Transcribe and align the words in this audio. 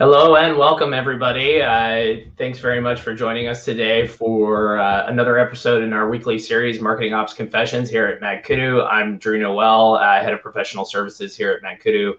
Hello 0.00 0.36
and 0.36 0.56
welcome, 0.56 0.94
everybody. 0.94 1.60
Uh, 1.60 2.24
thanks 2.38 2.58
very 2.58 2.80
much 2.80 3.02
for 3.02 3.14
joining 3.14 3.48
us 3.48 3.66
today 3.66 4.06
for 4.06 4.78
uh, 4.78 5.04
another 5.08 5.38
episode 5.38 5.82
in 5.82 5.92
our 5.92 6.08
weekly 6.08 6.38
series, 6.38 6.80
Marketing 6.80 7.12
Ops 7.12 7.34
Confessions, 7.34 7.90
here 7.90 8.06
at 8.06 8.18
MadKudu. 8.18 8.90
I'm 8.90 9.18
Drew 9.18 9.38
Noel, 9.38 9.96
uh, 9.96 10.22
Head 10.22 10.32
of 10.32 10.40
Professional 10.40 10.86
Services 10.86 11.36
here 11.36 11.50
at 11.50 11.62
MadKudu, 11.62 12.14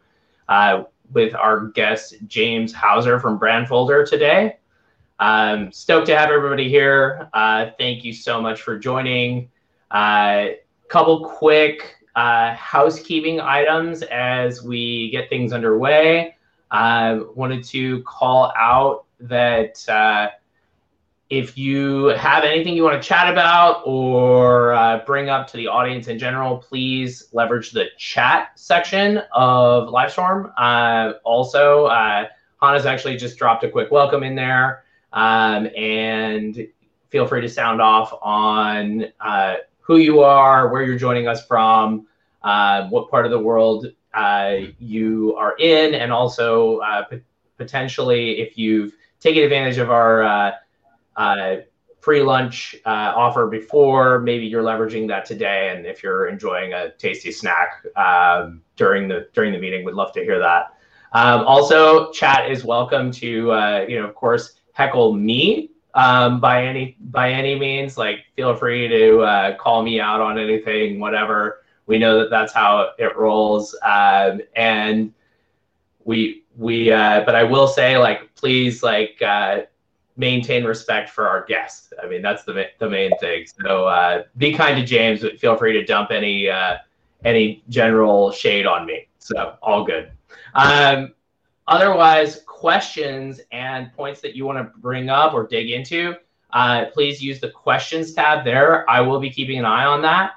uh, 0.47 0.83
with 1.11 1.33
our 1.33 1.70
guest, 1.70 2.17
James 2.27 2.71
Houser 2.71 3.20
from 3.20 3.39
Brandfolder 3.39 4.07
today. 4.07 4.57
Um, 5.20 5.71
stoked 5.71 6.05
to 6.05 6.16
have 6.16 6.29
everybody 6.29 6.70
here. 6.70 7.29
Uh, 7.34 7.71
thank 7.79 8.03
you 8.03 8.13
so 8.13 8.39
much 8.39 8.61
for 8.61 8.77
joining. 8.77 9.49
A 9.91 9.98
uh, 9.98 10.48
couple 10.88 11.27
quick 11.27 11.95
housekeeping 12.16 13.41
items 13.41 14.03
as 14.03 14.61
we 14.61 15.09
get 15.09 15.29
things 15.31 15.52
underway. 15.52 16.35
I 16.71 17.20
wanted 17.35 17.66
to 17.66 18.02
call 18.03 18.53
out 18.57 19.05
that 19.20 19.88
uh, 19.89 20.30
if 21.30 21.57
you 21.57 22.05
have 22.07 22.44
anything 22.44 22.75
you 22.75 22.84
want 22.84 23.02
to 23.02 23.07
chat 23.07 23.31
about 23.31 23.84
or 23.85 24.73
uh, 24.73 24.99
bring 25.05 25.30
up 25.30 25.47
to 25.47 25.57
the 25.57 25.67
audience 25.67 26.07
in 26.07 26.17
general, 26.17 26.57
please 26.57 27.27
leverage 27.34 27.71
the 27.71 27.88
chat 27.97 28.52
section 28.55 29.21
of 29.34 29.89
Livestorm. 29.89 30.52
Uh, 30.57 31.13
also, 31.23 31.85
uh, 31.85 32.27
Hannah's 32.61 32.85
actually 32.85 33.17
just 33.17 33.38
dropped 33.38 33.63
a 33.63 33.69
quick 33.69 33.91
welcome 33.91 34.23
in 34.23 34.35
there. 34.35 34.83
Um, 35.13 35.67
and 35.75 36.67
feel 37.09 37.27
free 37.27 37.41
to 37.41 37.49
sound 37.49 37.81
off 37.81 38.13
on 38.22 39.08
uh, 39.19 39.55
who 39.81 39.97
you 39.97 40.22
are, 40.22 40.69
where 40.69 40.83
you're 40.83 40.97
joining 40.97 41.27
us 41.27 41.45
from, 41.45 42.08
uh, 42.44 42.88
what 42.88 43.09
part 43.09 43.25
of 43.25 43.31
the 43.31 43.39
world 43.39 43.88
you 44.79 45.35
are 45.38 45.55
in, 45.57 45.93
and 45.95 46.11
also 46.11 46.77
uh, 46.79 47.03
p- 47.03 47.21
potentially 47.57 48.39
if 48.39 48.58
you've 48.58 48.94
taken 49.19 49.44
advantage 49.44 49.77
of 49.77 49.89
our 49.89 50.23
uh, 50.23 50.52
uh, 51.16 51.55
free 51.99 52.21
lunch 52.21 52.75
uh, 52.86 53.13
offer 53.16 53.47
before, 53.47 54.19
maybe 54.19 54.45
you're 54.45 54.63
leveraging 54.63 55.08
that 55.08 55.25
today. 55.25 55.73
And 55.75 55.86
if 55.86 56.03
you're 56.03 56.27
enjoying 56.27 56.73
a 56.73 56.91
tasty 56.91 57.31
snack 57.31 57.86
um, 57.95 58.61
during 58.75 59.08
the 59.08 59.27
during 59.33 59.53
the 59.53 59.59
meeting, 59.59 59.86
we'd 59.86 59.95
love 59.95 60.11
to 60.14 60.23
hear 60.23 60.39
that. 60.39 60.73
Um, 61.14 61.45
also, 61.45 62.11
chat 62.11 62.49
is 62.49 62.64
welcome 62.64 63.11
to 63.11 63.27
you 63.27 63.99
know, 63.99 64.05
of 64.08 64.16
course, 64.16 64.53
heckle 64.73 65.14
me 65.14 65.71
um, 65.93 66.39
by 66.39 66.66
any 66.66 66.97
by 66.99 67.31
any 67.31 67.58
means. 67.58 67.97
Like, 67.97 68.25
feel 68.36 68.55
free 68.55 68.88
to 68.88 69.55
call 69.59 69.83
me 69.83 69.99
out 69.99 70.21
on 70.21 70.39
anything, 70.39 70.99
whatever 70.99 71.61
we 71.92 72.00
know 72.00 72.20
that 72.20 72.30
that's 72.30 72.53
how 72.53 72.92
it 72.97 73.17
rolls 73.17 73.78
um, 73.84 74.39
and 74.56 75.14
we 76.06 76.45
we 76.56 76.89
uh, 76.89 77.22
but 77.25 77.36
i 77.36 77.44
will 77.44 77.67
say 77.67 77.98
like 77.98 78.33
please 78.33 78.81
like 78.81 79.22
uh, 79.22 79.59
maintain 80.16 80.64
respect 80.64 81.09
for 81.09 81.28
our 81.28 81.45
guests 81.45 81.92
i 82.02 82.08
mean 82.08 82.22
that's 82.22 82.44
the, 82.45 82.67
the 82.80 82.89
main 82.89 83.11
thing. 83.20 83.45
So 83.61 83.88
uh, 83.88 84.23
be 84.38 84.53
kind 84.53 84.78
to 84.78 84.86
james 84.86 85.20
but 85.20 85.38
feel 85.38 85.58
free 85.58 85.73
to 85.73 85.83
dump 85.83 86.11
any 86.11 86.50
uh, 86.50 86.78
any 87.25 87.61
general 87.70 88.31
shade 88.31 88.66
on 88.66 88.88
me. 88.88 89.08
So 89.20 89.58
all 89.61 89.83
good. 89.83 90.11
Um, 90.55 91.14
otherwise 91.67 92.42
questions 92.48 93.42
and 93.52 93.92
points 93.94 94.22
that 94.22 94.33
you 94.33 94.45
want 94.45 94.58
to 94.59 94.80
bring 94.80 95.09
up 95.09 95.33
or 95.33 95.45
dig 95.45 95.70
into 95.70 96.16
uh, 96.53 96.86
please 96.94 97.22
use 97.22 97.39
the 97.42 97.50
questions 97.50 98.14
tab 98.14 98.45
there. 98.45 98.89
I 98.89 99.02
will 99.02 99.20
be 99.20 99.30
keeping 99.30 99.59
an 99.59 99.66
eye 99.66 99.86
on 99.86 100.02
that 100.03 100.31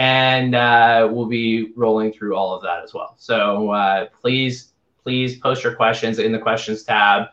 and 0.00 0.54
uh, 0.54 1.06
we'll 1.12 1.26
be 1.26 1.72
rolling 1.76 2.10
through 2.10 2.34
all 2.34 2.54
of 2.54 2.62
that 2.62 2.82
as 2.82 2.94
well. 2.94 3.16
So 3.18 3.70
uh, 3.70 4.06
please, 4.18 4.72
please 5.04 5.36
post 5.36 5.62
your 5.62 5.74
questions 5.74 6.18
in 6.18 6.32
the 6.32 6.38
questions 6.38 6.84
tab. 6.84 7.28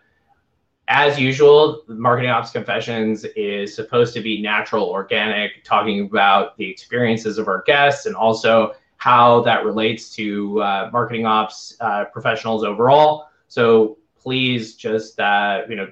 As 0.90 1.18
usual, 1.18 1.84
Marketing 1.88 2.30
Ops 2.30 2.52
Confessions 2.52 3.24
is 3.38 3.74
supposed 3.74 4.14
to 4.16 4.22
be 4.22 4.42
natural, 4.42 4.84
organic, 4.90 5.64
talking 5.64 6.02
about 6.02 6.58
the 6.58 6.70
experiences 6.70 7.38
of 7.38 7.48
our 7.48 7.64
guests 7.66 8.06
and 8.06 8.18
also 8.18 8.74
how 8.98 9.40
that 9.44 9.64
relates 9.64 10.14
to 10.16 10.62
uh, 10.62 10.90
marketing 10.92 11.26
ops 11.26 11.78
uh, 11.80 12.04
professionals 12.12 12.66
overall. 12.66 13.30
So 13.48 13.98
please 14.20 14.76
just, 14.76 15.22
uh, 15.22 15.62
you 15.70 15.78
know, 15.78 15.88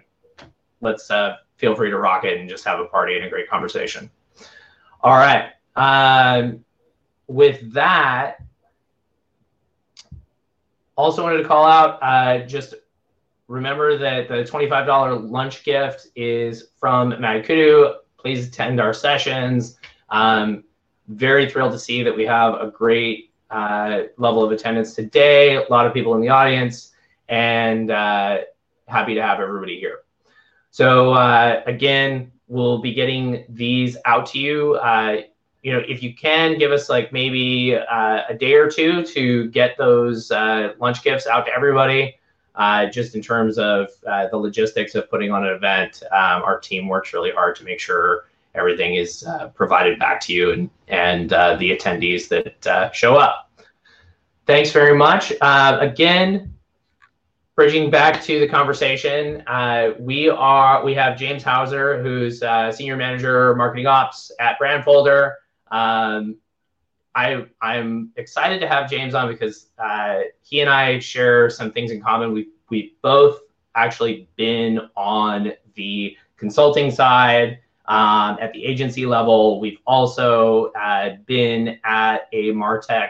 let's 0.82 1.10
uh, 1.10 1.38
feel 1.56 1.74
free 1.74 1.90
to 1.90 1.98
rock 1.98 2.26
it 2.26 2.38
and 2.38 2.50
just 2.50 2.66
have 2.66 2.82
a 2.82 2.86
party 2.86 3.16
and 3.16 3.24
a 3.24 3.30
great 3.30 3.50
conversation. 3.50 4.10
All 5.02 5.16
right. 5.16 5.52
Um, 5.78 6.65
with 7.28 7.74
that, 7.74 8.44
also 10.96 11.24
wanted 11.24 11.38
to 11.38 11.48
call 11.48 11.66
out 11.66 12.00
uh, 12.02 12.40
just 12.46 12.76
remember 13.48 13.98
that 13.98 14.28
the 14.28 14.44
$25 14.44 15.30
lunch 15.30 15.64
gift 15.64 16.08
is 16.16 16.70
from 16.80 17.12
MadKudu. 17.12 17.96
Please 18.18 18.48
attend 18.48 18.80
our 18.80 18.94
sessions. 18.94 19.78
Um, 20.10 20.64
very 21.08 21.50
thrilled 21.50 21.74
to 21.74 21.80
see 21.80 22.02
that 22.04 22.16
we 22.16 22.26
have 22.26 22.56
a 22.56 22.72
great 22.72 23.32
uh, 23.52 24.04
level 24.18 24.44
of 24.44 24.52
attendance 24.52 24.96
today, 24.96 25.56
a 25.56 25.66
lot 25.70 25.86
of 25.86 25.94
people 25.94 26.16
in 26.16 26.22
the 26.22 26.30
audience, 26.30 26.94
and 27.30 27.92
uh, 27.92 28.40
happy 28.88 29.14
to 29.14 29.22
have 29.22 29.40
everybody 29.40 29.80
here. 29.80 30.00
So, 30.72 31.14
uh, 31.14 31.62
again, 31.68 32.32
we'll 32.48 32.80
be 32.80 32.94
getting 32.94 33.46
these 33.50 33.98
out 34.06 34.26
to 34.28 34.40
you 34.40 34.76
uh, 34.76 35.22
you 35.66 35.74
know, 35.74 35.82
if 35.88 36.04
you 36.04 36.14
can 36.14 36.60
give 36.60 36.72
us 36.72 36.90
like 36.90 37.12
maybe 37.12 37.76
uh, 37.76 38.22
a 38.30 38.36
day 38.36 38.54
or 38.54 38.70
two 38.70 39.04
to 39.04 39.50
get 39.50 39.76
those 39.80 40.30
uh, 40.30 40.74
lunch 40.80 41.04
gifts 41.04 41.26
out 41.26 41.48
to 41.48 41.52
everybody, 41.52 42.20
uh, 42.54 42.86
just 42.86 43.16
in 43.16 43.22
terms 43.24 43.58
of 43.58 43.90
uh, 44.08 44.28
the 44.28 44.38
logistics 44.38 44.94
of 44.94 45.10
putting 45.10 45.32
on 45.32 45.44
an 45.44 45.52
event, 45.52 46.04
um, 46.12 46.44
our 46.44 46.60
team 46.60 46.88
works 46.88 47.14
really 47.14 47.32
hard 47.32 47.56
to 47.56 47.64
make 47.64 47.80
sure 47.80 48.26
everything 48.54 48.94
is 48.94 49.26
uh, 49.26 49.48
provided 49.56 49.98
back 49.98 50.22
to 50.22 50.34
you 50.34 50.52
and 50.52 50.70
and 50.88 51.34
uh, 51.34 51.56
the 51.56 51.76
attendees 51.76 52.28
that 52.28 52.94
show 52.94 53.16
up. 53.16 53.52
Thanks 54.46 54.72
very 54.72 54.96
much. 54.96 55.34
again, 55.42 56.54
bridging 57.56 57.90
back 57.90 58.22
to 58.22 58.40
the 58.40 58.48
conversation, 58.48 59.42
uh, 59.48 59.94
we 59.98 60.30
are 60.30 60.86
we 60.86 60.94
have 60.94 61.18
James 61.18 61.42
Houser, 61.42 62.04
who's 62.04 62.44
uh, 62.44 62.72
senior 62.72 62.98
manager 62.98 63.56
marketing 63.56 63.88
ops 63.88 64.32
at 64.40 64.60
Brandfolder. 64.60 65.34
Um, 65.76 66.38
I 67.16 67.46
I'm 67.62 68.12
excited 68.16 68.60
to 68.62 68.68
have 68.68 68.90
James 68.90 69.14
on 69.14 69.28
because 69.28 69.70
uh, 69.78 70.22
he 70.42 70.62
and 70.62 70.70
I 70.70 71.00
share 71.00 71.50
some 71.50 71.72
things 71.72 71.92
in 71.92 72.02
common. 72.02 72.34
We 72.34 72.50
we 72.70 72.96
both 73.02 73.40
actually 73.76 74.28
been 74.38 74.80
on 74.96 75.54
the 75.76 76.16
consulting 76.38 76.92
side 76.92 77.60
um, 77.88 78.38
at 78.42 78.54
the 78.54 78.66
agency 78.66 79.06
level. 79.06 79.60
We've 79.60 79.80
also 79.86 80.72
uh, 80.74 81.16
been 81.26 81.80
at 81.84 82.28
a 82.32 82.52
martech 82.52 83.10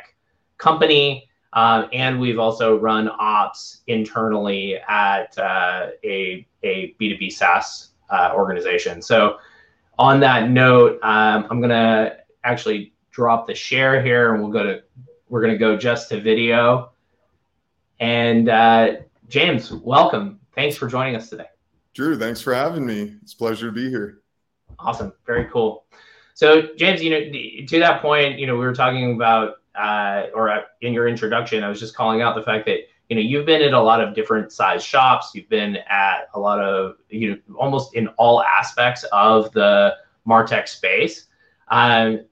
company, 0.57 1.29
um, 1.53 1.87
and 1.93 2.19
we've 2.19 2.39
also 2.39 2.77
run 2.77 3.09
ops 3.19 3.81
internally 3.87 4.77
at 4.87 5.37
uh, 5.37 5.89
a 6.03 6.45
a 6.63 6.95
B 6.97 7.09
two 7.09 7.17
B 7.17 7.29
SaaS 7.29 7.89
uh, 8.09 8.31
organization. 8.35 9.01
So, 9.01 9.37
on 9.97 10.19
that 10.19 10.49
note, 10.49 10.99
um, 11.03 11.47
I'm 11.49 11.61
gonna 11.61 12.17
actually 12.45 12.93
drop 13.11 13.47
the 13.47 13.55
share 13.55 14.01
here 14.01 14.33
and 14.33 14.43
we'll 14.43 14.51
go 14.51 14.63
to, 14.63 14.83
we're 15.29 15.41
going 15.41 15.53
to 15.53 15.57
go 15.57 15.75
just 15.75 16.09
to 16.09 16.21
video. 16.21 16.91
And 17.99 18.47
uh, 18.47 18.97
James, 19.27 19.71
welcome. 19.71 20.39
Thanks 20.53 20.77
for 20.77 20.87
joining 20.87 21.15
us 21.15 21.29
today. 21.29 21.47
Drew, 21.93 22.17
thanks 22.17 22.41
for 22.41 22.53
having 22.53 22.85
me. 22.85 23.15
It's 23.21 23.33
a 23.33 23.37
pleasure 23.37 23.67
to 23.67 23.71
be 23.71 23.89
here. 23.89 24.19
Awesome. 24.77 25.13
Very 25.25 25.45
cool. 25.45 25.85
So, 26.33 26.73
James, 26.75 27.01
you 27.01 27.09
know, 27.09 27.65
to 27.67 27.79
that 27.79 28.01
point, 28.01 28.37
you 28.37 28.45
know, 28.45 28.57
we 28.57 28.65
were 28.65 28.75
talking 28.75 29.15
about, 29.15 29.55
uh, 29.73 30.27
or 30.33 30.63
in 30.81 30.93
your 30.93 31.07
introduction, 31.07 31.63
I 31.63 31.69
was 31.69 31.79
just 31.79 31.95
calling 31.95 32.21
out 32.21 32.35
the 32.35 32.43
fact 32.43 32.65
that, 32.65 32.79
you 33.09 33.15
know, 33.15 33.21
you've 33.21 33.45
been 33.45 33.61
at 33.61 33.73
a 33.73 33.81
lot 33.81 34.01
of 34.01 34.13
different 34.13 34.51
size 34.51 34.83
shops. 34.83 35.31
You've 35.33 35.47
been 35.47 35.77
at 35.89 36.27
a 36.33 36.39
lot 36.39 36.59
of, 36.59 36.97
you 37.09 37.31
know, 37.31 37.37
almost 37.55 37.95
in 37.95 38.07
all 38.17 38.43
aspects 38.43 39.05
of 39.11 39.51
the 39.53 39.95
Martech 40.27 40.67
space. 40.67 41.27
Um, 41.69 42.25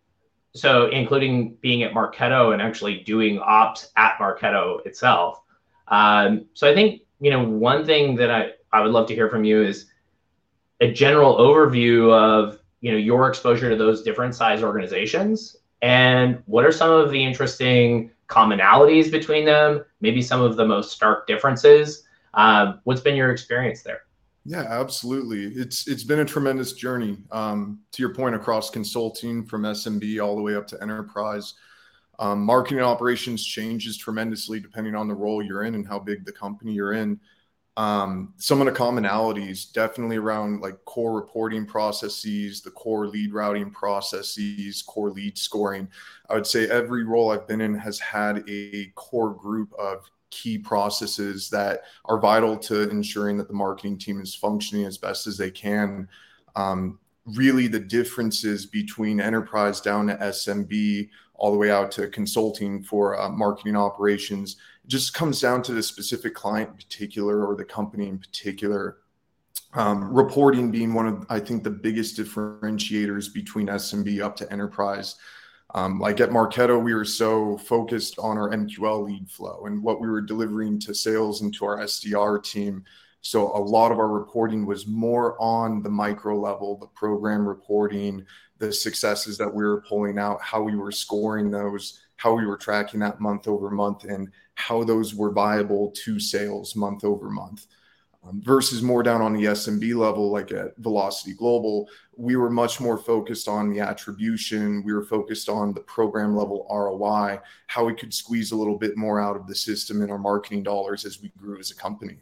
so 0.54 0.88
including 0.88 1.56
being 1.62 1.84
at 1.84 1.94
Marketo 1.94 2.54
and 2.54 2.62
actually 2.62 3.00
doing 3.00 3.40
ops 3.40 3.90
at 3.98 4.18
Marketo 4.20 4.86
itself. 4.86 5.42
Um, 5.88 6.46
so 6.54 6.70
I 6.70 6.74
think 6.74 7.02
you 7.20 7.32
know 7.32 7.44
one 7.44 7.86
thing 7.86 8.16
that 8.16 8.32
I 8.32 8.52
I 8.72 8.82
would 8.82 8.92
love 8.92 9.08
to 9.08 9.16
hear 9.16 9.30
from 9.30 9.44
you 9.44 9.64
is 9.64 9.88
a 10.82 10.92
general 10.92 11.38
overview 11.38 12.12
of 12.12 12.60
you 12.82 12.92
know 12.92 12.98
your 12.98 13.28
exposure 13.28 13.70
to 13.70 13.76
those 13.76 14.04
different 14.04 14.36
size 14.36 14.64
organizations. 14.64 15.58
And 15.82 16.42
what 16.46 16.66
are 16.66 16.72
some 16.72 16.92
of 16.92 17.12
the 17.12 17.22
interesting 17.22 18.12
commonalities 18.30 19.12
between 19.12 19.46
them? 19.46 19.84
Maybe 20.00 20.22
some 20.22 20.42
of 20.42 20.56
the 20.56 20.66
most 20.66 20.92
stark 20.92 21.28
differences. 21.28 22.04
Um, 22.36 22.80
what's 22.86 23.02
been 23.02 23.16
your 23.16 23.32
experience 23.32 23.84
there 23.84 24.04
yeah, 24.45 24.66
absolutely. 24.68 25.45
It's 25.60 25.88
it's 25.88 26.04
been 26.04 26.19
a 26.19 26.25
tremendous 26.25 26.74
journey. 26.74 27.18
Um, 27.31 27.80
to 27.94 28.01
your 28.01 28.13
point, 28.13 28.36
across 28.36 28.69
consulting 28.69 29.45
from 29.45 29.63
SMB 29.63 30.24
all 30.24 30.36
the 30.36 30.42
way 30.42 30.56
up 30.56 30.68
to 30.68 30.81
enterprise. 30.81 31.54
Um, 32.19 32.44
marketing 32.44 32.84
operations 32.84 33.44
changes 33.44 33.98
tremendously 33.98 34.60
depending 34.60 34.95
on 34.95 35.07
the 35.07 35.16
role 35.16 35.42
you're 35.42 35.63
in 35.63 35.75
and 35.75 35.88
how 35.88 35.98
big 35.98 36.25
the 36.25 36.31
company 36.31 36.74
you're 36.74 36.94
in. 36.94 37.19
Um, 37.75 38.34
some 38.38 38.62
of 38.62 38.68
the 38.68 38.80
commonalities 38.80 39.72
definitely 39.72 40.18
around 40.18 40.62
like 40.62 40.84
core 40.86 41.13
reporting 41.16 41.66
processes, 41.66 42.62
the 42.62 42.69
core 42.69 43.07
lead 43.07 43.34
routing 43.34 43.72
processes, 43.72 44.84
core 44.84 45.10
lead 45.10 45.38
scoring. 45.38 45.88
I 46.30 46.36
would 46.36 46.46
say 46.46 46.69
every 46.69 47.04
role 47.04 47.31
I've 47.31 47.48
been 47.48 47.62
in 47.62 47.74
has 47.75 48.00
had 48.00 48.48
a 48.48 48.92
core 48.96 49.34
group 49.34 49.74
of 49.80 50.07
key 50.34 50.58
processes 50.58 51.48
that 51.52 51.84
are 52.06 52.20
vital 52.20 52.58
to 52.58 52.90
ensuring 52.90 53.38
that 53.38 53.48
the 53.48 53.54
marketing 53.54 54.00
team 54.00 54.20
is 54.20 54.34
functioning 54.34 54.86
as 54.86 54.98
best 54.98 55.28
as 55.28 55.38
they 55.38 55.52
can. 55.52 56.08
Um, 56.56 56.98
really, 57.26 57.68
the 57.68 57.80
differences 57.80 58.66
between 58.66 59.22
enterprise 59.22 59.80
down 59.80 60.08
to 60.08 60.16
SMB 60.16 61.10
all 61.36 61.52
the 61.52 61.58
way 61.58 61.70
out 61.70 61.92
to 61.92 62.08
consulting 62.08 62.82
for 62.82 63.20
uh, 63.20 63.30
marketing 63.30 63.76
operations 63.76 64.58
just 64.88 65.14
comes 65.14 65.40
down 65.40 65.62
to 65.62 65.74
the 65.74 65.84
specific 65.84 66.34
client 66.34 66.72
in 66.72 66.76
particular 66.76 67.46
or 67.46 67.56
the 67.56 67.64
company 67.64 68.08
in 68.08 68.18
particular. 68.18 68.98
Um, 69.76 70.12
reporting 70.12 70.72
being 70.72 70.96
one 70.96 71.08
of, 71.08 71.26
I 71.30 71.40
think, 71.40 71.64
the 71.64 71.70
biggest 71.70 72.18
differentiators 72.18 73.32
between 73.32 73.68
SMB 73.68 74.22
up 74.22 74.36
to 74.38 74.52
enterprise. 74.52 75.16
Um, 75.75 76.00
like 76.00 76.20
at 76.20 76.30
Marketo, 76.30 76.81
we 76.81 76.94
were 76.94 77.06
so 77.06 77.58
focused 77.58 78.20
on 78.20 78.38
our 78.38 78.52
MQL 78.52 79.06
lead 79.06 79.30
flow 79.30 79.64
and 79.66 79.81
what 79.81 80.00
we 80.00 80.08
were 80.08 80.22
delivering 80.22 80.80
to 80.81 80.94
sales 80.94 81.42
and 81.42 81.54
to 81.56 81.66
our 81.66 81.80
SDR 81.80 82.44
team. 82.44 82.84
So 83.22 83.56
a 83.56 83.58
lot 83.58 83.92
of 83.92 83.98
our 83.98 84.10
reporting 84.10 84.66
was 84.66 84.86
more 84.86 85.36
on 85.42 85.81
the 85.81 85.90
micro 85.90 86.40
level, 86.40 86.78
the 86.78 86.88
program 86.88 87.48
reporting, 87.48 88.24
the 88.60 88.72
successes 88.72 89.38
that 89.38 89.52
we 89.54 89.64
were 89.64 89.81
pulling 89.81 90.20
out, 90.20 90.42
how 90.42 90.62
we 90.62 90.75
were 90.75 90.92
scoring 90.92 91.50
those, 91.50 92.02
how 92.18 92.36
we 92.36 92.46
were 92.46 92.58
tracking 92.58 93.00
that 93.00 93.20
month 93.20 93.48
over 93.48 93.72
month, 93.72 94.04
and 94.04 94.30
how 94.56 94.84
those 94.84 95.16
were 95.16 95.31
viable 95.31 95.92
to 96.04 96.20
sales 96.20 96.75
month 96.75 97.04
over 97.04 97.30
month. 97.30 97.66
Um, 98.25 98.42
versus 98.42 98.81
more 98.81 99.04
down 99.04 99.22
on 99.22 99.34
the 99.34 99.46
SMB 99.46 99.96
level, 99.96 100.31
like 100.31 100.54
at 100.54 100.78
Velocity 100.78 101.34
Global, 101.34 101.90
we 102.16 102.38
were 102.38 102.50
much 102.50 102.80
more 102.80 102.98
focused 102.98 103.50
on 103.50 103.70
the 103.70 103.81
attribution. 103.81 104.81
We 104.86 104.94
were 104.94 105.04
focused 105.04 105.50
on 105.50 105.74
the 105.74 105.81
program 105.81 106.34
level 106.34 106.66
ROI, 106.72 107.40
how 107.68 107.84
we 107.84 107.94
could 107.94 108.14
squeeze 108.14 108.54
a 108.54 108.56
little 108.56 108.78
bit 108.78 108.96
more 108.96 109.20
out 109.20 109.36
of 109.36 109.46
the 109.46 109.56
system 109.56 110.02
in 110.02 110.10
our 110.10 110.18
marketing 110.18 110.64
dollars 110.64 111.04
as 111.04 111.22
we 111.22 111.34
grew 111.38 111.60
as 111.60 111.72
a 111.72 111.75
company. 111.75 112.22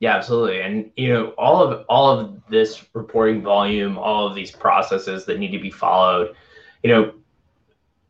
Yeah, 0.00 0.16
absolutely. 0.16 0.62
And 0.62 0.90
you 0.96 1.12
know, 1.12 1.26
all 1.38 1.62
of 1.62 1.86
all 1.88 2.10
of 2.10 2.42
this 2.50 2.84
reporting 2.94 3.42
volume, 3.42 3.96
all 3.96 4.26
of 4.26 4.34
these 4.34 4.50
processes 4.50 5.24
that 5.26 5.38
need 5.38 5.52
to 5.52 5.60
be 5.60 5.70
followed, 5.70 6.34
you 6.82 6.90
know, 6.90 7.14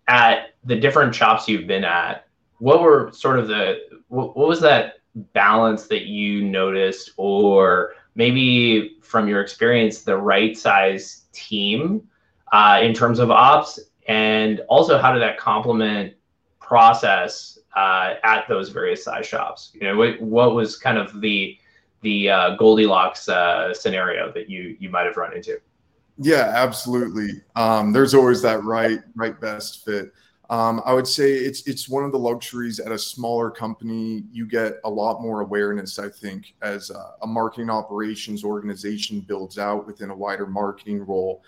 at 0.08 0.55
the 0.64 0.76
different 0.76 1.14
shops 1.14 1.46
you've 1.46 1.67
been 1.67 1.84
at, 1.84 2.25
what 2.61 2.81
were 2.81 3.11
sort 3.12 3.38
of 3.38 3.49
the 3.49 3.81
what, 4.08 4.34
what 4.34 4.49
was 4.49 4.61
that 4.62 5.01
balance 5.14 5.87
that 5.88 6.05
you 6.05 6.43
noticed 6.43 7.11
or 7.17 7.94
maybe 8.14 8.97
from 9.03 9.29
your 9.29 9.41
experience 9.41 10.03
the 10.03 10.17
right 10.17 10.56
size 10.56 11.25
team 11.32 12.09
uh, 12.53 12.81
in 12.82 12.94
terms 12.94 13.19
of 13.19 13.31
ops? 13.31 13.81
And 14.09 14.61
also 14.69 14.99
how 14.99 15.12
did 15.12 15.23
that 15.23 15.38
complement 15.38 16.14
process 16.61 17.59
uh, 17.76 18.14
at 18.25 18.47
those 18.49 18.70
various 18.70 19.05
size 19.05 19.26
shops? 19.26 19.70
You 19.75 19.82
know 19.82 19.97
what, 19.97 20.20
what 20.20 20.55
was 20.55 20.76
kind 20.76 20.99
of 20.99 21.20
the 21.20 21.58
the 22.03 22.29
uh, 22.29 22.56
goldilocks 22.56 23.29
uh, 23.29 23.73
scenario 23.73 24.32
that 24.32 24.50
you 24.50 24.76
you 24.81 24.91
might 24.91 25.06
have 25.06 25.17
run 25.17 25.37
into? 25.37 25.61
Yeah 26.19 26.53
absolutely. 26.55 27.43
Um, 27.56 27.93
there's 27.93 28.15
always 28.15 28.43
that 28.43 28.62
right 28.65 29.00
right 29.15 29.41
best 29.41 29.85
fit 29.85 30.12
um, 30.50 30.83
I 30.85 30.93
would 30.93 31.06
say 31.06 31.33
it's 31.33 31.67
it's 31.67 31.89
one 31.89 32.05
of 32.05 32.12
the 32.12 32.19
luxuries 32.19 32.79
at 32.79 32.93
a 32.93 32.99
smaller 32.99 33.50
company. 33.50 34.25
You 34.33 34.47
get 34.47 34.81
a 34.85 34.91
lot 34.91 35.23
more 35.23 35.41
awareness, 35.41 35.99
I 35.99 36.09
think, 36.09 36.55
as 36.62 36.91
a, 36.91 37.12
a 37.23 37.27
marketing 37.27 37.71
operations 37.71 38.44
organization 38.44 39.21
builds 39.21 39.59
out 39.59 39.87
within 39.87 40.11
a 40.11 40.17
wider 40.17 40.47
marketing 40.47 41.06
role. 41.06 41.43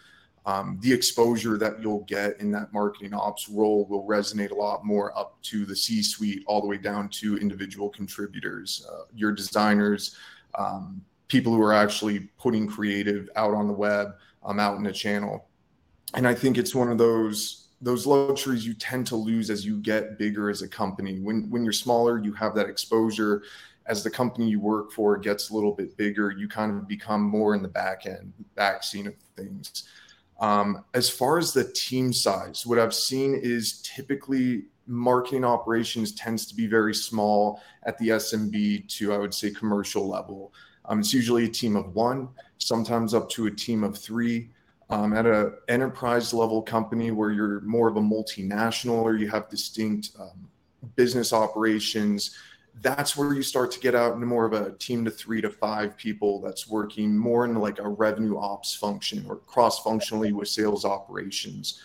Um, 0.47 0.79
the 0.83 0.93
exposure 0.93 1.57
that 1.59 1.81
you'll 1.81 2.05
get 2.05 2.39
in 2.39 2.51
that 2.53 2.73
marketing 2.73 3.15
ops 3.15 3.49
role 3.49 3.87
will 3.87 4.07
resonate 4.07 4.51
a 4.51 4.55
lot 4.55 4.85
more 4.85 5.17
up 5.19 5.41
to 5.45 5.65
the 5.65 5.75
C 5.75 6.03
suite, 6.03 6.45
all 6.47 6.61
the 6.61 6.67
way 6.67 6.77
down 6.77 7.09
to 7.11 7.39
individual 7.39 7.89
contributors, 7.89 8.87
uh, 8.93 9.05
your 9.15 9.33
designers, 9.33 10.17
um, 10.55 11.03
people 11.29 11.55
who 11.55 11.63
are 11.63 11.73
actually 11.73 12.29
putting 12.39 12.67
creative 12.67 13.29
out 13.37 13.55
on 13.55 13.67
the 13.67 13.73
web, 13.73 14.15
um, 14.45 14.61
out 14.61 14.77
in 14.77 14.83
the 14.83 14.93
channel. 14.93 15.49
And 16.13 16.29
I 16.29 16.35
think 16.35 16.59
it's 16.59 16.75
one 16.75 16.91
of 16.91 16.99
those 16.99 17.64
those 17.81 18.07
luxuries 18.07 18.67
you 18.67 18.75
tend 18.75 19.07
to 19.09 19.17
lose 19.17 19.51
as 19.51 19.65
you 19.65 19.79
get 19.79 20.19
bigger 20.19 20.51
as 20.51 20.63
a 20.63 20.69
company. 20.69 21.21
When 21.21 21.49
when 21.51 21.65
you're 21.65 21.73
smaller, 21.73 22.19
you 22.19 22.33
have 22.35 22.55
that 22.55 22.69
exposure. 22.69 23.43
As 23.87 24.03
the 24.03 24.11
company 24.11 24.49
you 24.49 24.61
work 24.61 24.93
for 24.93 25.19
gets 25.19 25.51
a 25.51 25.55
little 25.55 25.73
bit 25.73 25.97
bigger, 25.99 26.31
you 26.31 26.49
kind 26.49 26.73
of 26.73 26.89
become 26.89 27.21
more 27.21 27.55
in 27.55 27.61
the 27.61 27.69
back 27.69 28.07
end, 28.07 28.33
back 28.55 28.83
scene 28.83 29.07
of 29.07 29.15
things. 29.37 29.85
Um, 30.41 30.85
as 30.95 31.11
far 31.11 31.39
as 31.39 31.53
the 31.53 31.65
team 31.65 32.13
size, 32.13 32.67
what 32.67 32.79
I've 32.79 32.95
seen 32.95 33.35
is 33.35 33.83
typically 33.83 34.65
marketing 34.87 35.45
operations 35.45 36.13
tends 36.13 36.47
to 36.47 36.55
be 36.55 36.67
very 36.67 36.95
small 36.95 37.61
at 37.85 37.99
the 37.99 38.09
SMB 38.09 38.89
to 38.97 39.13
I 39.13 39.19
would 39.19 39.35
say 39.35 39.51
commercial 39.51 40.09
level. 40.09 40.53
Um, 40.87 41.01
it's 41.01 41.15
usually 41.15 41.45
a 41.45 41.49
team 41.49 41.77
of 41.77 41.95
one, 41.95 42.29
sometimes 42.59 43.15
up 43.15 43.29
to 43.31 43.47
a 43.47 43.51
team 43.51 43.85
of 43.85 43.97
three 43.97 44.51
um, 44.95 45.13
at 45.13 45.27
an 45.27 45.53
enterprise 45.67 46.33
level 46.33 46.63
company 46.63 47.11
where 47.11 47.33
you're 47.33 47.61
more 47.63 47.89
of 47.89 47.97
a 47.97 48.01
multinational 48.01 49.03
or 49.03 49.17
you 49.17 49.29
have 49.29 49.49
distinct 49.49 50.11
um, 50.21 50.49
business 50.95 51.33
operations, 51.33 52.37
that's 52.81 53.17
where 53.17 53.35
you 53.35 53.43
start 53.43 53.73
to 53.73 53.81
get 53.81 53.97
out 53.97 54.15
into 54.15 54.25
more 54.25 54.45
of 54.45 54.53
a 54.53 54.71
team 54.79 55.05
to 55.05 55.11
three 55.11 55.41
to 55.41 55.51
five 55.51 55.97
people 55.97 56.41
that's 56.41 56.69
working 56.69 57.17
more 57.17 57.45
in 57.45 57.57
like 57.57 57.81
a 57.81 57.89
revenue 57.89 58.39
ops 58.39 58.73
function 58.73 59.27
or 59.29 59.37
cross 59.37 59.83
functionally 59.83 60.33
with 60.33 60.47
sales 60.47 60.85
operations. 60.85 61.83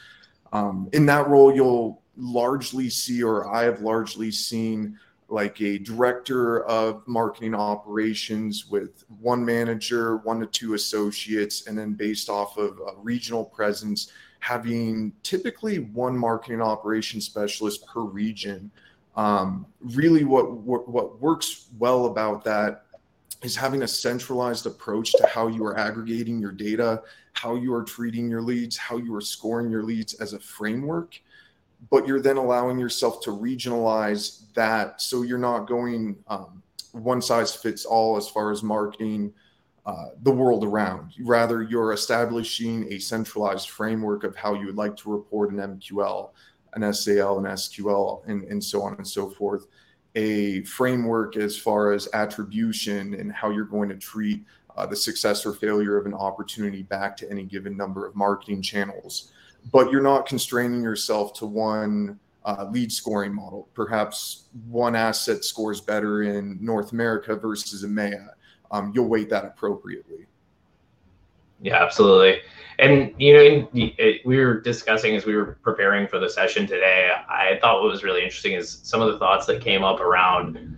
Um, 0.54 0.88
in 0.94 1.08
that 1.08 1.28
role, 1.28 1.54
you'll 1.54 2.04
largely 2.16 2.92
see, 2.92 3.24
or 3.24 3.52
I 3.52 3.64
have 3.64 3.82
largely 3.82 4.30
seen, 4.30 5.00
like 5.30 5.62
a 5.62 5.78
director 5.78 6.64
of 6.64 7.08
marketing 7.08 7.54
operations 7.56 8.68
with 8.68 9.04
one 9.20 9.44
manager, 9.44 10.18
one 10.18 10.40
to 10.40 10.46
two 10.48 10.74
associates, 10.74 11.68
and 11.68 11.78
then 11.78 11.94
based 11.94 12.30
off 12.30 12.58
of 12.58 12.80
a 12.80 13.00
regional 13.02 13.44
presence, 13.44 14.12
having 14.40 15.14
typically 15.24 15.80
one 15.80 16.18
marketing 16.18 16.62
operations 16.62 17.26
specialist 17.26 17.86
per 17.86 18.02
region. 18.02 18.72
Um, 19.16 19.66
really, 19.81 20.24
what, 20.24 20.52
what 20.52 20.88
what 20.88 21.20
works 21.20 21.68
well 21.77 22.06
about 22.06 22.44
that 22.46 22.86
is 23.42 23.56
having 23.56 23.84
a 23.84 23.88
centralized 23.88 24.65
approach 24.65 25.12
to 25.13 25.25
how 25.27 25.48
you 25.48 25.65
are 25.65 25.77
aggregating 25.77 26.39
your 26.39 26.51
data, 26.51 27.01
how 27.34 27.56
you 27.56 27.74
are 27.74 27.84
treating 27.84 28.30
your 28.30 28.42
leads, 28.42 28.77
how 28.77 28.98
you 28.98 29.15
are 29.15 29.22
scoring 29.22 29.70
your 29.70 29.84
leads 29.84 30.13
as 30.15 30.34
a 30.34 30.39
framework 30.39 31.20
but 31.89 32.07
you're 32.07 32.21
then 32.21 32.38
allowing 32.38 32.77
yourself 32.77 33.21
to 33.24 33.31
regionalize 33.31 34.51
that 34.53 35.01
so 35.01 35.21
you're 35.21 35.38
not 35.38 35.67
going 35.67 36.17
um, 36.27 36.62
one 36.91 37.21
size 37.21 37.55
fits 37.55 37.86
all 37.86 38.17
as 38.17 38.27
far 38.27 38.51
as 38.51 38.63
marketing 38.63 39.33
uh, 39.86 40.09
the 40.24 40.31
world 40.31 40.63
around. 40.63 41.13
Rather, 41.21 41.63
you're 41.63 41.93
establishing 41.93 42.91
a 42.91 43.00
centralized 43.00 43.69
framework 43.69 44.24
of 44.24 44.36
how 44.36 44.53
you 44.53 44.65
would 44.65 44.75
like 44.75 44.95
to 44.98 45.09
report 45.12 45.51
an 45.51 45.57
MQL, 45.57 46.31
an 46.74 46.93
SAL, 46.93 47.39
an 47.39 47.45
SQL, 47.45 48.21
and, 48.27 48.43
and 48.43 48.63
so 48.63 48.81
on 48.81 48.95
and 48.95 49.07
so 49.07 49.29
forth. 49.29 49.67
A 50.15 50.63
framework 50.63 51.38
as 51.38 51.57
far 51.57 51.93
as 51.93 52.07
attribution 52.13 53.13
and 53.15 53.31
how 53.31 53.50
you're 53.50 53.65
going 53.65 53.89
to 53.89 53.95
treat 53.95 54.43
uh, 54.75 54.86
the 54.86 54.95
success 54.95 55.45
or 55.45 55.53
failure 55.53 55.98
of 55.98 56.05
an 56.05 56.13
opportunity 56.13 56.83
back 56.83 57.15
to 57.17 57.29
any 57.31 57.43
given 57.43 57.75
number 57.75 58.05
of 58.05 58.15
marketing 58.15 58.62
channels 58.62 59.31
but 59.72 59.92
you're 59.92 60.01
not 60.01 60.25
constraining 60.25 60.82
yourself 60.82 61.34
to 61.36 61.46
one 61.46 62.20
uh, 62.46 62.68
lead 62.72 62.92
scoring 62.92 63.34
model. 63.34 63.68
Perhaps 63.74 64.46
one 64.70 64.96
asset 64.96 65.44
scores 65.44 65.82
better 65.82 66.24
in 66.24 66.58
North 66.62 66.92
America 66.92 67.36
versus 67.36 67.84
EMEA. 67.84 68.30
Um, 68.72 68.92
you'll 68.94 69.08
weight 69.08 69.30
that 69.30 69.46
appropriately. 69.46 70.25
Yeah, 71.62 71.84
absolutely. 71.84 72.39
And 72.80 73.13
you 73.18 73.34
know, 73.34 73.70
we 74.25 74.38
were 74.38 74.62
discussing 74.62 75.16
as 75.16 75.25
we 75.25 75.36
were 75.36 75.58
preparing 75.62 76.08
for 76.08 76.18
the 76.18 76.30
session 76.30 76.66
today. 76.66 77.12
I 77.28 77.60
thought 77.62 77.82
what 77.82 77.92
was 77.92 78.04
really 78.04 78.24
interesting 78.24 78.54
is 78.54 78.80
some 78.84 79.01
of 79.01 79.12
the 79.12 79.20
thoughts 79.20 79.46
that 79.48 79.62
came 79.62 79.84
up 79.84 80.00
around 80.00 80.78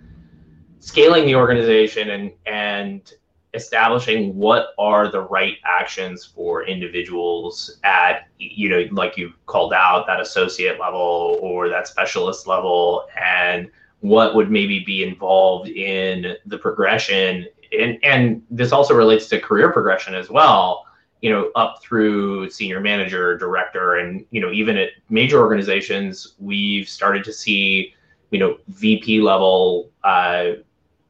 scaling 0.80 1.26
the 1.26 1.36
organization 1.36 2.10
and 2.10 2.32
and 2.46 3.12
establishing 3.54 4.34
what 4.34 4.68
are 4.78 5.10
the 5.10 5.20
right 5.20 5.58
actions 5.64 6.24
for 6.24 6.64
individuals 6.64 7.78
at 7.84 8.26
you 8.38 8.68
know 8.68 8.86
like 8.92 9.16
you 9.16 9.32
called 9.46 9.74
out 9.74 10.06
that 10.06 10.20
associate 10.20 10.80
level 10.80 11.38
or 11.42 11.68
that 11.68 11.86
specialist 11.86 12.46
level 12.46 13.06
and 13.20 13.70
what 14.00 14.34
would 14.34 14.50
maybe 14.50 14.80
be 14.80 15.04
involved 15.04 15.68
in 15.68 16.34
the 16.46 16.58
progression. 16.58 17.46
And 17.78 17.98
and 18.02 18.42
this 18.50 18.72
also 18.72 18.94
relates 18.94 19.28
to 19.28 19.40
career 19.40 19.72
progression 19.72 20.14
as 20.14 20.28
well 20.28 20.86
you 21.22 21.30
know 21.30 21.50
up 21.54 21.80
through 21.80 22.50
senior 22.50 22.80
manager 22.80 23.38
director 23.38 23.96
and 23.96 24.26
you 24.30 24.40
know 24.40 24.50
even 24.50 24.76
at 24.76 24.90
major 25.08 25.38
organizations 25.38 26.34
we've 26.38 26.88
started 26.88 27.24
to 27.24 27.32
see 27.32 27.94
you 28.30 28.38
know 28.38 28.58
vp 28.68 29.20
level 29.20 29.90
uh, 30.04 30.50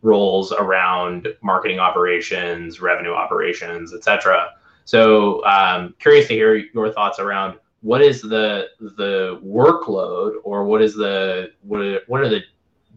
roles 0.02 0.52
around 0.52 1.28
marketing 1.42 1.78
operations, 1.78 2.80
revenue 2.80 3.12
operations, 3.12 3.94
etc. 3.94 4.50
So, 4.84 5.44
um, 5.44 5.94
curious 6.00 6.28
to 6.28 6.34
hear 6.34 6.56
your 6.56 6.92
thoughts 6.92 7.18
around 7.18 7.58
what 7.80 8.02
is 8.02 8.20
the 8.20 8.68
the 8.80 9.40
workload, 9.44 10.34
or 10.44 10.64
what 10.64 10.82
is 10.82 10.94
the 10.94 11.52
what 11.62 11.80
are, 11.80 12.00
what 12.06 12.20
are 12.20 12.28
the 12.28 12.42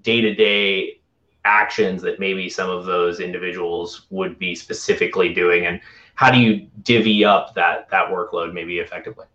day 0.01 0.21
to 0.21 0.33
day 0.33 1.00
actions 1.43 2.01
that 2.01 2.19
maybe 2.19 2.50
some 2.50 2.69
of 2.69 2.85
those 2.85 3.19
individuals 3.19 4.07
would 4.09 4.39
be 4.39 4.55
specifically 4.55 5.33
doing, 5.33 5.67
and 5.67 5.79
how 6.15 6.31
do 6.31 6.39
you 6.39 6.67
divvy 6.83 7.24
up 7.24 7.53
that 7.53 7.89
that 7.89 8.09
workload 8.09 8.53
maybe 8.53 8.79
effectively? 8.79 9.25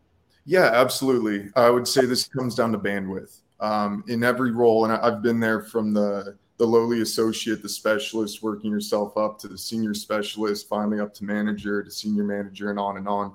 Yeah, 0.45 0.71
absolutely. 0.73 1.51
I 1.55 1.71
would 1.71 1.87
say 1.87 2.07
this 2.07 2.27
comes 2.27 2.55
down 2.55 2.73
to 2.73 2.79
bandwidth 2.79 3.41
um, 3.61 4.03
in 4.09 4.25
every 4.25 4.51
role, 4.51 4.85
and 4.85 4.93
I've 4.93 5.23
been 5.23 5.39
there 5.39 5.63
from 5.63 5.93
the 5.93 6.37
the 6.61 6.67
lowly 6.67 7.01
associate, 7.01 7.63
the 7.63 7.69
specialist, 7.71 8.43
working 8.43 8.71
yourself 8.71 9.17
up 9.17 9.39
to 9.39 9.49
the 9.49 9.57
senior 9.57 9.95
specialist, 9.95 10.69
finally 10.69 11.01
up 11.01 11.15
to 11.15 11.25
manager, 11.25 11.83
to 11.83 11.91
senior 11.91 12.23
manager, 12.23 12.69
and 12.69 12.79
on 12.79 12.99
and 12.99 13.09
on. 13.09 13.33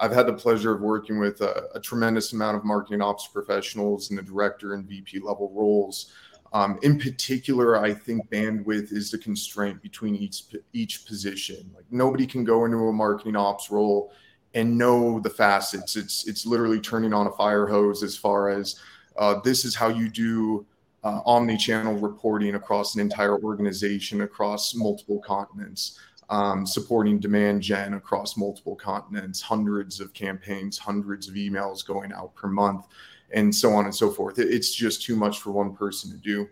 I've 0.00 0.10
had 0.10 0.26
the 0.26 0.32
pleasure 0.32 0.74
of 0.74 0.80
working 0.80 1.20
with 1.20 1.40
a, 1.40 1.68
a 1.76 1.78
tremendous 1.78 2.32
amount 2.32 2.56
of 2.56 2.64
marketing 2.64 3.00
ops 3.00 3.28
professionals 3.28 4.10
in 4.10 4.16
the 4.16 4.22
director 4.22 4.74
and 4.74 4.84
VP 4.88 5.20
level 5.20 5.52
roles. 5.54 6.12
Um, 6.52 6.80
in 6.82 6.98
particular, 6.98 7.78
I 7.78 7.94
think 7.94 8.28
bandwidth 8.28 8.92
is 8.92 9.12
the 9.12 9.18
constraint 9.18 9.80
between 9.80 10.16
each 10.16 10.42
each 10.72 11.06
position. 11.06 11.70
Like 11.76 11.84
nobody 11.92 12.26
can 12.26 12.42
go 12.42 12.64
into 12.64 12.78
a 12.78 12.92
marketing 12.92 13.36
ops 13.36 13.70
role 13.70 14.12
and 14.54 14.76
know 14.76 15.20
the 15.20 15.30
facets. 15.30 15.94
It's 15.94 16.26
it's 16.26 16.44
literally 16.44 16.80
turning 16.80 17.14
on 17.14 17.28
a 17.28 17.32
fire 17.32 17.68
hose 17.68 18.02
as 18.02 18.16
far 18.16 18.48
as 18.48 18.80
uh, 19.16 19.38
this 19.44 19.64
is 19.64 19.76
how 19.76 19.90
you 19.90 20.08
do 20.08 20.66
uh, 21.04 21.20
omni-channel 21.26 21.94
reporting 21.94 22.54
across 22.54 22.94
an 22.94 23.00
entire 23.00 23.38
organization 23.38 24.22
across 24.22 24.74
multiple 24.74 25.20
continents 25.20 25.98
um, 26.30 26.66
supporting 26.66 27.18
demand 27.18 27.62
gen 27.62 27.94
across 27.94 28.36
multiple 28.36 28.74
continents 28.74 29.42
hundreds 29.42 30.00
of 30.00 30.12
campaigns 30.14 30.78
hundreds 30.78 31.28
of 31.28 31.34
emails 31.34 31.86
going 31.86 32.12
out 32.12 32.34
per 32.34 32.48
month 32.48 32.86
and 33.32 33.54
so 33.54 33.72
on 33.72 33.84
and 33.84 33.94
so 33.94 34.10
forth. 34.10 34.38
It's 34.38 34.72
just 34.72 35.02
too 35.02 35.16
much 35.16 35.40
for 35.40 35.50
one 35.50 35.74
person 35.74 36.10
to 36.10 36.16
do. 36.16 36.48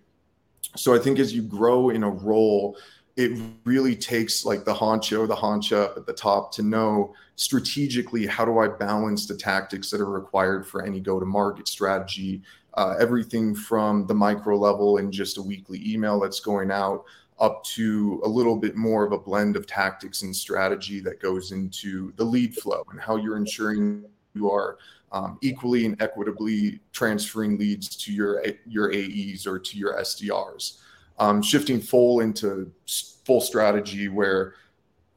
So 0.76 0.94
i 0.94 0.99
think 0.99 1.18
as 1.18 1.35
you 1.35 1.42
grow 1.42 1.90
in 1.90 2.02
a 2.02 2.11
role 2.11 2.76
it 3.16 3.38
really 3.64 3.94
takes 3.94 4.47
like 4.47 4.64
the 4.64 4.73
honcho, 4.73 5.28
the 5.28 5.37
honcha 5.37 5.94
at 5.97 6.06
the 6.06 6.14
top 6.14 6.50
to 6.54 6.62
know 6.62 7.14
strategically 7.37 8.26
how 8.26 8.44
do 8.44 8.59
I 8.59 8.68
balance 8.68 9.26
the 9.26 9.37
tactics 9.37 9.90
that 9.90 10.00
are 10.00 10.11
required 10.11 10.66
for 10.66 10.82
any 10.82 10.99
go 10.99 11.21
to 11.21 11.26
market 11.26 11.68
strategy 11.68 12.42
uh, 12.74 12.94
everything 12.98 13.54
from 13.54 14.06
the 14.06 14.14
micro 14.14 14.56
level 14.56 14.98
and 14.98 15.12
just 15.12 15.38
a 15.38 15.42
weekly 15.42 15.82
email 15.86 16.18
that's 16.18 16.40
going 16.40 16.70
out 16.70 17.04
up 17.38 17.64
to 17.64 18.20
a 18.24 18.28
little 18.28 18.56
bit 18.56 18.76
more 18.76 19.04
of 19.04 19.12
a 19.12 19.18
blend 19.18 19.56
of 19.56 19.66
tactics 19.66 20.22
and 20.22 20.34
strategy 20.34 21.00
that 21.00 21.20
goes 21.20 21.52
into 21.52 22.12
the 22.16 22.24
lead 22.24 22.54
flow 22.54 22.84
and 22.90 23.00
how 23.00 23.16
you're 23.16 23.36
ensuring 23.36 24.04
you 24.34 24.50
are 24.50 24.78
um, 25.10 25.38
equally 25.42 25.84
and 25.84 26.00
equitably 26.00 26.80
transferring 26.92 27.58
leads 27.58 27.94
to 27.96 28.12
your 28.12 28.42
your 28.66 28.92
AEs 28.92 29.46
or 29.46 29.58
to 29.58 29.76
your 29.76 29.94
SDRs. 29.98 30.78
Um, 31.18 31.42
shifting 31.42 31.80
full 31.80 32.20
into 32.20 32.72
full 33.24 33.40
strategy 33.40 34.08
where 34.08 34.54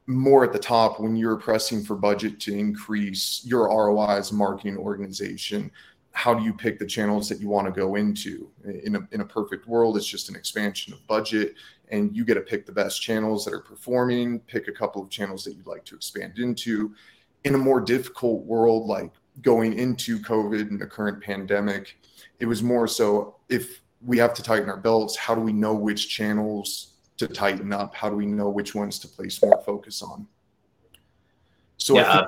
more 0.06 0.44
at 0.44 0.52
the 0.52 0.58
top 0.58 1.00
when 1.00 1.16
you're 1.16 1.36
pressing 1.36 1.82
for 1.82 1.96
budget 1.96 2.38
to 2.40 2.56
increase 2.56 3.42
your 3.44 3.68
ROI 3.68 4.18
as 4.18 4.30
a 4.30 4.34
marketing 4.34 4.76
organization 4.76 5.70
how 6.16 6.32
do 6.32 6.42
you 6.42 6.54
pick 6.54 6.78
the 6.78 6.86
channels 6.86 7.28
that 7.28 7.40
you 7.40 7.48
want 7.50 7.66
to 7.66 7.70
go 7.70 7.96
into? 7.96 8.50
In 8.64 8.96
a, 8.96 9.06
in 9.12 9.20
a 9.20 9.24
perfect 9.24 9.68
world 9.68 9.98
it's 9.98 10.06
just 10.06 10.30
an 10.30 10.34
expansion 10.34 10.94
of 10.94 11.06
budget 11.06 11.54
and 11.90 12.16
you 12.16 12.24
get 12.24 12.34
to 12.34 12.40
pick 12.40 12.64
the 12.64 12.72
best 12.72 13.02
channels 13.02 13.44
that 13.44 13.52
are 13.52 13.60
performing 13.60 14.40
pick 14.40 14.66
a 14.66 14.72
couple 14.72 15.02
of 15.02 15.10
channels 15.10 15.44
that 15.44 15.52
you'd 15.54 15.66
like 15.66 15.84
to 15.84 15.94
expand 15.94 16.38
into. 16.38 16.94
In 17.44 17.54
a 17.54 17.58
more 17.58 17.82
difficult 17.82 18.44
world 18.46 18.86
like 18.86 19.12
going 19.42 19.78
into 19.78 20.18
covid 20.18 20.62
and 20.70 20.80
the 20.80 20.86
current 20.86 21.22
pandemic 21.22 21.98
it 22.40 22.46
was 22.46 22.62
more 22.62 22.88
so 22.88 23.36
if 23.50 23.82
we 24.00 24.16
have 24.16 24.32
to 24.32 24.42
tighten 24.42 24.70
our 24.70 24.78
belts 24.78 25.16
how 25.16 25.34
do 25.34 25.42
we 25.42 25.52
know 25.52 25.74
which 25.74 26.08
channels 26.08 26.94
to 27.18 27.28
tighten 27.28 27.74
up? 27.74 27.94
How 27.94 28.08
do 28.08 28.16
we 28.16 28.24
know 28.24 28.48
which 28.48 28.74
ones 28.74 28.98
to 29.00 29.08
place 29.08 29.42
more 29.42 29.62
focus 29.66 30.00
on? 30.00 30.26
So 31.76 31.96
yeah 31.96 32.26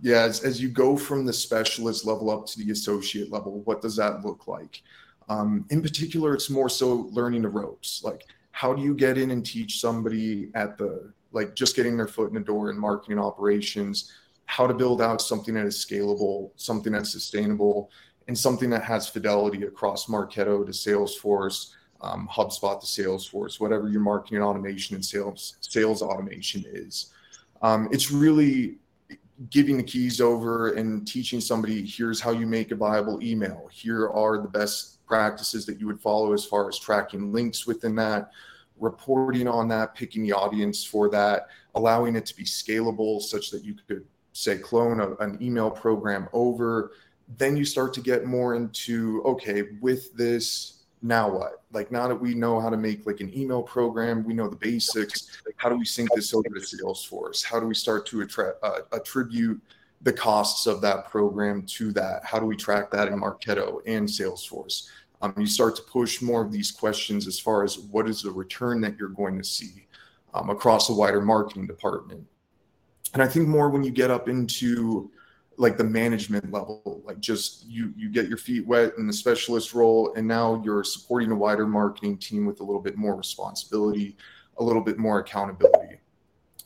yeah 0.00 0.22
as, 0.22 0.42
as 0.42 0.60
you 0.60 0.68
go 0.68 0.96
from 0.96 1.24
the 1.24 1.32
specialist 1.32 2.04
level 2.04 2.30
up 2.30 2.46
to 2.46 2.58
the 2.58 2.70
associate 2.70 3.30
level 3.30 3.60
what 3.62 3.82
does 3.82 3.96
that 3.96 4.24
look 4.24 4.46
like? 4.46 4.82
Um, 5.28 5.64
in 5.70 5.82
particular 5.82 6.34
it's 6.34 6.50
more 6.50 6.68
so 6.68 7.08
learning 7.12 7.42
the 7.42 7.48
ropes. 7.48 8.02
Like 8.04 8.24
how 8.52 8.72
do 8.72 8.82
you 8.82 8.94
get 8.94 9.18
in 9.18 9.30
and 9.30 9.44
teach 9.44 9.80
somebody 9.80 10.50
at 10.54 10.76
the 10.78 11.12
like 11.32 11.54
just 11.54 11.74
getting 11.74 11.96
their 11.96 12.06
foot 12.06 12.28
in 12.28 12.34
the 12.34 12.40
door 12.40 12.70
in 12.70 12.78
marketing 12.78 13.18
operations 13.18 14.12
how 14.46 14.66
to 14.66 14.74
build 14.74 15.00
out 15.00 15.22
something 15.22 15.54
that 15.54 15.66
is 15.66 15.84
scalable 15.84 16.50
something 16.56 16.92
that's 16.92 17.10
sustainable 17.10 17.90
and 18.28 18.38
something 18.38 18.70
that 18.70 18.84
has 18.84 19.08
fidelity 19.08 19.64
across 19.64 20.06
marketo 20.06 20.64
to 20.64 20.72
salesforce 20.72 21.72
um, 22.04 22.28
hubspot 22.30 22.80
to 22.80 22.86
salesforce 22.86 23.58
whatever 23.58 23.88
your 23.88 24.02
marketing 24.02 24.42
automation 24.42 24.94
and 24.94 25.04
sales 25.04 25.56
sales 25.60 26.02
automation 26.02 26.62
is? 26.68 27.12
Um, 27.62 27.88
it's 27.90 28.10
really 28.10 28.76
giving 29.50 29.76
the 29.76 29.82
keys 29.82 30.20
over 30.20 30.74
and 30.74 31.06
teaching 31.06 31.40
somebody 31.40 31.84
here's 31.84 32.20
how 32.20 32.30
you 32.30 32.46
make 32.46 32.70
a 32.70 32.76
viable 32.76 33.22
email. 33.22 33.68
Here 33.72 34.08
are 34.08 34.40
the 34.40 34.48
best 34.48 35.04
practices 35.06 35.66
that 35.66 35.80
you 35.80 35.86
would 35.86 36.00
follow 36.00 36.32
as 36.32 36.44
far 36.44 36.68
as 36.68 36.78
tracking 36.78 37.32
links 37.32 37.66
within 37.66 37.94
that 37.96 38.30
reporting 38.78 39.46
on 39.46 39.68
that 39.68 39.94
picking 39.94 40.22
the 40.22 40.32
audience 40.32 40.84
for 40.84 41.08
that 41.08 41.46
allowing 41.74 42.16
it 42.16 42.26
to 42.26 42.36
be 42.36 42.44
scalable 42.44 43.20
such 43.20 43.50
that 43.50 43.64
you 43.64 43.74
could 43.88 44.04
say 44.32 44.58
clone 44.58 45.00
a, 45.00 45.14
an 45.16 45.38
email 45.40 45.70
program 45.70 46.28
over. 46.32 46.92
Then 47.38 47.56
you 47.56 47.64
start 47.64 47.94
to 47.94 48.00
get 48.00 48.26
more 48.26 48.54
into 48.54 49.22
okay 49.24 49.62
with 49.80 50.14
this 50.14 50.83
now 51.04 51.28
what? 51.30 51.62
Like 51.70 51.92
now 51.92 52.08
that 52.08 52.16
we 52.16 52.34
know 52.34 52.58
how 52.58 52.70
to 52.70 52.78
make 52.78 53.06
like 53.06 53.20
an 53.20 53.30
email 53.38 53.62
program, 53.62 54.24
we 54.24 54.32
know 54.32 54.48
the 54.48 54.56
basics. 54.56 55.28
Like 55.44 55.54
How 55.58 55.68
do 55.68 55.76
we 55.76 55.84
sync 55.84 56.08
this 56.14 56.32
over 56.32 56.48
to 56.48 56.60
Salesforce? 56.60 57.44
How 57.44 57.60
do 57.60 57.66
we 57.66 57.74
start 57.74 58.06
to 58.06 58.22
attra- 58.22 58.54
uh, 58.62 58.78
attribute 58.90 59.60
the 60.00 60.12
costs 60.12 60.66
of 60.66 60.80
that 60.80 61.10
program 61.10 61.62
to 61.62 61.92
that? 61.92 62.24
How 62.24 62.38
do 62.38 62.46
we 62.46 62.56
track 62.56 62.90
that 62.92 63.08
in 63.08 63.20
Marketo 63.20 63.82
and 63.86 64.08
Salesforce? 64.08 64.88
Um, 65.20 65.34
you 65.36 65.46
start 65.46 65.76
to 65.76 65.82
push 65.82 66.22
more 66.22 66.42
of 66.42 66.50
these 66.50 66.70
questions 66.70 67.26
as 67.26 67.38
far 67.38 67.64
as 67.64 67.78
what 67.78 68.08
is 68.08 68.22
the 68.22 68.30
return 68.30 68.80
that 68.80 68.96
you're 68.98 69.10
going 69.10 69.36
to 69.36 69.44
see 69.44 69.86
um, 70.32 70.48
across 70.48 70.88
a 70.88 70.94
wider 70.94 71.20
marketing 71.20 71.66
department. 71.66 72.26
And 73.12 73.22
I 73.22 73.26
think 73.26 73.46
more 73.46 73.68
when 73.68 73.84
you 73.84 73.90
get 73.90 74.10
up 74.10 74.26
into 74.26 75.10
like 75.56 75.76
the 75.76 75.84
management 75.84 76.50
level 76.50 77.02
like 77.04 77.20
just 77.20 77.64
you 77.66 77.92
you 77.96 78.10
get 78.10 78.28
your 78.28 78.38
feet 78.38 78.66
wet 78.66 78.92
in 78.98 79.06
the 79.06 79.12
specialist 79.12 79.72
role 79.72 80.12
and 80.14 80.26
now 80.26 80.60
you're 80.64 80.82
supporting 80.82 81.30
a 81.30 81.34
wider 81.34 81.66
marketing 81.66 82.18
team 82.18 82.44
with 82.44 82.60
a 82.60 82.62
little 82.62 82.80
bit 82.80 82.96
more 82.96 83.14
responsibility 83.14 84.16
a 84.58 84.64
little 84.64 84.82
bit 84.82 84.98
more 84.98 85.18
accountability. 85.18 85.98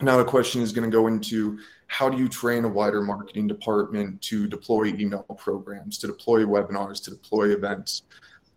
Now 0.01 0.17
the 0.17 0.25
question 0.25 0.63
is 0.63 0.73
going 0.73 0.89
to 0.89 0.95
go 0.95 1.07
into 1.07 1.59
how 1.89 2.09
do 2.09 2.19
you 2.19 2.29
train 2.29 2.65
a 2.65 2.69
wider 2.69 3.03
marketing 3.03 3.47
department 3.47 4.21
to 4.23 4.47
deploy 4.47 4.87
email 4.87 5.23
programs 5.23 5.99
to 5.99 6.07
deploy 6.07 6.45
webinars 6.45 7.03
to 7.05 7.11
deploy 7.11 7.53
events? 7.53 8.03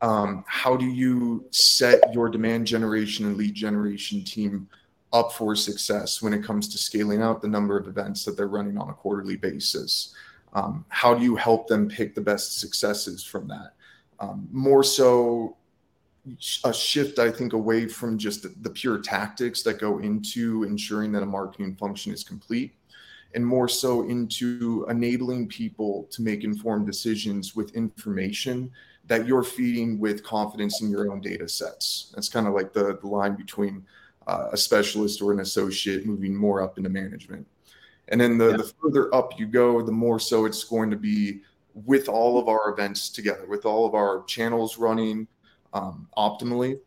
Um, 0.01 0.43
how 0.47 0.75
do 0.75 0.85
you 0.85 1.45
set 1.51 2.13
your 2.13 2.29
demand 2.29 2.67
generation 2.67 3.25
and 3.25 3.37
lead 3.37 3.53
generation 3.53 4.23
team 4.23 4.67
up 5.13 5.33
for 5.33 5.55
success 5.55 6.21
when 6.21 6.33
it 6.33 6.43
comes 6.43 6.67
to 6.69 6.77
scaling 6.77 7.21
out 7.21 7.41
the 7.41 7.47
number 7.47 7.77
of 7.77 7.87
events 7.87 8.23
that 8.25 8.37
they're 8.37 8.47
running 8.47 8.77
on 8.77 8.89
a 8.89 8.93
quarterly 8.93 9.35
basis. 9.35 10.13
Um, 10.53 10.85
how 10.89 11.13
do 11.13 11.23
you 11.23 11.35
help 11.35 11.67
them 11.67 11.87
pick 11.89 12.15
the 12.15 12.21
best 12.21 12.59
successes 12.59 13.23
from 13.23 13.47
that? 13.47 13.73
Um, 14.19 14.47
more 14.51 14.83
so, 14.83 15.57
a 16.63 16.73
shift, 16.73 17.17
I 17.19 17.31
think, 17.31 17.53
away 17.53 17.87
from 17.87 18.17
just 18.17 18.45
the, 18.63 18.69
pure 18.69 18.99
tactics 18.99 19.63
that 19.63 19.79
go 19.79 19.99
into 19.99 20.63
ensuring 20.63 21.11
that 21.13 21.23
a 21.23 21.25
marketing 21.25 21.75
function 21.75 22.13
is 22.13 22.23
complete 22.23 22.75
and 23.33 23.45
more 23.45 23.67
so 23.67 24.07
into 24.07 24.85
enabling 24.89 25.47
people 25.47 26.07
to 26.11 26.21
make 26.21 26.43
informed 26.43 26.85
decisions 26.85 27.55
with 27.55 27.73
information 27.75 28.71
that 29.07 29.25
you're 29.25 29.43
feeding 29.43 29.99
with 29.99 30.23
confidence 30.23 30.81
in 30.81 30.89
your 30.89 31.11
own 31.11 31.21
data 31.21 31.47
sets. 31.47 32.11
That's 32.13 32.29
kind 32.29 32.47
of 32.47 32.53
like 32.53 32.73
the, 32.73 32.97
the 33.01 33.07
line 33.07 33.35
between 33.35 33.85
uh, 34.31 34.49
a 34.53 34.57
specialist 34.57 35.21
or 35.21 35.33
an 35.33 35.41
associate 35.41 36.05
moving 36.05 36.33
more 36.35 36.61
up 36.61 36.77
into 36.77 36.89
management. 36.89 37.45
And 38.07 38.19
then 38.19 38.37
the, 38.37 38.51
yeah. 38.51 38.57
the 38.57 38.71
further 38.81 39.13
up 39.13 39.37
you 39.37 39.45
go, 39.45 39.81
the 39.81 39.91
more 39.91 40.19
so 40.19 40.45
it's 40.45 40.63
going 40.63 40.89
to 40.89 40.95
be 40.95 41.41
with 41.73 42.07
all 42.07 42.39
of 42.39 42.47
our 42.47 42.71
events 42.71 43.09
together, 43.09 43.45
with 43.47 43.65
all 43.65 43.85
of 43.85 43.93
our 43.93 44.23
channels 44.25 44.77
running 44.77 45.27
um, 45.73 46.07
optimally. 46.17 46.79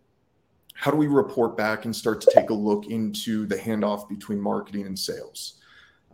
How 0.74 0.90
do 0.90 0.96
we 0.96 1.06
report 1.06 1.56
back 1.56 1.84
and 1.84 1.94
start 1.94 2.20
to 2.22 2.30
take 2.34 2.50
a 2.50 2.54
look 2.54 2.86
into 2.86 3.46
the 3.46 3.56
handoff 3.56 4.08
between 4.08 4.40
marketing 4.40 4.86
and 4.86 4.98
sales? 4.98 5.54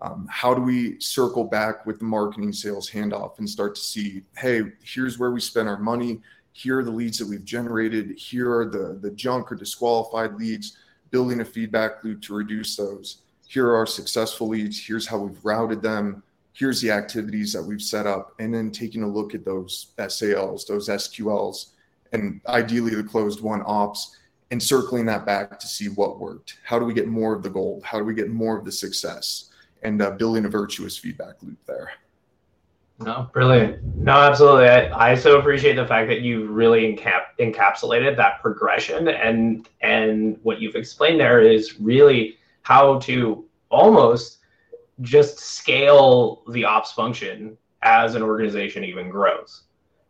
Um, 0.03 0.27
how 0.31 0.55
do 0.55 0.63
we 0.63 0.99
circle 1.01 1.45
back 1.45 1.87
with 1.87 1.99
the 1.99 2.05
marketing 2.05 2.53
sales 2.53 2.91
handoff 2.91 3.39
and 3.39 3.49
start 3.49 3.75
to 3.77 3.81
see, 3.81 4.23
hey, 4.37 4.63
here's 4.83 5.19
where 5.19 5.31
we 5.31 5.41
spend 5.41 5.69
our 5.69 5.79
money. 5.79 6.21
Here 6.53 6.79
are 6.79 6.85
the 6.85 6.91
leads 6.91 7.19
that 7.19 7.29
we've 7.29 7.45
generated. 7.45 8.19
Here 8.19 8.53
are 8.53 8.67
the, 8.67 8.99
the 9.01 9.11
junk 9.11 9.53
or 9.53 9.57
disqualified 9.57 10.35
leads 10.35 10.77
building 11.11 11.40
a 11.40 11.45
feedback 11.45 12.02
loop 12.05 12.23
to 12.23 12.35
reduce 12.35 12.76
those. 12.76 13.23
Here 13.49 13.67
are 13.67 13.76
our 13.76 13.87
successful 13.87 14.49
leads. 14.49 14.85
Here's 14.85 15.07
how 15.07 15.19
we've 15.19 15.45
routed 15.45 15.83
them. 15.83 16.23
Here's 16.52 16.81
the 16.81 16.90
activities 16.90 17.52
that 17.52 17.62
we've 17.62 17.83
set 17.83 18.07
up. 18.07 18.35
And 18.38 18.55
then 18.55 18.71
taking 18.71 19.02
a 19.02 19.09
look 19.09 19.35
at 19.35 19.45
those 19.45 19.88
SALs, 20.09 20.64
those 20.67 20.88
SQLs, 20.88 21.71
and 22.12 22.40
ideally 22.47 22.95
the 22.95 23.05
closed 23.05 23.40
won 23.40 23.62
ops 23.67 24.17
and 24.50 24.62
circling 24.62 25.07
that 25.07 25.25
back 25.26 25.59
to 25.61 25.67
see 25.67 25.88
what 25.88 26.19
worked. 26.19 26.59
How 26.64 26.79
do 26.79 26.85
we 26.85 26.95
get 26.95 27.09
more 27.09 27.35
of 27.35 27.43
the 27.43 27.50
gold? 27.50 27.85
How 27.85 27.99
do 27.99 28.05
we 28.05 28.14
get 28.14 28.31
more 28.31 28.59
of 28.59 28.64
the 28.64 28.73
success? 28.73 29.50
And 29.83 30.02
uh, 30.02 30.11
building 30.11 30.45
a 30.45 30.49
virtuous 30.49 30.97
feedback 30.97 31.37
loop 31.43 31.59
there. 31.67 31.93
No, 33.00 33.30
brilliant. 33.33 33.83
No, 33.97 34.12
absolutely. 34.12 34.69
I, 34.69 35.12
I 35.12 35.14
so 35.14 35.38
appreciate 35.38 35.76
the 35.76 35.87
fact 35.87 36.09
that 36.09 36.21
you 36.21 36.47
really 36.49 36.83
encap, 36.83 37.23
encapsulated 37.38 38.14
that 38.16 38.42
progression 38.42 39.09
and 39.09 39.69
and 39.80 40.38
what 40.42 40.61
you've 40.61 40.76
explained 40.76 41.19
there 41.19 41.40
is 41.40 41.80
really 41.80 42.37
how 42.62 42.99
to 43.00 43.47
almost 43.71 44.38
just 45.00 45.38
scale 45.38 46.42
the 46.50 46.64
ops 46.64 46.92
function 46.92 47.57
as 47.83 48.14
an 48.14 48.23
organization 48.23 48.85
even 48.85 49.09
grows. 49.09 49.62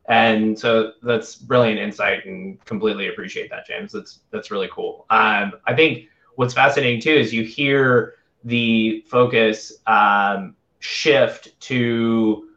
And 0.08 0.58
so 0.58 0.94
that's 1.02 1.36
brilliant 1.36 1.78
insight 1.78 2.26
and 2.26 2.62
completely 2.64 3.06
appreciate 3.08 3.50
that, 3.50 3.66
James. 3.66 3.92
That's 3.92 4.20
that's 4.32 4.50
really 4.50 4.68
cool. 4.72 5.06
Um, 5.10 5.52
I 5.64 5.76
think 5.76 6.08
what's 6.34 6.54
fascinating 6.54 7.00
too 7.00 7.12
is 7.12 7.32
you 7.32 7.44
hear 7.44 8.14
the 8.42 9.04
focus 9.06 9.74
um, 9.86 10.56
shift 10.80 11.60
to 11.60 12.48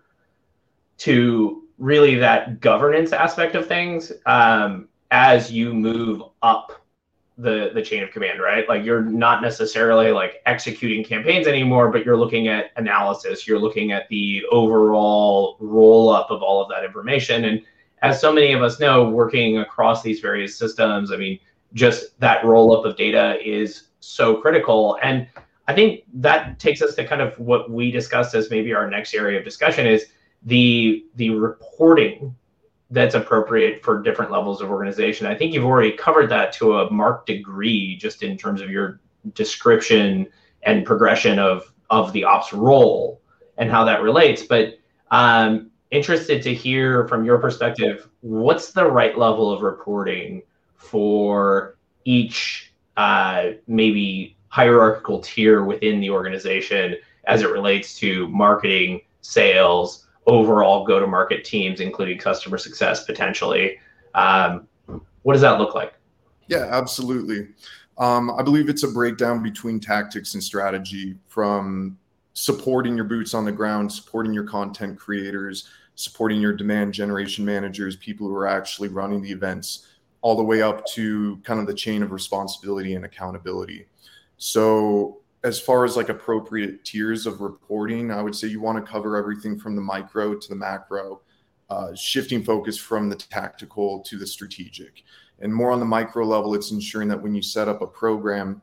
to 1.03 1.63
really 1.79 2.15
that 2.15 2.62
governance 2.62 3.12
aspect 3.12 3.55
of 3.55 3.67
things 3.67 4.13
um, 4.25 4.88
as 5.12 5.51
you 5.51 5.74
move 5.74 6.24
up 6.41 6.81
the 7.38 7.72
the 7.74 7.81
chain 7.81 8.03
of 8.03 8.12
command 8.12 8.39
right? 8.39 8.69
Like 8.69 8.86
you're 8.86 9.01
not 9.01 9.41
necessarily 9.41 10.12
like 10.12 10.41
executing 10.45 11.03
campaigns 11.03 11.45
anymore 11.45 11.91
but 11.91 12.05
you're 12.05 12.15
looking 12.15 12.48
at 12.48 12.72
analysis. 12.77 13.45
You're 13.45 13.60
looking 13.60 13.91
at 13.91 14.07
the 14.07 14.45
overall 14.50 15.57
roll 15.60 16.10
up 16.10 16.31
of 16.31 16.41
all 16.41 16.62
of 16.62 16.69
that 16.69 16.86
information. 16.86 17.45
And 17.45 17.62
as 18.01 18.22
so 18.22 18.31
many 18.31 18.53
of 18.53 18.62
us 18.62 18.79
know 18.79 19.10
working 19.10 19.57
across 19.57 20.03
these 20.03 20.19
various 20.19 20.57
systems 20.57 21.12
i 21.12 21.17
mean 21.17 21.38
just 21.74 22.17
that 22.19 22.45
roll 22.45 22.77
up 22.77 22.86
of 22.86 22.95
data 22.95 23.38
is 23.43 23.89
so 24.00 24.38
critical. 24.38 24.98
And 25.03 25.27
i 25.67 25.74
think 25.74 26.03
that 26.13 26.60
takes 26.60 26.81
us 26.81 26.95
to 26.95 27.05
kind 27.05 27.22
of 27.22 27.38
what 27.39 27.69
we 27.69 27.91
discussed 27.91 28.36
as 28.36 28.50
maybe 28.50 28.74
our 28.74 28.89
next 28.89 29.13
area 29.13 29.38
of 29.38 29.43
discussion 29.43 29.86
is 29.86 30.05
the 30.45 31.05
the 31.15 31.29
reporting 31.31 32.35
that's 32.91 33.15
appropriate 33.15 33.83
for 33.83 34.01
different 34.01 34.31
levels 34.31 34.62
of 34.62 34.69
organization. 34.69 35.25
I 35.25 35.35
think 35.35 35.53
you've 35.53 35.65
already 35.65 35.91
covered 35.91 36.29
that 36.29 36.53
to 36.53 36.79
a 36.79 36.91
marked 36.91 37.25
degree 37.25 37.97
just 37.97 38.21
in 38.21 38.38
terms 38.38 38.62
of 38.62 38.69
your 38.69 39.00
description 39.33 40.27
and 40.63 40.85
progression 40.85 41.39
of 41.39 41.73
of 41.89 42.13
the 42.13 42.23
ops 42.23 42.53
role 42.53 43.21
and 43.57 43.69
how 43.69 43.83
that 43.85 44.01
relates. 44.01 44.43
But 44.43 44.79
um, 45.12 45.71
interested 45.91 46.41
to 46.43 46.53
hear 46.53 47.07
from 47.07 47.23
your 47.23 47.38
perspective, 47.38 48.09
what's 48.21 48.71
the 48.71 48.89
right 48.89 49.17
level 49.17 49.51
of 49.51 49.62
reporting 49.62 50.41
for 50.75 51.77
each 52.03 52.73
uh, 52.97 53.51
maybe 53.67 54.35
hierarchical 54.50 55.19
tier 55.19 55.63
within 55.63 56.00
the 56.00 56.09
organization 56.09 56.95
as 57.25 57.41
it 57.41 57.50
relates 57.50 57.97
to 58.00 58.27
marketing, 58.27 59.01
sales, 59.21 60.02
overall 60.25 60.86
go 60.86 61.00
to 61.00 61.08
market 61.08 61.44
teams, 61.44 61.80
including 61.80 62.18
customer 62.18 62.58
success 62.58 63.06
potentially. 63.06 63.77
Um, 64.15 64.68
what 65.24 65.34
does 65.34 65.42
that 65.42 65.60
look 65.60 65.75
like? 65.75 65.94
Yeah, 66.48 66.68
absolutely. 66.72 67.50
Um, 67.98 68.32
I 68.32 68.42
believe 68.42 68.70
it's 68.70 68.84
a 68.84 68.88
breakdown 68.88 69.44
between 69.44 69.79
tactics 69.79 70.33
and 70.33 70.44
strategy 70.44 71.16
from 71.27 71.98
supporting 72.33 72.96
your 72.96 73.05
boots 73.05 73.33
on 73.33 73.46
the 73.46 73.51
ground, 73.51 73.92
supporting 73.92 74.33
your 74.33 74.44
content 74.44 75.00
creators, 75.00 75.70
supporting 75.96 76.42
your 76.42 76.53
demand 76.53 76.94
generation 76.94 77.46
managers, 77.46 77.96
people 77.96 78.27
who 78.27 78.36
are 78.36 78.48
actually 78.48 78.88
running 78.88 79.22
the 79.22 79.31
events, 79.31 79.88
all 80.22 80.36
the 80.36 80.44
way 80.44 80.62
up 80.62 80.86
to 80.88 81.38
kind 81.44 81.59
of 81.59 81.68
the 81.68 81.74
chain 81.74 82.01
of 82.01 82.12
responsibility 82.12 82.96
and 82.96 83.05
accountability. 83.05 83.86
So 84.38 85.20
as 85.44 85.60
far 85.60 85.84
as 85.84 85.98
like 85.98 86.10
appropriate 86.10 86.86
tiers 86.86 87.25
of 87.25 87.42
reporting, 87.42 88.12
I 88.12 88.22
would 88.22 88.36
say 88.36 88.48
you 88.48 88.62
want 88.62 88.84
to 88.84 88.92
cover 88.92 89.18
everything 89.18 89.60
from 89.60 89.75
the 89.75 89.82
micro 89.82 90.36
to 90.36 90.50
the 90.50 90.56
macro, 90.56 91.22
uh, 91.70 91.94
shifting 91.96 92.44
focus 92.44 92.77
from 92.77 93.10
the 93.10 93.16
tactical 93.16 94.00
to 94.01 94.18
the 94.18 94.25
strategic. 94.25 95.03
And 95.40 95.53
more 95.53 95.72
on 95.72 95.79
the 95.79 95.86
micro 95.86 96.25
level, 96.25 96.56
it's 96.56 96.72
ensuring 96.72 97.10
that 97.10 97.22
when 97.22 97.36
you 97.36 97.42
set 97.42 97.68
up 97.68 97.82
a 97.82 97.88
program, 97.88 98.62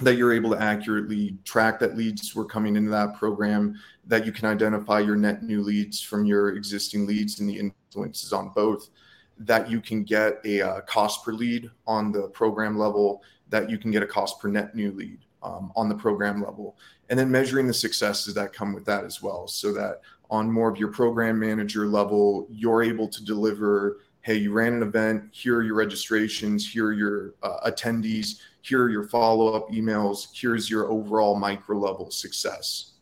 that 0.00 0.16
you're 0.16 0.32
able 0.32 0.50
to 0.50 0.62
accurately 0.62 1.36
track 1.44 1.80
that 1.80 1.96
leads 1.96 2.34
were 2.34 2.44
coming 2.44 2.76
into 2.76 2.90
that 2.90 3.16
program, 3.16 3.78
that 4.06 4.24
you 4.24 4.32
can 4.32 4.46
identify 4.46 5.00
your 5.00 5.16
net 5.16 5.42
new 5.42 5.60
leads 5.60 6.00
from 6.00 6.24
your 6.24 6.54
existing 6.54 7.06
leads 7.06 7.40
and 7.40 7.48
the 7.48 7.58
influences 7.58 8.32
on 8.32 8.50
both, 8.50 8.90
that 9.38 9.68
you 9.68 9.80
can 9.80 10.04
get 10.04 10.40
a 10.44 10.62
uh, 10.62 10.80
cost 10.82 11.24
per 11.24 11.32
lead 11.32 11.68
on 11.86 12.12
the 12.12 12.28
program 12.28 12.78
level, 12.78 13.22
that 13.48 13.68
you 13.68 13.76
can 13.76 13.90
get 13.90 14.02
a 14.02 14.06
cost 14.06 14.40
per 14.40 14.48
net 14.48 14.74
new 14.74 14.92
lead 14.92 15.18
um, 15.42 15.72
on 15.76 15.88
the 15.88 15.94
program 15.94 16.42
level, 16.42 16.76
and 17.10 17.18
then 17.18 17.30
measuring 17.30 17.66
the 17.66 17.74
successes 17.74 18.34
that 18.34 18.52
come 18.52 18.72
with 18.72 18.84
that 18.84 19.04
as 19.04 19.22
well, 19.22 19.46
so 19.46 19.72
that 19.72 20.00
on 20.30 20.50
more 20.50 20.70
of 20.70 20.78
your 20.78 20.88
program 20.88 21.38
manager 21.38 21.86
level, 21.86 22.46
you're 22.50 22.82
able 22.82 23.06
to 23.08 23.24
deliver. 23.24 23.98
Hey, 24.22 24.36
you 24.36 24.52
ran 24.52 24.72
an 24.72 24.82
event. 24.82 25.24
Here 25.32 25.56
are 25.56 25.62
your 25.62 25.74
registrations. 25.74 26.70
Here 26.70 26.86
are 26.86 26.92
your 26.92 27.34
uh, 27.42 27.68
attendees. 27.70 28.38
Here 28.62 28.82
are 28.82 28.88
your 28.88 29.04
follow 29.08 29.52
up 29.52 29.68
emails. 29.70 30.28
Here's 30.32 30.70
your 30.70 30.90
overall 30.90 31.36
micro 31.38 31.78
level 31.78 32.10
success. 32.10 32.92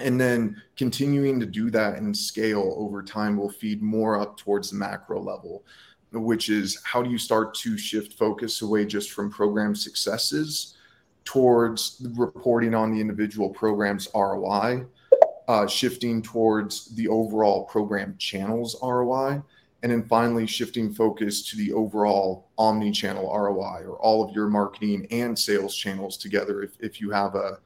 And 0.00 0.20
then 0.20 0.60
continuing 0.76 1.40
to 1.40 1.46
do 1.46 1.70
that 1.70 1.96
and 1.96 2.16
scale 2.16 2.74
over 2.76 3.02
time 3.02 3.36
will 3.36 3.50
feed 3.50 3.82
more 3.82 4.20
up 4.20 4.36
towards 4.36 4.70
the 4.70 4.76
macro 4.76 5.20
level, 5.20 5.64
which 6.12 6.50
is 6.50 6.80
how 6.84 7.02
do 7.02 7.10
you 7.10 7.18
start 7.18 7.54
to 7.54 7.78
shift 7.78 8.14
focus 8.18 8.62
away 8.62 8.84
just 8.84 9.12
from 9.12 9.30
program 9.30 9.74
successes 9.74 10.77
towards 11.28 12.00
reporting 12.16 12.74
on 12.74 12.90
the 12.90 12.98
individual 12.98 13.50
program's 13.50 14.08
ROI, 14.14 14.86
uh, 15.46 15.66
shifting 15.66 16.22
towards 16.22 16.86
the 16.94 17.06
overall 17.06 17.66
program 17.66 18.14
channels 18.16 18.74
ROI, 18.82 19.42
and 19.82 19.92
then 19.92 20.02
finally 20.04 20.46
shifting 20.46 20.90
focus 20.90 21.42
to 21.50 21.56
the 21.58 21.70
overall 21.74 22.48
omni-channel 22.56 23.30
ROI 23.30 23.82
or 23.86 23.98
all 23.98 24.26
of 24.26 24.34
your 24.34 24.48
marketing 24.48 25.06
and 25.10 25.38
sales 25.38 25.76
channels 25.76 26.16
together. 26.16 26.62
If, 26.62 26.70
if 26.80 26.98
you 26.98 27.10
have 27.10 27.34
a, 27.34 27.58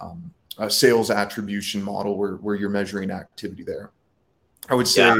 um, 0.00 0.32
a 0.56 0.70
sales 0.70 1.10
attribution 1.10 1.82
model 1.82 2.16
where, 2.16 2.36
where 2.36 2.54
you're 2.54 2.70
measuring 2.70 3.10
activity 3.10 3.64
there, 3.64 3.90
I 4.70 4.74
would 4.74 4.88
say 4.88 5.02
yeah. 5.02 5.18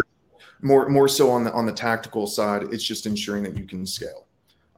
more 0.62 0.88
more 0.88 1.06
so 1.06 1.30
on 1.30 1.44
the 1.44 1.52
on 1.52 1.66
the 1.66 1.72
tactical 1.72 2.26
side, 2.26 2.62
it's 2.72 2.84
just 2.84 3.04
ensuring 3.04 3.42
that 3.42 3.58
you 3.58 3.64
can 3.64 3.84
scale. 3.84 4.26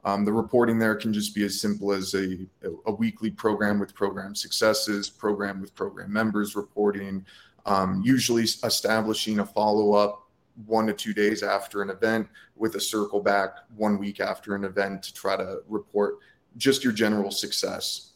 Um, 0.05 0.25
the 0.25 0.33
reporting 0.33 0.79
there 0.79 0.95
can 0.95 1.13
just 1.13 1.33
be 1.33 1.45
as 1.45 1.61
simple 1.61 1.93
as 1.93 2.13
a, 2.13 2.39
a, 2.85 2.91
weekly 2.91 3.31
program 3.31 3.79
with 3.79 3.95
program 3.95 4.35
successes, 4.35 5.09
program 5.09 5.61
with 5.61 5.73
program 5.75 6.11
members 6.11 6.57
reporting, 6.57 7.25
um, 7.65 8.01
usually 8.03 8.43
establishing 8.43 9.39
a 9.39 9.45
follow 9.45 9.93
up 9.93 10.27
one 10.65 10.87
to 10.87 10.93
two 10.93 11.13
days 11.13 11.41
after 11.41 11.81
an 11.81 11.89
event 11.89 12.27
with 12.55 12.75
a 12.75 12.79
circle 12.79 13.21
back 13.21 13.57
one 13.75 13.97
week 13.97 14.19
after 14.19 14.55
an 14.55 14.65
event 14.65 15.03
to 15.03 15.13
try 15.13 15.37
to 15.37 15.59
report 15.67 16.19
just 16.57 16.83
your 16.83 16.93
general 16.93 17.31
success. 17.31 18.11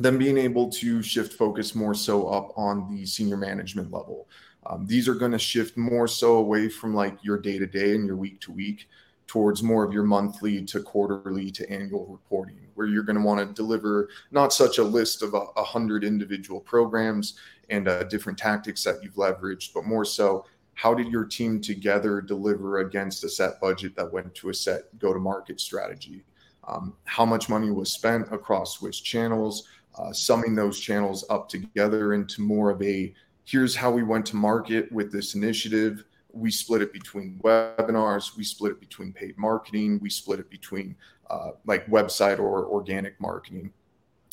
Then 0.00 0.18
being 0.18 0.38
able 0.38 0.70
to 0.70 1.02
shift 1.02 1.34
focus 1.34 1.74
more 1.74 1.94
so 1.94 2.28
up 2.28 2.52
on 2.56 2.90
the 2.90 3.06
senior 3.06 3.36
management 3.36 3.92
level. 3.92 4.28
Um, 4.66 4.86
these 4.86 5.08
are 5.08 5.14
going 5.14 5.32
to 5.32 5.38
shift 5.38 5.76
more 5.76 6.08
so 6.08 6.36
away 6.36 6.68
from 6.68 6.94
like 6.94 7.16
your 7.22 7.38
day 7.38 7.58
to 7.58 7.66
day 7.66 7.94
and 7.94 8.06
your 8.06 8.16
week 8.16 8.40
to 8.42 8.52
week 8.52 8.88
towards 9.26 9.62
more 9.62 9.84
of 9.84 9.92
your 9.92 10.02
monthly 10.02 10.62
to 10.62 10.80
quarterly 10.80 11.50
to 11.50 11.68
annual 11.70 12.06
reporting, 12.06 12.58
where 12.74 12.86
you're 12.86 13.02
going 13.02 13.16
to 13.16 13.22
want 13.22 13.40
to 13.40 13.54
deliver 13.54 14.08
not 14.30 14.52
such 14.52 14.78
a 14.78 14.82
list 14.82 15.22
of 15.22 15.34
a, 15.34 15.64
hundred 15.64 16.04
individual 16.04 16.60
programs 16.60 17.38
and 17.70 17.88
uh, 17.88 18.02
different 18.04 18.38
tactics 18.38 18.84
that 18.84 19.02
you've 19.02 19.14
leveraged, 19.14 19.72
but 19.72 19.86
more 19.86 20.04
so 20.04 20.44
how 20.74 20.94
did 20.94 21.08
your 21.08 21.24
team 21.24 21.60
together 21.60 22.20
deliver 22.20 22.78
against 22.78 23.24
a 23.24 23.28
set 23.28 23.60
budget 23.60 23.94
that 23.96 24.10
went 24.10 24.34
to 24.34 24.48
a 24.50 24.54
set 24.54 24.98
go 24.98 25.12
to 25.12 25.18
market 25.18 25.60
strategy? 25.60 26.24
Um, 26.66 26.94
how 27.04 27.24
much 27.24 27.48
money 27.48 27.70
was 27.70 27.92
spent 27.92 28.32
across 28.32 28.80
which 28.80 29.02
channels, 29.02 29.68
uh, 29.98 30.12
summing 30.12 30.54
those 30.54 30.80
channels 30.80 31.24
up 31.28 31.48
together 31.48 32.14
into 32.14 32.40
more 32.40 32.70
of 32.70 32.80
a 32.82 33.12
here's 33.44 33.74
how 33.74 33.90
we 33.90 34.02
went 34.02 34.24
to 34.26 34.36
market 34.36 34.90
with 34.92 35.12
this 35.12 35.34
initiative 35.34 36.04
we 36.32 36.50
split 36.50 36.82
it 36.82 36.92
between 36.92 37.38
webinars, 37.42 38.36
we 38.36 38.44
split 38.44 38.72
it 38.72 38.80
between 38.80 39.12
paid 39.12 39.36
marketing, 39.38 39.98
we 40.00 40.10
split 40.10 40.40
it 40.40 40.50
between 40.50 40.96
uh, 41.30 41.50
like 41.66 41.86
website 41.86 42.38
or 42.38 42.66
organic 42.66 43.20
marketing. 43.20 43.72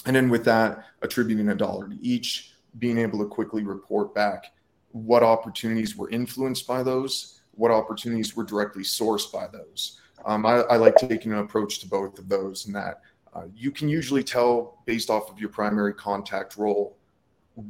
And 0.05 0.15
then 0.15 0.29
with 0.29 0.45
that, 0.45 0.85
attributing 1.01 1.49
a 1.49 1.55
dollar 1.55 1.89
to 1.89 1.97
each, 2.01 2.53
being 2.77 2.97
able 2.97 3.19
to 3.19 3.25
quickly 3.25 3.63
report 3.63 4.13
back 4.13 4.53
what 4.91 5.23
opportunities 5.23 5.95
were 5.95 6.09
influenced 6.09 6.65
by 6.65 6.83
those, 6.83 7.41
what 7.51 7.71
opportunities 7.71 8.35
were 8.35 8.43
directly 8.43 8.83
sourced 8.83 9.31
by 9.31 9.47
those. 9.47 9.99
Um, 10.25 10.45
I, 10.45 10.61
I, 10.61 10.75
like 10.77 10.95
taking 10.95 11.31
an 11.31 11.39
approach 11.39 11.79
to 11.79 11.87
both 11.87 12.19
of 12.19 12.27
those, 12.27 12.65
and 12.65 12.75
that 12.75 13.01
uh, 13.33 13.43
you 13.55 13.71
can 13.71 13.87
usually 13.87 14.23
tell 14.23 14.81
based 14.85 15.09
off 15.09 15.29
of 15.29 15.39
your 15.39 15.49
primary 15.49 15.93
contact 15.93 16.57
role 16.57 16.97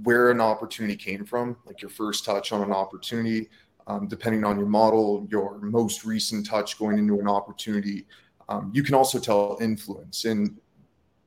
where 0.04 0.32
an 0.32 0.42
opportunity 0.42 0.96
came 0.96 1.26
from, 1.26 1.58
like 1.66 1.82
your 1.82 1.90
first 1.90 2.26
touch 2.26 2.52
on 2.52 2.62
an 2.62 2.72
opportunity, 2.72 3.50
um, 3.88 4.08
depending 4.08 4.44
on 4.44 4.58
your 4.58 4.68
model, 4.68 5.28
your 5.30 5.58
most 5.60 6.06
recent 6.06 6.46
touch 6.46 6.78
going 6.78 6.98
into 6.98 7.20
an 7.20 7.28
opportunity. 7.28 8.06
Um, 8.48 8.72
you 8.74 8.84
can 8.84 8.96
also 8.96 9.20
tell 9.20 9.58
influence, 9.62 10.26
and 10.26 10.58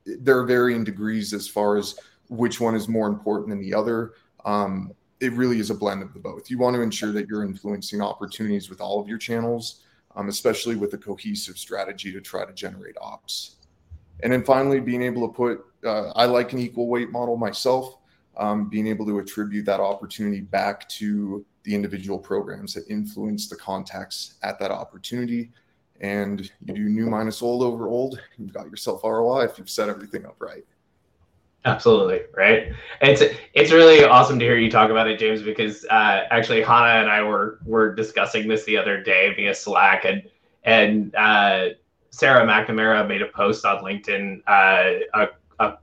there 0.05 0.37
are 0.37 0.45
varying 0.45 0.83
degrees 0.83 1.33
as 1.33 1.47
far 1.47 1.77
as 1.77 1.95
which 2.29 2.59
one 2.59 2.75
is 2.75 2.87
more 2.87 3.07
important 3.07 3.49
than 3.49 3.59
the 3.59 3.73
other. 3.73 4.13
Um, 4.45 4.93
it 5.19 5.31
really 5.33 5.59
is 5.59 5.69
a 5.69 5.75
blend 5.75 6.03
of 6.03 6.13
the 6.13 6.19
both. 6.19 6.49
You 6.49 6.57
want 6.57 6.75
to 6.75 6.81
ensure 6.81 7.11
that 7.13 7.27
you're 7.27 7.43
influencing 7.43 8.01
opportunities 8.01 8.69
with 8.69 8.81
all 8.81 8.99
of 8.99 9.07
your 9.07 9.17
channels, 9.17 9.83
um, 10.15 10.27
especially 10.27 10.75
with 10.75 10.93
a 10.93 10.97
cohesive 10.97 11.57
strategy 11.57 12.11
to 12.11 12.19
try 12.19 12.45
to 12.45 12.53
generate 12.53 12.95
ops. 12.99 13.55
And 14.21 14.31
then 14.31 14.43
finally, 14.43 14.79
being 14.79 15.01
able 15.01 15.27
to 15.27 15.33
put, 15.33 15.65
uh, 15.85 16.11
I 16.11 16.25
like 16.25 16.53
an 16.53 16.59
equal 16.59 16.87
weight 16.87 17.09
model 17.09 17.37
myself, 17.37 17.97
um, 18.37 18.69
being 18.69 18.87
able 18.87 19.05
to 19.05 19.19
attribute 19.19 19.65
that 19.65 19.79
opportunity 19.79 20.41
back 20.41 20.87
to 20.89 21.45
the 21.63 21.73
individual 21.73 22.19
programs 22.19 22.73
that 22.73 22.87
influence 22.89 23.47
the 23.47 23.55
contacts 23.55 24.35
at 24.43 24.59
that 24.59 24.71
opportunity. 24.71 25.49
And 26.01 26.49
you 26.65 26.73
do 26.73 26.89
new 26.89 27.09
minus 27.09 27.41
old 27.41 27.63
over 27.63 27.87
old, 27.87 28.19
you've 28.37 28.53
got 28.53 28.69
yourself 28.69 29.03
ROI 29.03 29.45
if 29.45 29.57
you've 29.57 29.69
set 29.69 29.89
everything 29.89 30.25
up 30.25 30.35
right. 30.39 30.65
Absolutely, 31.65 32.21
right. 32.35 32.73
It's 33.01 33.21
it's 33.53 33.71
really 33.71 34.03
awesome 34.03 34.37
to 34.37 34.43
hear 34.43 34.57
you 34.57 34.69
talk 34.69 34.89
about 34.89 35.07
it, 35.07 35.17
James, 35.17 35.41
because 35.41 35.85
uh, 35.85 36.25
actually 36.29 36.61
Hannah 36.61 36.99
and 36.99 37.09
I 37.09 37.23
were 37.23 37.59
were 37.65 37.95
discussing 37.95 38.49
this 38.49 38.65
the 38.65 38.75
other 38.75 39.01
day 39.01 39.33
via 39.33 39.55
Slack, 39.55 40.03
and 40.03 40.23
and 40.65 41.15
uh, 41.15 41.69
Sarah 42.09 42.45
McNamara 42.45 43.07
made 43.07 43.21
a 43.21 43.27
post 43.27 43.63
on 43.63 43.81
LinkedIn 43.81 44.41
uh, 44.45 45.05
a, 45.13 45.27
a 45.59 45.77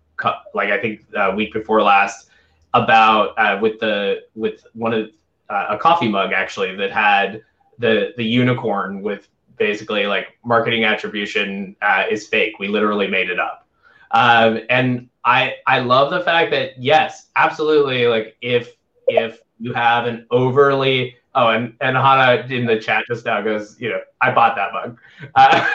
like 0.53 0.69
I 0.69 0.79
think 0.79 1.07
a 1.17 1.35
week 1.35 1.55
before 1.55 1.83
last 1.83 2.29
about 2.75 3.31
uh, 3.39 3.59
with 3.61 3.81
the 3.81 4.25
with 4.35 4.67
one 4.75 4.93
of 4.93 5.11
uh, 5.51 5.67
a 5.71 5.79
coffee 5.79 6.09
mug 6.09 6.33
actually 6.33 6.75
that 6.77 6.93
had 6.93 7.43
the 7.79 8.13
the 8.17 8.25
unicorn 8.25 9.03
with 9.03 9.29
basically 9.59 10.07
like 10.07 10.39
marketing 10.45 10.85
attribution 10.85 11.77
uh, 11.83 12.05
is 12.11 12.27
fake. 12.27 12.59
We 12.59 12.69
literally 12.69 13.09
made 13.09 13.29
it 13.29 13.39
up. 13.39 13.67
Um, 14.13 14.61
and 14.71 15.09
I 15.25 15.57
I 15.67 15.81
love 15.81 16.11
the 16.11 16.21
fact 16.21 16.51
that 16.53 16.81
yes, 16.81 17.29
absolutely. 17.37 18.07
Like 18.07 18.37
if 18.41 18.75
if 19.09 19.41
you 19.59 19.73
have 19.75 20.07
an 20.07 20.27
overly 20.31 21.17
oh 21.35 21.49
and 21.49 21.75
and 21.81 21.97
Hannah 21.97 22.47
in 22.49 22.67
the 22.67 22.79
chat 22.79 23.05
just 23.09 23.25
now 23.27 23.41
goes 23.43 23.79
you 23.81 23.91
know 23.91 24.01
I 24.21 24.33
bought 24.33 24.57
that 24.57 24.73
mug. 24.73 24.99
Uh, 25.35 25.71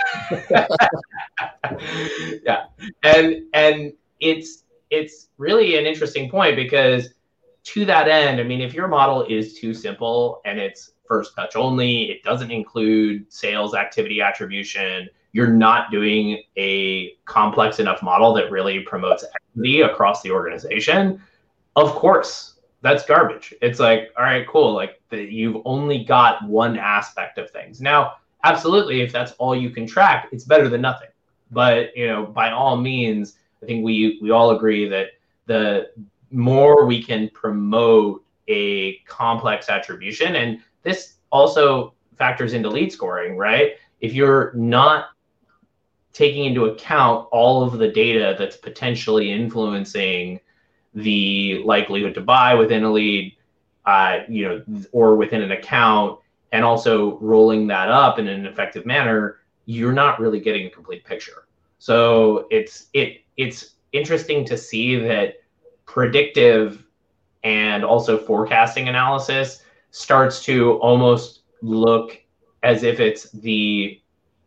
yeah, 2.43 2.65
and 3.03 3.43
and 3.53 3.93
it's 4.19 4.63
it's 4.89 5.29
really 5.38 5.77
an 5.77 5.85
interesting 5.85 6.29
point 6.29 6.55
because 6.55 7.09
to 7.65 7.86
that 7.86 8.08
end, 8.08 8.39
I 8.39 8.43
mean, 8.43 8.62
if 8.62 8.73
your 8.73 8.88
model 8.88 9.25
is 9.25 9.60
too 9.60 9.73
simple 9.73 10.41
and 10.45 10.60
it's 10.60 10.91
first 11.08 11.36
touch 11.36 11.56
only, 11.56 12.12
it 12.12 12.23
doesn't 12.23 12.51
include 12.51 13.32
sales 13.32 13.73
activity 13.73 14.21
attribution, 14.21 15.10
you're 15.34 15.47
not 15.47 15.91
doing 15.91 16.41
a 16.58 17.13
complex 17.25 17.80
enough 17.80 18.01
model 18.01 18.34
that 18.34 18.49
really 18.51 18.80
promotes 18.82 19.25
equity 19.36 19.82
across 19.82 20.21
the 20.21 20.32
organization, 20.32 21.21
of 21.75 21.91
course, 21.91 22.54
that's 22.82 23.06
garbage. 23.06 23.54
It's 23.62 23.80
like, 23.80 24.12
all 24.17 24.23
right, 24.23 24.47
cool. 24.47 24.73
Like 24.73 25.01
the, 25.10 25.21
you've 25.21 25.62
only 25.65 26.04
got 26.04 26.47
one 26.47 26.78
aspect 26.78 27.38
of 27.38 27.49
things. 27.49 27.82
Now, 27.82 28.13
absolutely, 28.43 29.01
if 29.01 29.12
that's 29.12 29.34
all 29.34 29.56
you 29.56 29.71
can 29.71 29.86
track, 29.86 30.30
it's 30.32 30.43
better 30.43 30.69
than 30.69 30.82
nothing. 30.82 31.10
But 31.51 31.95
you 31.97 32.08
know, 32.08 32.25
by 32.25 32.51
all 32.51 32.78
means, 32.78 33.38
I 33.62 33.65
think 33.65 33.84
we 33.84 34.19
we 34.21 34.32
all 34.32 34.51
agree 34.51 34.88
that 34.88 35.08
the 35.47 35.89
more 36.31 36.85
we 36.85 37.01
can 37.03 37.29
promote 37.29 38.23
a 38.47 38.97
complex 39.07 39.69
attribution, 39.69 40.35
and 40.35 40.59
this 40.83 41.15
also 41.31 41.93
factors 42.17 42.53
into 42.53 42.69
lead 42.69 42.91
scoring, 42.91 43.38
right? 43.38 43.73
If 44.01 44.13
you're 44.13 44.53
not 44.53 45.09
taking 46.13 46.45
into 46.45 46.65
account 46.65 47.27
all 47.31 47.63
of 47.63 47.77
the 47.77 47.89
data 47.89 48.35
that's 48.39 48.55
potentially 48.55 49.31
influencing 49.31 50.39
the 50.93 51.61
likelihood 51.65 52.13
to 52.13 52.21
buy 52.21 52.53
within 52.53 52.83
a 52.85 52.91
lead, 52.91 53.35
uh, 53.85 54.19
you 54.29 54.47
know, 54.47 54.85
or 54.93 55.15
within 55.15 55.41
an 55.41 55.51
account, 55.51 56.19
and 56.53 56.63
also 56.63 57.17
rolling 57.19 57.67
that 57.67 57.89
up 57.89 58.17
in 58.17 58.27
an 58.27 58.45
effective 58.45 58.85
manner, 58.85 59.39
you're 59.65 59.91
not 59.91 60.19
really 60.19 60.39
getting 60.39 60.67
a 60.67 60.69
complete 60.69 61.03
picture. 61.03 61.47
So 61.79 62.47
it's 62.49 62.88
it 62.93 63.23
it's 63.35 63.75
interesting 63.91 64.45
to 64.45 64.57
see 64.57 64.95
that 64.95 65.35
predictive 65.86 66.84
and 67.43 67.84
also 67.84 68.17
forecasting 68.17 68.89
analysis 68.89 69.62
starts 69.91 70.43
to 70.43 70.74
almost 70.80 71.41
look 71.62 72.21
as 72.63 72.84
if 72.84 73.00
it's 73.00 73.32
the 73.32 74.02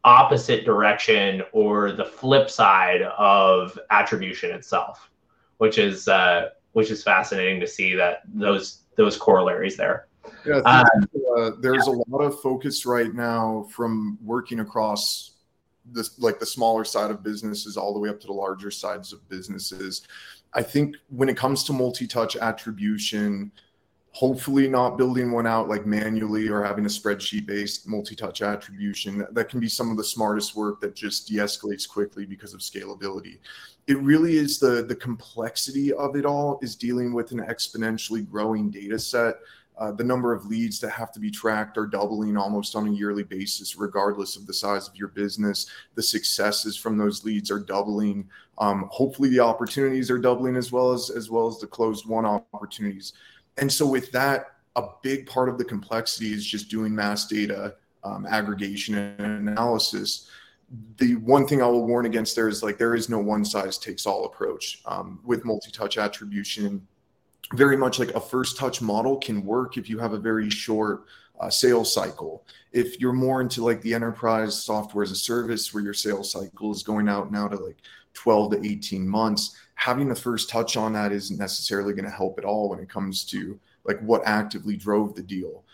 opposite 0.05 0.65
direction 0.65 1.43
or 1.53 1.93
the 1.93 2.05
flip 2.05 2.51
side 2.51 3.03
of 3.03 3.79
attribution 3.91 4.51
itself, 4.51 5.11
which 5.59 5.79
is 5.79 6.09
uh, 6.09 6.51
which 6.73 6.91
is 6.91 7.03
fascinating 7.03 7.61
to 7.61 7.67
see 7.67 7.95
that 7.95 8.23
those 8.27 8.83
those 8.97 9.17
corollaries 9.17 9.77
there. 9.77 10.09
Yeah, 10.45 10.61
uh, 10.65 10.85
uh, 11.37 11.51
there's 11.61 11.87
yeah. 11.87 11.95
a 11.95 11.97
lot 12.09 12.21
of 12.21 12.41
focus 12.41 12.85
right 12.85 13.15
now 13.15 13.67
from 13.71 14.19
working 14.23 14.61
across 14.61 15.33
this 15.93 16.19
like 16.19 16.39
the 16.39 16.47
smaller 16.47 16.85
side 16.85 17.11
of 17.11 17.23
businesses 17.23 17.77
all 17.77 17.95
the 17.95 18.01
way 18.01 18.09
up 18.09 18.21
to 18.21 18.27
the 18.27 18.33
larger 18.33 18.71
sides 18.71 19.13
of 19.13 19.27
businesses. 19.29 20.07
I 20.55 20.63
think 20.63 20.97
when 21.09 21.29
it 21.29 21.37
comes 21.37 21.65
to 21.65 21.73
multi-touch 21.73 22.37
attribution, 22.37 23.53
hopefully 24.13 24.69
not 24.69 24.99
building 24.99 25.31
one 25.31 25.47
out 25.47 25.69
like 25.69 25.87
manually 25.87 26.49
or 26.49 26.63
having 26.65 26.85
a 26.87 26.89
spreadsheet 26.89 27.47
based 27.47 27.87
multi-touch 27.87 28.43
attribution 28.43 29.27
that 29.31 29.49
can 29.49 29.61
be 29.61 29.69
some 29.69 29.91
of 29.91 29.97
the 29.97 30.05
smartest 30.05 30.57
work 30.57 30.81
that 30.81 30.95
just 30.95 31.29
de-escalates 31.29 31.89
quickly 31.89 32.25
because 32.25 32.55
of 32.55 32.61
scalability. 32.61 33.39
It 33.87 33.99
really 33.99 34.37
is 34.37 34.59
the 34.59 34.83
the 34.83 34.97
complexity 34.97 35.93
of 35.93 36.17
it 36.17 36.27
all 36.27 36.59
is 36.63 36.75
dealing 36.75 37.13
with 37.13 37.31
an 37.33 37.39
exponentially 37.39 38.29
growing 38.29 38.71
data 38.71 38.99
set 38.99 39.37
uh, 39.79 39.93
the 39.93 40.05
number 40.05 40.33
of 40.33 40.47
leads 40.47 40.81
that 40.81 40.91
have 40.91 41.13
to 41.13 41.21
be 41.21 41.31
tracked 41.31 41.79
are 41.79 41.87
doubling 41.87 42.37
almost 42.37 42.75
on 42.75 42.89
a 42.89 42.91
yearly 42.91 43.23
basis, 43.23 43.77
regardless 43.77 44.35
of 44.35 44.47
the 44.47 44.53
size 44.53 44.89
of 44.89 44.97
your 44.97 45.09
business. 45.09 45.67
The 45.95 46.03
successes 46.03 46.77
from 46.77 46.99
those 46.99 47.25
leads 47.25 47.51
are 47.51 47.61
doubling. 47.61 48.29
Um, 48.59 48.89
hopefully, 48.91 49.29
the 49.29 49.41
opportunities 49.41 50.11
are 50.11 50.19
doubling 50.19 50.57
as 50.57 50.73
well 50.73 50.93
as 50.93 51.11
as 51.11 51.31
well 51.31 51.47
as 51.47 51.59
the 51.59 51.67
closed 51.67 52.07
won 52.07 52.27
opportunities. 52.27 53.13
And 53.57 53.73
so, 53.73 53.87
with 53.87 54.11
that, 54.13 54.57
a 54.75 54.89
big 55.03 55.27
part 55.27 55.49
of 55.49 55.59
the 55.59 55.65
complexity 55.65 56.33
is 56.33 56.45
just 56.45 56.69
doing 56.69 56.95
mass 56.95 57.27
data 57.27 57.77
um, 58.03 58.27
aggregation 58.27 58.97
and 58.97 59.49
analysis. 59.49 60.29
The 60.99 61.17
one 61.17 61.47
thing 61.47 61.63
I 61.63 61.67
will 61.67 61.87
warn 61.87 62.05
against 62.05 62.35
there 62.35 62.49
is 62.49 62.63
like 62.63 62.79
there 62.79 62.95
is 62.95 63.09
no 63.09 63.19
one 63.19 63.45
size 63.45 63.79
takes 63.79 64.07
all 64.07 64.27
approach 64.27 64.83
um, 64.87 65.21
with 65.25 65.45
multi 65.45 65.71
touch 65.71 65.99
attribution. 65.99 66.87
Very 67.55 67.77
much 67.77 67.99
like 67.99 68.11
a 68.11 68.21
first 68.21 68.57
touch 68.57 68.83
model 68.83 69.17
can 69.17 69.45
work 69.45 69.77
if 69.77 69.89
you 69.89 69.99
have 69.99 70.13
a 70.13 70.19
very 70.19 70.51
short 70.51 71.05
uh, 71.41 71.49
sales 71.49 71.93
cycle. 71.93 72.45
If 72.73 73.01
you're 73.01 73.13
more 73.13 73.41
into 73.41 73.65
like 73.65 73.81
the 73.83 73.95
enterprise 73.95 74.63
software 74.63 75.03
as 75.03 75.11
a 75.11 75.17
service 75.17 75.73
where 75.73 75.83
your 75.83 75.95
sales 75.95 76.33
cycle 76.33 76.73
is 76.73 76.83
going 76.83 77.09
out 77.09 77.33
now 77.33 77.49
to 77.49 77.57
like 77.57 77.79
12 78.15 78.53
to 78.53 78.67
18 78.67 79.09
months, 79.09 79.57
having 79.75 80.09
the 80.09 80.15
first 80.15 80.51
touch 80.51 80.77
on 80.77 80.93
that 80.93 81.13
isn't 81.13 81.39
necessarily 81.39 81.95
going 81.95 82.05
to 82.05 82.11
help 82.11 82.39
at 82.39 82.45
all 82.45 82.69
when 82.69 82.81
it 82.81 82.89
comes 82.89 83.25
to 83.25 83.59
like 83.85 84.01
what 84.01 84.23
actively 84.27 84.77
drove 84.77 85.15
the 85.15 85.23
deal. 85.23 85.65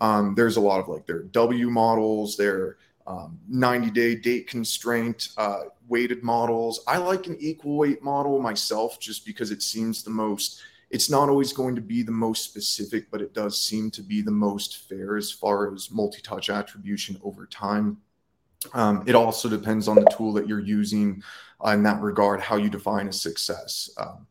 Um, 0.00 0.34
there's 0.34 0.56
a 0.56 0.60
lot 0.60 0.80
of 0.80 0.88
like 0.88 1.06
their 1.06 1.22
W 1.22 1.70
models, 1.70 2.36
their 2.36 2.76
um, 3.06 3.38
90 3.48 3.90
day 3.90 4.14
date 4.14 4.46
constraint, 4.46 5.30
uh, 5.36 5.64
weighted 5.88 6.22
models. 6.22 6.80
I 6.86 6.98
like 6.98 7.26
an 7.26 7.36
equal 7.40 7.76
weight 7.76 8.02
model 8.02 8.40
myself 8.40 8.98
just 9.00 9.26
because 9.26 9.50
it 9.50 9.62
seems 9.62 10.02
the 10.02 10.10
most, 10.10 10.62
it's 10.90 11.10
not 11.10 11.28
always 11.28 11.52
going 11.52 11.74
to 11.74 11.80
be 11.80 12.02
the 12.02 12.12
most 12.12 12.44
specific, 12.44 13.10
but 13.10 13.20
it 13.20 13.34
does 13.34 13.60
seem 13.60 13.90
to 13.92 14.02
be 14.02 14.22
the 14.22 14.30
most 14.30 14.88
fair 14.88 15.16
as 15.16 15.30
far 15.30 15.72
as 15.72 15.90
multi 15.90 16.22
touch 16.22 16.50
attribution 16.50 17.18
over 17.22 17.46
time. 17.46 17.98
Um, 18.72 19.04
it 19.06 19.14
also 19.14 19.48
depends 19.48 19.88
on 19.88 19.96
the 19.96 20.10
tool 20.16 20.32
that 20.34 20.48
you're 20.48 20.60
using 20.60 21.22
uh, 21.64 21.70
in 21.70 21.82
that 21.82 22.00
regard, 22.00 22.40
how 22.40 22.56
you 22.56 22.70
define 22.70 23.08
a 23.08 23.12
success. 23.12 23.90
Um, 23.98 24.26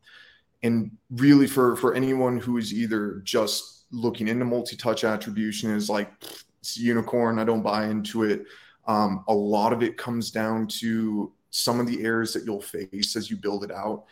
and 0.62 0.90
really, 1.10 1.46
for 1.46 1.76
for 1.76 1.94
anyone 1.94 2.38
who 2.38 2.56
is 2.56 2.72
either 2.72 3.20
just 3.24 3.84
looking 3.90 4.28
into 4.28 4.44
multi-touch 4.44 5.04
attribution 5.04 5.70
is 5.70 5.88
like 5.90 6.10
it's 6.60 6.76
unicorn, 6.76 7.38
I 7.38 7.44
don't 7.44 7.62
buy 7.62 7.86
into 7.86 8.24
it. 8.24 8.46
Um, 8.86 9.24
a 9.28 9.34
lot 9.34 9.72
of 9.72 9.82
it 9.82 9.96
comes 9.96 10.30
down 10.30 10.66
to 10.80 11.32
some 11.50 11.78
of 11.78 11.86
the 11.86 12.02
errors 12.02 12.32
that 12.32 12.44
you'll 12.44 12.60
face 12.60 13.14
as 13.16 13.30
you 13.30 13.36
build 13.36 13.64
it 13.64 13.70
out 13.70 14.04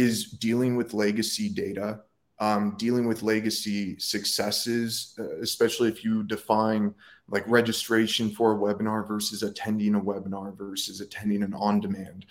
is 0.00 0.30
dealing 0.32 0.76
with 0.76 0.94
legacy 0.94 1.48
data 1.48 2.00
um, 2.40 2.74
dealing 2.78 3.06
with 3.06 3.22
legacy 3.22 3.98
successes, 3.98 5.14
uh, 5.18 5.40
especially 5.40 5.88
if 5.88 6.02
you 6.02 6.22
define 6.22 6.94
like 7.28 7.46
registration 7.46 8.30
for 8.30 8.52
a 8.52 8.58
webinar 8.58 9.06
versus 9.06 9.42
attending 9.42 9.94
a 9.94 10.00
webinar 10.00 10.56
versus 10.56 11.00
attending 11.00 11.42
an 11.42 11.54
on 11.54 11.80
demand. 11.80 12.26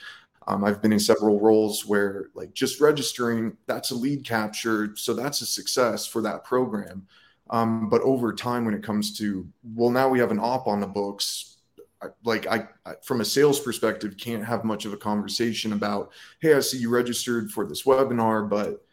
Um, 0.48 0.64
I've 0.64 0.82
been 0.82 0.92
in 0.92 1.00
several 1.00 1.40
roles 1.40 1.86
where, 1.86 2.30
like, 2.34 2.54
just 2.54 2.82
registering, 2.82 3.56
that's 3.68 3.92
a 3.92 3.96
lead 3.96 4.26
capture. 4.26 4.96
So 4.96 5.14
that's 5.14 5.42
a 5.42 5.46
success 5.46 6.08
for 6.08 6.24
that 6.24 6.44
program. 6.44 7.06
Um, 7.52 7.88
but 7.88 8.02
over 8.02 8.34
time, 8.34 8.66
when 8.66 8.74
it 8.74 8.84
comes 8.84 9.16
to, 9.20 9.48
well, 9.76 9.92
now 9.92 10.10
we 10.10 10.20
have 10.20 10.32
an 10.32 10.40
op 10.40 10.68
on 10.68 10.80
the 10.80 10.88
books, 10.88 11.49
like 12.24 12.48
I, 12.48 12.68
I, 12.86 12.94
from 13.04 13.22
a 13.22 13.26
sales 13.26 13.60
perspective, 13.60 14.16
can't 14.18 14.46
have 14.46 14.64
much 14.64 14.86
of 14.86 14.94
a 14.94 14.98
conversation 14.98 15.74
about, 15.74 16.12
hey, 16.40 16.54
I 16.54 16.60
see 16.62 16.78
you 16.78 16.90
registered 16.90 17.52
for 17.52 17.66
this 17.66 17.84
webinar, 17.84 18.50
but 18.50 18.86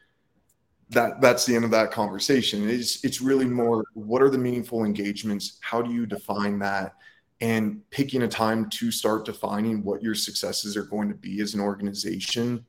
that 0.90 1.20
that's 1.20 1.44
the 1.44 1.54
end 1.56 1.64
of 1.64 1.70
that 1.72 1.90
conversation. 1.90 2.68
It's 2.68 3.04
it's 3.04 3.20
really 3.20 3.46
more 3.46 3.84
what 3.94 4.22
are 4.22 4.30
the 4.30 4.38
meaningful 4.38 4.84
engagements? 4.84 5.58
How 5.60 5.82
do 5.82 5.92
you 5.92 6.06
define 6.06 6.58
that? 6.60 6.94
and 7.40 7.82
picking 7.90 8.22
a 8.22 8.28
time 8.28 8.68
to 8.70 8.90
start 8.90 9.24
defining 9.24 9.84
what 9.84 10.02
your 10.02 10.14
successes 10.14 10.76
are 10.76 10.84
going 10.84 11.08
to 11.08 11.14
be 11.14 11.40
as 11.40 11.54
an 11.54 11.60
organization. 11.60 12.64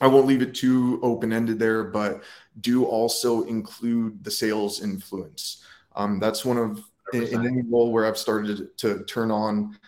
I 0.00 0.06
won't 0.06 0.26
leave 0.26 0.42
it 0.42 0.54
too 0.54 0.98
open 1.02 1.32
ended 1.32 1.58
there, 1.58 1.84
but 1.84 2.22
do 2.60 2.84
also 2.84 3.44
include 3.44 4.22
the 4.22 4.30
sales 4.30 4.82
influence. 4.82 5.64
Um, 5.96 6.18
that's 6.18 6.44
one 6.44 6.58
of 6.58 6.82
in, 7.12 7.24
in, 7.24 7.46
any 7.46 7.62
role 7.62 7.92
where 7.92 8.06
I've 8.06 8.18
started 8.18 8.76
to 8.78 9.04
turn 9.04 9.30
on 9.30 9.78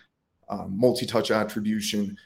um, 0.49 0.77
multi-touch 0.77 1.31
attribution. 1.31 2.17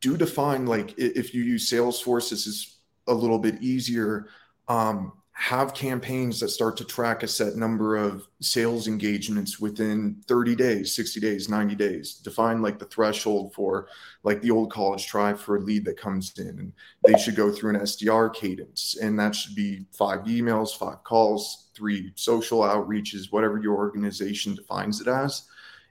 Do 0.00 0.16
define 0.16 0.66
like 0.66 0.94
if 0.98 1.34
you 1.34 1.42
use 1.42 1.70
Salesforce, 1.70 2.30
this 2.30 2.46
is 2.46 2.78
a 3.06 3.14
little 3.14 3.38
bit 3.38 3.62
easier. 3.62 4.28
Um, 4.68 5.12
have 5.36 5.74
campaigns 5.74 6.38
that 6.38 6.48
start 6.48 6.76
to 6.76 6.84
track 6.84 7.24
a 7.24 7.28
set 7.28 7.56
number 7.56 7.96
of 7.96 8.28
sales 8.40 8.86
engagements 8.86 9.58
within 9.58 10.22
30 10.28 10.54
days 10.54 10.94
60 10.94 11.18
days 11.18 11.48
90 11.48 11.74
days 11.74 12.14
define 12.14 12.62
like 12.62 12.78
the 12.78 12.84
threshold 12.84 13.52
for 13.52 13.88
like 14.22 14.40
the 14.42 14.50
old 14.50 14.70
college 14.70 15.08
try 15.08 15.34
for 15.34 15.56
a 15.56 15.60
lead 15.60 15.84
that 15.84 15.96
comes 15.96 16.32
in 16.38 16.46
and 16.46 16.72
they 17.04 17.18
should 17.18 17.34
go 17.34 17.50
through 17.50 17.74
an 17.74 17.80
sdr 17.80 18.32
cadence 18.32 18.96
and 19.02 19.18
that 19.18 19.34
should 19.34 19.56
be 19.56 19.84
five 19.90 20.20
emails 20.20 20.78
five 20.78 21.02
calls 21.02 21.63
three 21.74 22.12
social 22.14 22.60
outreaches 22.60 23.32
whatever 23.32 23.58
your 23.58 23.74
organization 23.76 24.54
defines 24.54 25.00
it 25.00 25.08
as 25.08 25.48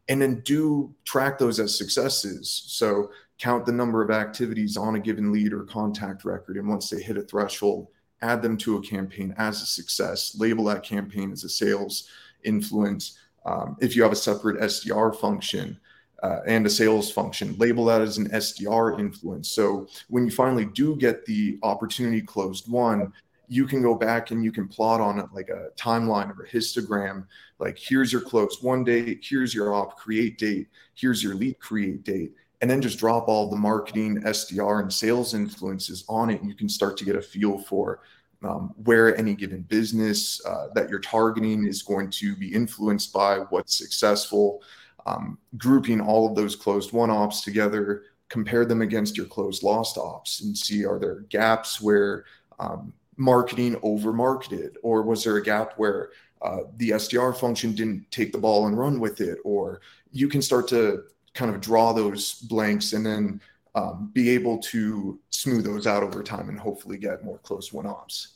and 0.09 0.21
then 0.21 0.41
do 0.41 0.93
track 1.05 1.37
those 1.37 1.59
as 1.59 1.77
successes 1.77 2.63
so 2.67 3.09
count 3.39 3.65
the 3.65 3.71
number 3.71 4.01
of 4.01 4.11
activities 4.11 4.77
on 4.77 4.95
a 4.95 4.99
given 4.99 5.31
lead 5.31 5.53
or 5.53 5.63
contact 5.63 6.25
record 6.25 6.57
and 6.57 6.67
once 6.67 6.89
they 6.89 7.01
hit 7.01 7.17
a 7.17 7.21
threshold 7.21 7.87
add 8.23 8.41
them 8.41 8.57
to 8.57 8.77
a 8.77 8.81
campaign 8.81 9.35
as 9.37 9.61
a 9.61 9.65
success, 9.65 10.35
label 10.39 10.63
that 10.65 10.83
campaign 10.83 11.31
as 11.31 11.43
a 11.43 11.49
sales 11.49 12.07
influence. 12.43 13.19
Um, 13.45 13.75
if 13.81 13.95
you 13.95 14.03
have 14.03 14.13
a 14.13 14.15
separate 14.15 14.59
SDR 14.61 15.15
function 15.15 15.77
uh, 16.23 16.39
and 16.47 16.65
a 16.65 16.69
sales 16.69 17.11
function, 17.11 17.55
label 17.57 17.85
that 17.85 18.01
as 18.01 18.17
an 18.17 18.29
SDR 18.29 18.97
influence. 18.99 19.49
So 19.49 19.87
when 20.07 20.23
you 20.23 20.31
finally 20.31 20.65
do 20.65 20.95
get 20.95 21.25
the 21.25 21.59
opportunity 21.63 22.21
closed 22.21 22.71
won, 22.71 23.11
you 23.47 23.65
can 23.65 23.81
go 23.81 23.95
back 23.95 24.31
and 24.31 24.43
you 24.43 24.51
can 24.51 24.67
plot 24.67 25.01
on 25.01 25.19
it 25.19 25.25
like 25.33 25.49
a 25.49 25.69
timeline 25.77 26.35
or 26.37 26.43
a 26.43 26.49
histogram. 26.49 27.25
Like 27.59 27.77
here's 27.77 28.11
your 28.11 28.21
close 28.21 28.61
won 28.61 28.83
date, 28.83 29.19
here's 29.21 29.53
your 29.53 29.73
op 29.73 29.97
create 29.97 30.37
date, 30.37 30.67
here's 30.95 31.23
your 31.23 31.35
lead 31.35 31.59
create 31.59 32.03
date 32.03 32.33
and 32.63 32.71
then 32.71 32.81
just 32.81 32.97
drop 32.97 33.27
all 33.27 33.49
the 33.49 33.57
marketing, 33.57 34.21
SDR, 34.21 34.81
and 34.81 34.93
sales 34.93 35.33
influences 35.33 36.05
on 36.07 36.29
it. 36.29 36.39
And 36.39 36.49
you 36.49 36.55
can 36.55 36.69
start 36.69 36.95
to 36.95 37.03
get 37.03 37.17
a 37.17 37.21
feel 37.21 37.57
for 37.57 37.99
um, 38.41 38.73
where 38.85 39.17
any 39.17 39.35
given 39.35 39.63
business 39.63 40.43
uh, 40.45 40.67
that 40.73 40.89
you're 40.89 41.01
targeting 41.01 41.67
is 41.67 41.81
going 41.81 42.09
to 42.11 42.37
be 42.37 42.53
influenced 42.53 43.11
by 43.11 43.39
what's 43.49 43.77
successful. 43.77 44.61
Um, 45.05 45.37
grouping 45.57 45.99
all 45.99 46.25
of 46.25 46.35
those 46.35 46.55
closed 46.55 46.93
won 46.93 47.09
ops 47.09 47.41
together, 47.41 48.03
compare 48.29 48.63
them 48.63 48.81
against 48.81 49.17
your 49.17 49.25
closed 49.25 49.61
lost 49.61 49.97
ops 49.97 50.39
and 50.39 50.57
see 50.57 50.85
are 50.85 50.99
there 50.99 51.25
gaps 51.27 51.81
where 51.81 52.23
um, 52.59 52.93
marketing 53.17 53.77
over 53.83 54.13
marketed, 54.13 54.77
or 54.83 55.01
was 55.03 55.23
there 55.23 55.37
a 55.37 55.43
gap 55.43 55.73
where 55.77 56.09
uh, 56.41 56.59
the 56.77 56.91
SDR 56.91 57.35
function 57.35 57.73
didn't 57.73 58.09
take 58.11 58.31
the 58.31 58.37
ball 58.37 58.67
and 58.67 58.77
run 58.77 58.99
with 58.99 59.21
it, 59.21 59.39
or 59.43 59.81
you 60.11 60.27
can 60.27 60.41
start 60.41 60.67
to 60.69 61.03
kind 61.33 61.53
of 61.53 61.61
draw 61.61 61.93
those 61.93 62.33
blanks 62.33 62.93
and 62.93 63.05
then 63.05 63.41
um, 63.75 64.11
be 64.13 64.29
able 64.29 64.59
to 64.59 65.19
smooth 65.29 65.65
those 65.65 65.87
out 65.87 66.03
over 66.03 66.21
time 66.21 66.49
and 66.49 66.59
hopefully 66.59 66.97
get 66.97 67.23
more 67.23 67.39
close 67.39 67.73
one 67.73 67.87
offs. 67.87 68.33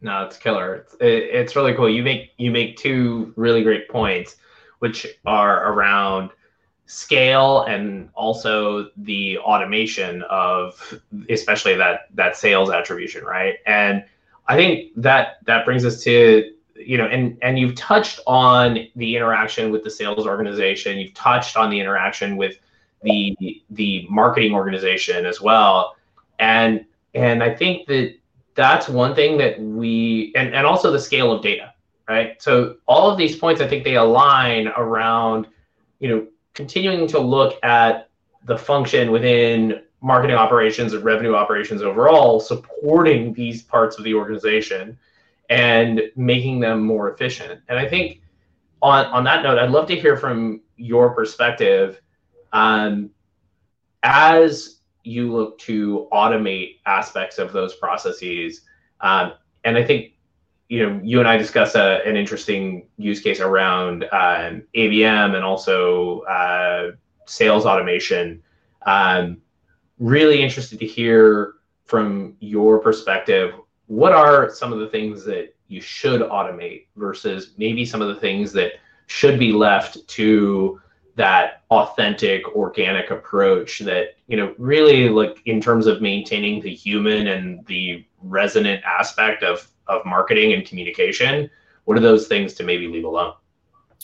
No, 0.00 0.24
it's 0.24 0.36
killer. 0.36 0.74
It's, 0.74 0.94
it, 0.94 1.22
it's 1.34 1.56
really 1.56 1.74
cool. 1.74 1.88
You 1.88 2.02
make 2.02 2.32
you 2.36 2.50
make 2.50 2.76
two 2.76 3.32
really 3.36 3.62
great 3.62 3.88
points, 3.88 4.36
which 4.80 5.06
are 5.24 5.72
around 5.72 6.30
scale 6.86 7.62
and 7.62 8.10
also 8.14 8.90
the 8.98 9.38
automation 9.38 10.22
of 10.28 11.00
especially 11.30 11.74
that 11.74 12.08
that 12.14 12.36
sales 12.36 12.70
attribution, 12.70 13.24
right? 13.24 13.56
And 13.66 14.04
I 14.46 14.56
think 14.56 14.92
that 14.96 15.38
that 15.46 15.64
brings 15.64 15.84
us 15.84 16.02
to 16.04 16.50
you 16.76 16.98
know, 16.98 17.06
and 17.06 17.38
and 17.42 17.58
you've 17.58 17.74
touched 17.74 18.20
on 18.26 18.88
the 18.96 19.16
interaction 19.16 19.70
with 19.70 19.84
the 19.84 19.90
sales 19.90 20.26
organization. 20.26 20.98
You've 20.98 21.14
touched 21.14 21.56
on 21.56 21.70
the 21.70 21.78
interaction 21.78 22.36
with 22.36 22.58
the 23.02 23.62
the 23.70 24.06
marketing 24.10 24.54
organization 24.54 25.24
as 25.24 25.40
well. 25.40 25.96
And 26.38 26.84
and 27.14 27.42
I 27.42 27.54
think 27.54 27.86
that 27.86 28.16
that's 28.54 28.88
one 28.88 29.14
thing 29.14 29.38
that 29.38 29.60
we 29.60 30.32
and, 30.36 30.54
and 30.54 30.66
also 30.66 30.90
the 30.90 30.98
scale 30.98 31.32
of 31.32 31.42
data, 31.42 31.72
right? 32.08 32.40
So 32.42 32.76
all 32.86 33.10
of 33.10 33.18
these 33.18 33.36
points 33.36 33.60
I 33.60 33.68
think 33.68 33.84
they 33.84 33.96
align 33.96 34.68
around, 34.68 35.46
you 36.00 36.08
know, 36.08 36.26
continuing 36.54 37.06
to 37.08 37.18
look 37.18 37.62
at 37.62 38.08
the 38.44 38.56
function 38.56 39.10
within 39.10 39.82
marketing 40.00 40.36
operations 40.36 40.92
and 40.92 41.04
revenue 41.04 41.34
operations 41.34 41.82
overall, 41.82 42.38
supporting 42.38 43.32
these 43.32 43.62
parts 43.62 43.98
of 43.98 44.04
the 44.04 44.14
organization 44.14 44.98
and 45.50 46.02
making 46.16 46.60
them 46.60 46.84
more 46.84 47.12
efficient. 47.12 47.60
And 47.68 47.78
I 47.78 47.88
think 47.88 48.20
on 48.82 49.06
on 49.06 49.24
that 49.24 49.42
note, 49.42 49.58
I'd 49.58 49.70
love 49.70 49.88
to 49.88 49.96
hear 49.96 50.16
from 50.16 50.60
your 50.76 51.14
perspective 51.14 52.00
um, 52.52 53.10
as 54.02 54.80
you 55.02 55.32
look 55.32 55.58
to 55.58 56.08
automate 56.12 56.80
aspects 56.86 57.38
of 57.38 57.52
those 57.52 57.74
processes. 57.76 58.62
Um, 59.00 59.34
and 59.64 59.76
I 59.76 59.84
think 59.84 60.13
you 60.74 60.84
know 60.84 61.00
you 61.04 61.20
and 61.20 61.28
I 61.28 61.36
discuss 61.36 61.76
a, 61.76 62.00
an 62.04 62.16
interesting 62.16 62.88
use 62.96 63.20
case 63.20 63.38
around 63.38 64.02
um, 64.10 64.64
ABM 64.74 65.36
and 65.36 65.44
also 65.44 66.20
uh, 66.22 66.92
sales 67.26 67.64
automation. 67.64 68.42
Um, 68.84 69.40
really 70.00 70.42
interested 70.42 70.80
to 70.80 70.86
hear 70.86 71.54
from 71.84 72.34
your 72.40 72.80
perspective 72.80 73.54
what 73.86 74.12
are 74.12 74.52
some 74.52 74.72
of 74.72 74.80
the 74.80 74.88
things 74.88 75.24
that 75.26 75.54
you 75.68 75.80
should 75.80 76.22
automate 76.22 76.86
versus 76.96 77.52
maybe 77.56 77.84
some 77.84 78.02
of 78.02 78.08
the 78.08 78.20
things 78.20 78.52
that 78.52 78.72
should 79.06 79.38
be 79.38 79.52
left 79.52 80.06
to 80.08 80.80
that 81.14 81.62
authentic 81.70 82.56
organic 82.56 83.12
approach 83.12 83.78
that 83.78 84.16
you 84.26 84.36
know 84.36 84.52
really 84.58 85.08
like 85.08 85.38
in 85.44 85.60
terms 85.60 85.86
of 85.86 86.02
maintaining 86.02 86.60
the 86.60 86.74
human 86.74 87.28
and 87.28 87.64
the 87.66 88.04
resonant 88.22 88.82
aspect 88.84 89.44
of 89.44 89.68
of 89.88 90.04
marketing 90.04 90.52
and 90.52 90.66
communication 90.66 91.50
what 91.84 91.96
are 91.96 92.00
those 92.00 92.26
things 92.26 92.54
to 92.54 92.62
maybe 92.62 92.86
leave 92.88 93.04
alone 93.04 93.34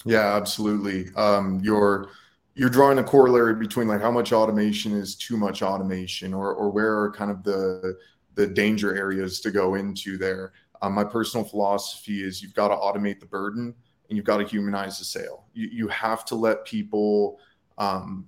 yeah 0.05 0.35
absolutely 0.35 1.09
um, 1.17 1.61
you're 1.63 2.11
you're 2.55 2.69
drawing 2.69 2.99
a 2.99 3.05
corollary 3.05 3.55
between 3.55 3.89
like 3.89 4.01
how 4.01 4.11
much 4.11 4.33
automation 4.33 4.93
is 4.93 5.15
too 5.15 5.37
much 5.37 5.63
automation 5.63 6.35
or 6.35 6.53
or 6.53 6.71
where 6.71 6.99
are 6.99 7.11
kind 7.11 7.31
of 7.31 7.43
the 7.43 7.97
the 8.35 8.47
danger 8.47 8.97
areas 8.97 9.41
to 9.41 9.51
go 9.51 9.75
into 9.75 10.17
there. 10.17 10.53
Um, 10.83 10.95
my 10.95 11.05
personal 11.05 11.45
philosophy 11.45 12.25
is 12.25 12.43
you've 12.43 12.55
got 12.55 12.69
to 12.69 12.75
automate 12.75 13.21
the 13.21 13.27
burden 13.27 13.75
and 14.09 14.17
you've 14.17 14.25
got 14.25 14.39
to 14.39 14.45
humanize 14.45 14.99
the 14.99 15.05
sale. 15.05 15.45
You, 15.53 15.69
you 15.71 15.89
have 15.89 16.25
to 16.27 16.35
let 16.35 16.65
people 16.65 17.39
um, 17.77 18.27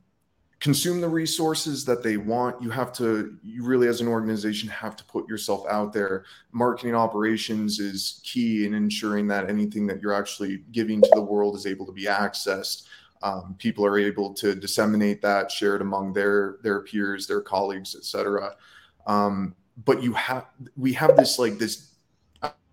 consume 0.62 1.00
the 1.00 1.08
resources 1.08 1.84
that 1.84 2.04
they 2.04 2.16
want. 2.16 2.62
You 2.62 2.70
have 2.70 2.92
to, 2.94 3.36
you 3.42 3.64
really, 3.64 3.88
as 3.88 4.00
an 4.00 4.06
organization, 4.06 4.68
have 4.68 4.94
to 4.94 5.04
put 5.04 5.28
yourself 5.28 5.66
out 5.68 5.92
there. 5.92 6.24
Marketing 6.52 6.94
operations 6.94 7.80
is 7.80 8.20
key 8.22 8.64
in 8.64 8.72
ensuring 8.72 9.26
that 9.26 9.50
anything 9.50 9.88
that 9.88 10.00
you're 10.00 10.14
actually 10.14 10.62
giving 10.70 11.02
to 11.02 11.10
the 11.14 11.20
world 11.20 11.56
is 11.56 11.66
able 11.66 11.84
to 11.86 11.92
be 11.92 12.04
accessed. 12.04 12.84
Um, 13.24 13.56
people 13.58 13.84
are 13.84 13.98
able 13.98 14.32
to 14.34 14.54
disseminate 14.54 15.20
that, 15.22 15.50
share 15.50 15.74
it 15.74 15.82
among 15.82 16.12
their 16.12 16.58
their 16.62 16.80
peers, 16.82 17.26
their 17.26 17.40
colleagues, 17.40 17.96
etc. 17.96 18.54
Um, 19.08 19.56
but 19.84 20.00
you 20.00 20.12
have 20.12 20.46
we 20.76 20.92
have 20.92 21.16
this 21.16 21.38
like 21.38 21.58
this 21.58 21.94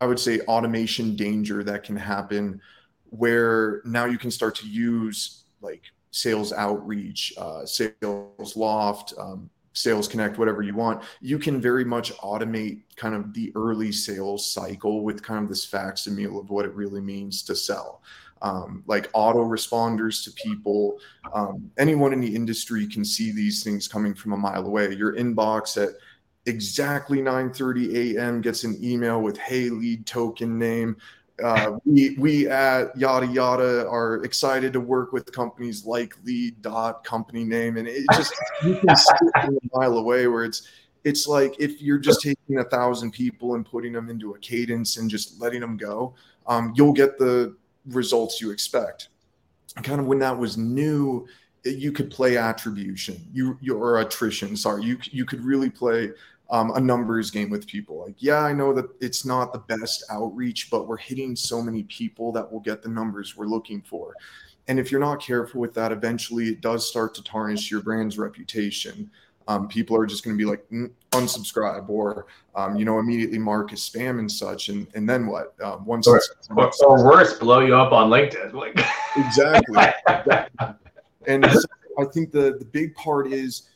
i 0.01 0.05
would 0.05 0.19
say 0.19 0.41
automation 0.41 1.15
danger 1.15 1.63
that 1.63 1.83
can 1.83 1.95
happen 1.95 2.59
where 3.05 3.81
now 3.85 4.03
you 4.05 4.17
can 4.17 4.29
start 4.29 4.53
to 4.55 4.67
use 4.67 5.43
like 5.61 5.83
sales 6.11 6.53
outreach 6.53 7.33
uh, 7.37 7.61
SalesLoft 7.63 9.19
um, 9.19 9.49
sales 9.73 10.07
connect 10.07 10.37
whatever 10.37 10.61
you 10.61 10.75
want 10.75 11.03
you 11.21 11.37
can 11.37 11.61
very 11.61 11.85
much 11.85 12.11
automate 12.17 12.81
kind 12.95 13.15
of 13.15 13.33
the 13.33 13.51
early 13.55 13.91
sales 13.91 14.51
cycle 14.51 15.03
with 15.03 15.21
kind 15.21 15.43
of 15.43 15.49
this 15.49 15.65
facsimile 15.65 16.39
of 16.39 16.49
what 16.49 16.65
it 16.65 16.73
really 16.73 17.01
means 17.01 17.43
to 17.43 17.55
sell 17.55 18.01
um, 18.41 18.83
like 18.87 19.11
autoresponders 19.13 20.23
to 20.23 20.31
people. 20.31 20.99
Um, 21.33 21.71
anyone 21.77 22.13
in 22.13 22.21
the 22.21 22.35
industry 22.35 22.87
can 22.87 23.03
see 23.03 23.31
these 23.31 23.63
things 23.63 23.87
coming 23.87 24.13
from 24.13 24.33
a 24.33 24.37
mile 24.37 24.65
away. 24.65 24.93
Your 24.93 25.15
inbox 25.15 25.81
at 25.81 25.95
exactly 26.45 27.19
9:30 27.19 28.15
a.m. 28.15 28.41
gets 28.41 28.63
an 28.63 28.77
email 28.83 29.21
with 29.21 29.37
"Hey, 29.37 29.69
lead 29.69 30.05
token 30.05 30.57
name." 30.57 30.97
Uh, 31.43 31.77
we 31.85 32.15
we 32.17 32.47
at 32.47 32.95
yada 32.97 33.25
yada 33.27 33.87
are 33.87 34.23
excited 34.23 34.73
to 34.73 34.79
work 34.79 35.11
with 35.11 35.31
companies 35.31 35.85
like 35.85 36.15
lead 36.23 36.61
dot 36.61 37.03
company 37.03 37.43
name, 37.43 37.77
and 37.77 37.87
it 37.87 38.05
just 38.13 38.33
you 38.63 38.75
can 38.75 38.95
see 38.95 39.15
a 39.35 39.49
mile 39.73 39.97
away 39.97 40.27
where 40.27 40.43
it's 40.43 40.67
it's 41.03 41.27
like 41.27 41.55
if 41.59 41.81
you're 41.81 41.97
just 41.99 42.21
taking 42.21 42.59
a 42.59 42.63
thousand 42.63 43.11
people 43.11 43.55
and 43.55 43.65
putting 43.65 43.93
them 43.93 44.09
into 44.09 44.33
a 44.33 44.39
cadence 44.39 44.97
and 44.97 45.09
just 45.09 45.39
letting 45.39 45.61
them 45.61 45.77
go, 45.77 46.13
um, 46.47 46.73
you'll 46.75 46.93
get 46.93 47.17
the 47.17 47.55
results 47.87 48.41
you 48.41 48.51
expect. 48.51 49.09
Kind 49.83 50.01
of 50.01 50.07
when 50.07 50.19
that 50.19 50.37
was 50.37 50.57
new, 50.57 51.27
you 51.63 51.91
could 51.91 52.09
play 52.09 52.37
attribution, 52.37 53.25
you 53.31 53.57
or 53.73 53.99
attrition. 54.01 54.55
Sorry, 54.57 54.83
you 54.83 54.97
you 55.03 55.25
could 55.25 55.43
really 55.43 55.69
play 55.69 56.11
um, 56.49 56.71
a 56.75 56.79
numbers 56.79 57.31
game 57.31 57.49
with 57.49 57.67
people. 57.67 57.99
Like, 58.05 58.15
yeah, 58.17 58.39
I 58.39 58.53
know 58.53 58.73
that 58.73 58.89
it's 59.01 59.25
not 59.25 59.53
the 59.53 59.59
best 59.59 60.03
outreach, 60.09 60.69
but 60.69 60.87
we're 60.87 60.97
hitting 60.97 61.35
so 61.35 61.61
many 61.61 61.83
people 61.83 62.31
that 62.31 62.51
will 62.51 62.59
get 62.59 62.81
the 62.81 62.89
numbers 62.89 63.37
we're 63.37 63.45
looking 63.45 63.81
for. 63.81 64.13
And 64.67 64.79
if 64.79 64.91
you're 64.91 64.99
not 64.99 65.21
careful 65.21 65.61
with 65.61 65.73
that, 65.75 65.91
eventually 65.91 66.49
it 66.49 66.61
does 66.61 66.87
start 66.87 67.15
to 67.15 67.23
tarnish 67.23 67.71
your 67.71 67.81
brand's 67.81 68.17
reputation 68.17 69.09
um, 69.49 69.67
people 69.67 69.97
are 69.97 70.05
just 70.05 70.23
going 70.23 70.37
to 70.37 70.41
be 70.41 70.47
like 70.47 70.63
mm, 70.69 70.91
unsubscribe 71.11 71.89
or 71.89 72.27
um, 72.55 72.75
you 72.75 72.85
know 72.85 72.99
immediately 72.99 73.39
mark 73.39 73.73
as 73.73 73.81
spam 73.81 74.19
and 74.19 74.31
such 74.31 74.69
and 74.69 74.87
and 74.93 75.09
then 75.09 75.25
what 75.25 75.55
um, 75.61 75.83
once 75.85 76.07
or, 76.07 76.21
or, 76.55 76.71
or, 76.85 77.03
worse 77.03 77.37
blow 77.39 77.59
you 77.59 77.75
up 77.75 77.91
on 77.91 78.09
linkedin 78.09 78.53
like 78.53 78.79
exactly, 79.17 79.83
exactly. 80.07 80.67
and 81.25 81.43
so 81.51 81.61
i 81.99 82.05
think 82.13 82.31
the 82.31 82.57
the 82.59 82.65
big 82.65 82.93
part 82.93 83.33
is 83.33 83.68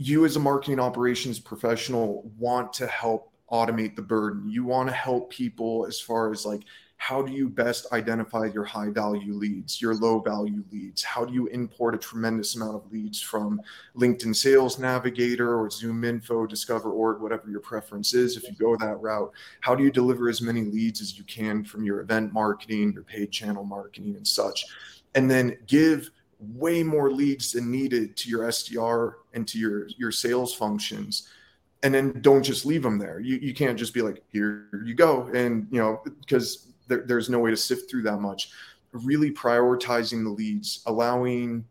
you 0.00 0.24
as 0.24 0.36
a 0.36 0.40
marketing 0.40 0.80
operations 0.80 1.38
professional 1.38 2.30
want 2.38 2.72
to 2.72 2.86
help 2.86 3.32
automate 3.52 3.94
the 3.96 4.02
burden 4.02 4.48
you 4.48 4.64
want 4.64 4.88
to 4.88 4.94
help 4.94 5.30
people 5.30 5.84
as 5.86 6.00
far 6.00 6.32
as 6.32 6.46
like 6.46 6.62
how 7.00 7.22
do 7.22 7.32
you 7.32 7.48
best 7.48 7.90
identify 7.92 8.44
your 8.52 8.62
high 8.62 8.90
value 8.90 9.32
leads, 9.32 9.80
your 9.80 9.94
low 9.94 10.20
value 10.20 10.62
leads? 10.70 11.02
How 11.02 11.24
do 11.24 11.32
you 11.32 11.46
import 11.46 11.94
a 11.94 11.98
tremendous 11.98 12.56
amount 12.56 12.74
of 12.74 12.92
leads 12.92 13.22
from 13.22 13.62
LinkedIn 13.96 14.36
Sales 14.36 14.78
Navigator 14.78 15.58
or 15.58 15.70
ZoomInfo, 15.70 16.46
Discover 16.46 16.90
Org, 16.90 17.22
whatever 17.22 17.48
your 17.50 17.60
preference 17.60 18.12
is, 18.12 18.36
if 18.36 18.42
you 18.42 18.52
go 18.52 18.76
that 18.76 19.00
route? 19.00 19.32
How 19.62 19.74
do 19.74 19.82
you 19.82 19.90
deliver 19.90 20.28
as 20.28 20.42
many 20.42 20.60
leads 20.60 21.00
as 21.00 21.16
you 21.16 21.24
can 21.24 21.64
from 21.64 21.84
your 21.84 22.00
event 22.00 22.34
marketing, 22.34 22.92
your 22.92 23.04
paid 23.04 23.32
channel 23.32 23.64
marketing, 23.64 24.14
and 24.16 24.28
such? 24.28 24.66
And 25.14 25.28
then 25.28 25.56
give 25.66 26.10
way 26.40 26.82
more 26.82 27.10
leads 27.10 27.52
than 27.52 27.70
needed 27.70 28.16
to 28.16 28.30
your 28.30 28.44
SDR 28.44 29.14
and 29.34 29.46
to 29.48 29.58
your, 29.58 29.86
your 29.98 30.12
sales 30.12 30.54
functions 30.54 31.28
and 31.82 31.94
then 31.94 32.20
don't 32.20 32.42
just 32.42 32.66
leave 32.66 32.82
them 32.82 32.98
there. 32.98 33.20
You, 33.20 33.36
you 33.36 33.54
can't 33.54 33.78
just 33.78 33.94
be 33.94 34.02
like, 34.02 34.22
here 34.30 34.68
you 34.84 34.94
go. 34.94 35.30
And, 35.34 35.66
you 35.70 35.80
know, 35.80 36.02
because 36.20 36.66
there, 36.88 37.04
there's 37.06 37.30
no 37.30 37.38
way 37.38 37.50
to 37.50 37.56
sift 37.56 37.90
through 37.90 38.02
that 38.02 38.18
much. 38.18 38.50
Really 38.92 39.30
prioritizing 39.30 40.22
the 40.24 40.30
leads, 40.30 40.82
allowing 40.86 41.64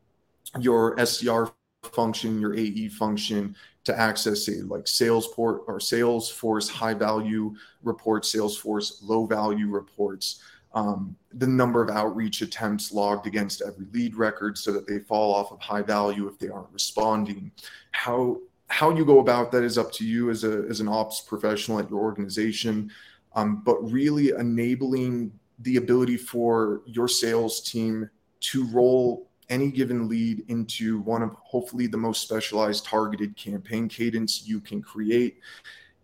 your 0.60 0.96
SDR 0.96 1.52
function, 1.84 2.40
your 2.40 2.56
AE 2.56 2.90
function 2.90 3.56
to 3.84 3.98
access 3.98 4.46
say 4.46 4.62
like 4.62 4.86
Salesport 4.86 5.62
or 5.68 5.80
Salesforce 5.80 6.70
high 6.70 6.94
value 6.94 7.56
reports, 7.84 8.34
Salesforce 8.34 9.00
low 9.04 9.26
value 9.26 9.68
reports, 9.68 10.42
um, 10.74 11.16
the 11.34 11.48
number 11.48 11.82
of 11.82 11.90
outreach 11.90 12.42
attempts 12.42 12.92
logged 12.92 13.26
against 13.26 13.62
every 13.62 13.86
lead 13.92 14.16
record 14.16 14.58
so 14.58 14.72
that 14.72 14.88
they 14.88 15.00
fall 15.00 15.34
off 15.34 15.52
of 15.52 15.60
high 15.60 15.82
value 15.82 16.28
if 16.28 16.38
they 16.38 16.50
aren't 16.50 16.72
responding. 16.72 17.52
How 17.92 18.38
how 18.68 18.92
you 18.92 19.04
go 19.04 19.20
about 19.20 19.52
that 19.52 19.64
is 19.64 19.80
up 19.80 19.92
to 19.94 20.06
you 20.06 20.30
as 20.30 20.44
a 20.44 20.66
as 20.70 20.80
an 20.80 20.88
ops 20.88 21.22
professional 21.22 21.80
at 21.80 21.90
your 21.90 22.00
organization 22.00 22.92
um, 23.36 23.62
but 23.64 23.78
really 23.92 24.30
enabling 24.30 25.32
the 25.60 25.78
ability 25.78 26.18
for 26.18 26.82
your 26.86 27.08
sales 27.08 27.62
team 27.62 28.10
to 28.40 28.66
roll 28.68 29.30
any 29.50 29.72
given 29.72 30.08
lead 30.08 30.44
into 30.48 31.02
one 31.02 31.22
of 31.22 31.34
hopefully 31.42 31.88
the 31.88 31.98
most 31.98 32.22
specialized 32.22 32.86
targeted 32.86 33.36
campaign 33.36 33.88
cadence 33.88 34.48
you 34.48 34.60
can 34.62 34.82
create. 34.82 35.40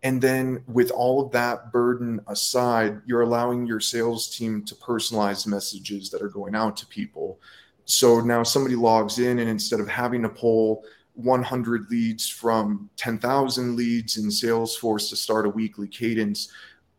And 0.02 0.20
then, 0.20 0.62
with 0.66 0.90
all 0.90 1.24
of 1.24 1.32
that 1.32 1.72
burden 1.72 2.20
aside, 2.28 3.00
you're 3.06 3.22
allowing 3.22 3.66
your 3.66 3.80
sales 3.80 4.28
team 4.28 4.62
to 4.64 4.74
personalize 4.74 5.46
messages 5.46 6.10
that 6.10 6.22
are 6.22 6.28
going 6.28 6.54
out 6.54 6.76
to 6.76 6.86
people. 6.86 7.40
So 7.86 8.20
now 8.20 8.42
somebody 8.42 8.76
logs 8.76 9.18
in, 9.18 9.38
and 9.38 9.48
instead 9.48 9.80
of 9.80 9.88
having 9.88 10.22
to 10.22 10.28
pull 10.28 10.84
100 11.14 11.90
leads 11.90 12.28
from 12.28 12.90
10,000 12.96 13.74
leads 13.74 14.18
in 14.18 14.26
Salesforce 14.26 15.08
to 15.08 15.16
start 15.16 15.46
a 15.46 15.50
weekly 15.50 15.88
cadence, 15.88 16.52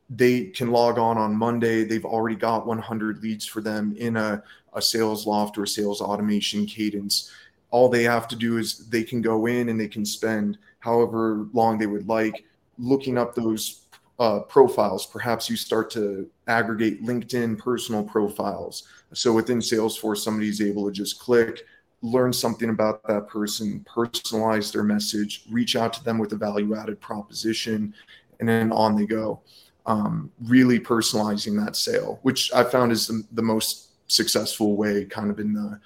they 0.09 0.45
can 0.45 0.71
log 0.71 0.97
on 0.97 1.17
on 1.17 1.35
Monday. 1.35 1.83
They've 1.83 2.05
already 2.05 2.35
got 2.35 2.65
100 2.65 3.21
leads 3.21 3.45
for 3.45 3.61
them 3.61 3.95
in 3.97 4.17
a, 4.17 4.41
a 4.73 4.79
SalesLoft 4.79 5.57
or 5.57 5.65
sales 5.65 6.01
automation 6.01 6.65
cadence. 6.65 7.31
All 7.69 7.89
they 7.89 8.03
have 8.03 8.27
to 8.29 8.35
do 8.35 8.57
is 8.57 8.87
they 8.89 9.03
can 9.03 9.21
go 9.21 9.45
in 9.45 9.69
and 9.69 9.79
they 9.79 9.87
can 9.87 10.05
spend 10.05 10.57
however 10.79 11.47
long 11.53 11.77
they 11.77 11.85
would 11.85 12.07
like 12.07 12.45
looking 12.77 13.17
up 13.17 13.35
those 13.35 13.87
uh, 14.19 14.39
profiles. 14.39 15.05
Perhaps 15.05 15.49
you 15.49 15.55
start 15.55 15.91
to 15.91 16.29
aggregate 16.47 17.03
LinkedIn 17.03 17.57
personal 17.57 18.03
profiles. 18.03 18.87
So 19.13 19.33
within 19.33 19.59
Salesforce, 19.59 20.17
somebody's 20.17 20.61
able 20.61 20.85
to 20.85 20.91
just 20.91 21.19
click, 21.19 21.63
learn 22.01 22.33
something 22.33 22.69
about 22.69 23.03
that 23.07 23.27
person, 23.27 23.85
personalize 23.87 24.71
their 24.71 24.83
message, 24.83 25.45
reach 25.49 25.75
out 25.75 25.93
to 25.93 26.03
them 26.03 26.17
with 26.17 26.33
a 26.33 26.35
value 26.35 26.75
added 26.75 26.99
proposition, 26.99 27.93
and 28.39 28.49
then 28.49 28.71
on 28.71 28.95
they 28.95 29.05
go 29.05 29.41
um, 29.85 30.31
really 30.43 30.79
personalizing 30.79 31.63
that 31.63 31.75
sale, 31.75 32.19
which 32.21 32.51
I 32.53 32.63
found 32.63 32.91
is 32.91 33.07
the, 33.07 33.23
the 33.31 33.41
most 33.41 33.89
successful 34.07 34.75
way, 34.75 35.05
kind 35.05 35.31
of 35.31 35.39
in 35.39 35.53
the, 35.53 35.79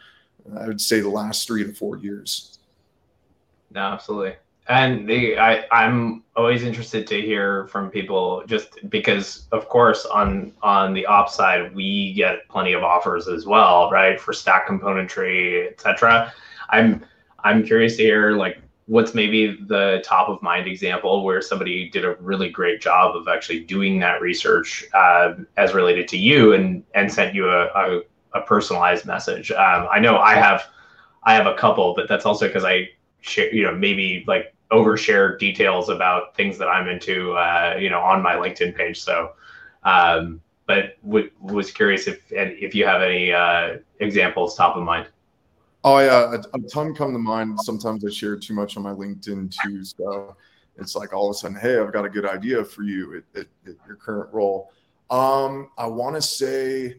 I 0.60 0.68
would 0.68 0.82
say, 0.82 1.02
the 1.02 1.10
last 1.10 1.48
three 1.48 1.64
to 1.64 1.74
four 1.74 1.98
years. 1.98 2.60
No, 3.70 3.82
absolutely. 3.82 4.36
And 4.68 5.10
the 5.10 5.38
I, 5.38 5.66
I'm 5.72 6.24
always 6.36 6.64
interested 6.64 7.08
to 7.08 7.20
hear 7.20 7.68
from 7.68 7.90
people 7.90 8.44
just 8.46 8.78
because 8.90 9.48
of 9.52 9.68
course 9.68 10.06
on 10.06 10.54
on 10.62 10.94
the 10.94 11.06
ops 11.06 11.36
side 11.36 11.76
we 11.76 12.14
get 12.14 12.48
plenty 12.48 12.74
of 12.74 12.84
offers 12.84 13.28
as 13.28 13.46
well, 13.46 13.90
right? 13.92 14.20
For 14.20 14.34
stack 14.34 14.68
componentry, 14.68 15.68
etc. 15.72 16.32
I'm 16.70 17.04
I'm 17.44 17.66
curious 17.66 17.98
to 17.98 18.04
hear 18.04 18.32
like 18.34 18.62
what's 18.88 19.14
maybe 19.14 19.58
the 19.68 20.02
top 20.04 20.28
of 20.28 20.42
mind 20.42 20.68
example 20.68 21.24
where 21.24 21.42
somebody 21.42 21.90
did 21.90 22.04
a 22.04 22.16
really 22.16 22.50
great 22.50 22.82
job 22.82 23.16
of 23.16 23.28
actually 23.28 23.62
doing 23.62 24.00
that 24.00 24.22
research 24.22 24.86
uh, 24.94 25.34
as 25.58 25.74
related 25.74 26.08
to 26.10 26.18
you 26.18 26.54
and 26.54 26.84
and 26.94 27.12
sent 27.12 27.34
you 27.34 27.50
a, 27.50 27.68
a, 27.68 28.02
a 28.34 28.42
personalized 28.42 29.06
message 29.06 29.52
um, 29.52 29.88
i 29.92 30.00
know 30.00 30.18
i 30.18 30.34
have 30.34 30.64
i 31.24 31.34
have 31.34 31.48
a 31.48 31.56
couple 31.56 31.94
but 31.96 32.08
that's 32.10 32.26
also 32.26 32.48
because 32.48 32.66
i 32.66 32.88
share 33.22 33.54
you 33.54 33.64
know 33.64 33.74
maybe 33.74 34.24
like 34.28 34.54
overshare 34.72 35.38
details 35.40 35.90
about 35.90 36.36
things 36.36 36.58
that 36.58 36.68
i'm 36.68 36.88
into 36.88 37.34
uh, 37.34 37.76
you 37.80 37.90
know 37.90 38.00
on 38.00 38.22
my 38.22 38.34
linkedin 38.36 38.76
page 38.76 39.02
so 39.02 39.32
um, 39.84 40.40
but 40.68 41.02
w- 41.04 41.32
was 41.40 41.72
curious 41.72 42.08
if 42.08 42.22
if 42.32 42.76
you 42.76 42.86
have 42.86 43.02
any 43.02 43.32
uh, 43.32 43.78
examples 44.00 44.56
top 44.56 44.76
of 44.76 44.84
mind 44.84 45.08
Oh 45.84 45.98
yeah, 45.98 46.36
a, 46.36 46.58
a, 46.58 46.62
ton 46.70 46.94
come 46.94 47.12
to 47.12 47.20
mind. 47.20 47.60
Sometimes 47.60 48.06
I 48.06 48.10
share 48.12 48.36
too 48.38 48.54
much 48.54 48.78
on 48.78 48.84
my 48.84 48.92
LinkedIn 48.92 49.52
too, 49.64 49.84
so 49.84 50.36
it's 50.78 50.96
like 50.96 51.12
all 51.12 51.30
of 51.30 51.36
a 51.36 51.40
sudden, 51.40 51.58
hey, 51.58 51.80
I've 51.80 51.92
got 51.92 52.06
a 52.06 52.10
good 52.10 52.26
idea 52.26 52.64
for 52.64 52.84
you 52.84 53.18
at, 53.18 53.42
at, 53.42 53.48
at 53.68 53.76
your 53.88 53.96
current 53.96 54.32
role. 54.32 54.72
Um, 55.10 55.70
I 55.78 55.88
want 55.88 56.16
to 56.16 56.22
say 56.22 56.98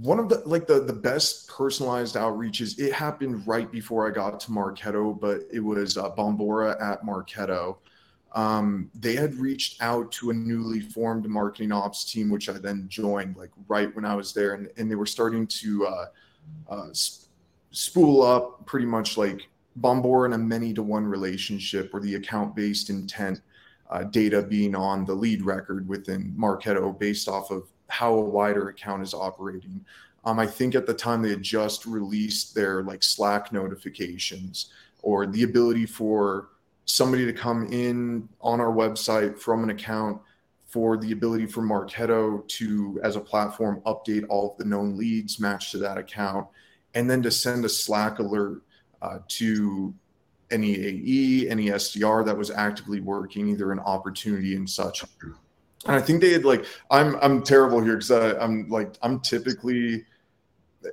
one 0.00 0.18
of 0.18 0.28
the 0.28 0.42
like 0.46 0.66
the 0.66 0.80
the 0.80 0.92
best 0.92 1.48
personalized 1.48 2.14
outreaches. 2.14 2.78
It 2.78 2.92
happened 2.92 3.46
right 3.46 3.70
before 3.70 4.06
I 4.06 4.10
got 4.10 4.40
to 4.40 4.50
Marketo, 4.50 5.18
but 5.18 5.42
it 5.52 5.60
was 5.60 5.96
uh, 5.96 6.10
Bombora 6.10 6.80
at 6.80 7.02
Marketo. 7.04 7.76
Um, 8.32 8.90
they 8.94 9.14
had 9.14 9.34
reached 9.36 9.80
out 9.80 10.10
to 10.12 10.30
a 10.30 10.34
newly 10.34 10.80
formed 10.80 11.26
marketing 11.28 11.70
ops 11.70 12.10
team, 12.10 12.30
which 12.30 12.48
I 12.48 12.54
then 12.54 12.86
joined 12.88 13.36
like 13.36 13.50
right 13.68 13.94
when 13.94 14.04
I 14.04 14.14
was 14.14 14.32
there, 14.32 14.54
and, 14.54 14.68
and 14.76 14.90
they 14.90 14.96
were 14.96 15.06
starting 15.06 15.46
to 15.46 15.86
uh, 15.86 16.06
uh, 16.68 16.88
spool 17.70 18.22
up 18.22 18.66
pretty 18.66 18.86
much 18.86 19.16
like 19.16 19.48
Bombora 19.80 20.26
in 20.26 20.32
a 20.32 20.38
many 20.38 20.74
to 20.74 20.82
one 20.82 21.06
relationship 21.06 21.92
where 21.92 22.02
the 22.02 22.16
account 22.16 22.54
based 22.54 22.90
intent 22.90 23.40
uh, 23.90 24.04
data 24.04 24.42
being 24.42 24.74
on 24.74 25.04
the 25.04 25.14
lead 25.14 25.42
record 25.42 25.88
within 25.88 26.34
Marketo 26.36 26.98
based 26.98 27.28
off 27.28 27.50
of 27.50 27.68
how 27.88 28.14
a 28.14 28.20
wider 28.20 28.68
account 28.68 29.02
is 29.02 29.14
operating. 29.14 29.84
Um, 30.24 30.38
I 30.38 30.46
think 30.46 30.74
at 30.74 30.86
the 30.86 30.94
time 30.94 31.22
they 31.22 31.30
had 31.30 31.42
just 31.42 31.86
released 31.86 32.54
their 32.54 32.82
like 32.82 33.02
Slack 33.02 33.52
notifications 33.52 34.70
or 35.02 35.26
the 35.26 35.42
ability 35.42 35.86
for 35.86 36.48
somebody 36.86 37.24
to 37.26 37.32
come 37.32 37.66
in 37.72 38.28
on 38.40 38.60
our 38.60 38.72
website 38.72 39.38
from 39.38 39.62
an 39.62 39.70
account 39.70 40.20
for 40.66 40.96
the 40.96 41.12
ability 41.12 41.46
for 41.46 41.62
Marketo 41.62 42.46
to, 42.48 43.00
as 43.04 43.16
a 43.16 43.20
platform, 43.20 43.80
update 43.86 44.24
all 44.28 44.52
of 44.52 44.58
the 44.58 44.64
known 44.64 44.96
leads 44.96 45.38
matched 45.38 45.70
to 45.70 45.78
that 45.78 45.98
account, 45.98 46.48
and 46.94 47.08
then 47.08 47.22
to 47.22 47.30
send 47.30 47.64
a 47.64 47.68
Slack 47.68 48.18
alert 48.18 48.60
uh, 49.00 49.18
to 49.28 49.94
any 50.50 50.74
AE, 50.74 51.48
any 51.48 51.66
SDR 51.68 52.24
that 52.26 52.36
was 52.36 52.50
actively 52.50 53.00
working 53.00 53.48
either 53.48 53.70
an 53.70 53.78
opportunity 53.78 54.56
and 54.56 54.68
such. 54.68 55.04
And 55.86 55.96
I 55.96 56.00
think 56.00 56.20
they 56.20 56.32
had 56.32 56.44
like 56.44 56.64
I'm 56.90 57.16
I'm 57.16 57.42
terrible 57.42 57.82
here 57.82 57.96
because 57.96 58.10
I'm 58.10 58.68
like 58.68 58.94
I'm 59.02 59.20
typically 59.20 60.04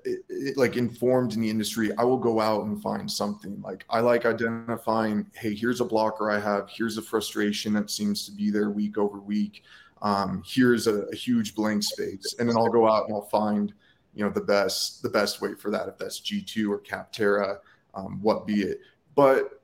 it, 0.06 0.24
it, 0.30 0.58
like 0.58 0.78
informed 0.78 1.34
in 1.34 1.42
the 1.42 1.50
industry. 1.50 1.92
I 1.98 2.04
will 2.04 2.18
go 2.18 2.40
out 2.40 2.66
and 2.66 2.82
find 2.82 3.10
something. 3.10 3.62
Like 3.62 3.86
I 3.90 4.00
like 4.00 4.26
identifying, 4.26 5.26
hey, 5.34 5.54
here's 5.54 5.82
a 5.82 5.86
blocker 5.86 6.32
I 6.32 6.40
have. 6.40 6.70
Here's 6.70 6.98
a 6.98 7.02
frustration 7.02 7.74
that 7.74 7.90
seems 7.90 8.26
to 8.26 8.32
be 8.32 8.50
there 8.50 8.70
week 8.70 8.98
over 8.98 9.20
week. 9.20 9.64
Um, 10.02 10.44
here's 10.46 10.88
a, 10.88 11.02
a 11.04 11.16
huge 11.16 11.54
blank 11.56 11.84
space, 11.84 12.36
and 12.40 12.50
then 12.50 12.58
I'll 12.58 12.70
go 12.70 12.90
out 12.90 13.06
and 13.06 13.14
I'll 13.14 13.30
find 13.30 13.74
you 14.14 14.26
know 14.26 14.32
the 14.32 14.42
best 14.42 15.04
the 15.04 15.10
best 15.10 15.42
way 15.42 15.54
for 15.56 15.72
that 15.72 15.88
if 15.88 15.98
that's 15.98 16.20
G2 16.20 16.70
or 16.70 16.80
Capterra, 16.80 17.58
um, 17.94 18.20
what 18.22 18.48
be 18.48 18.64
it. 18.64 18.80
But 19.16 19.61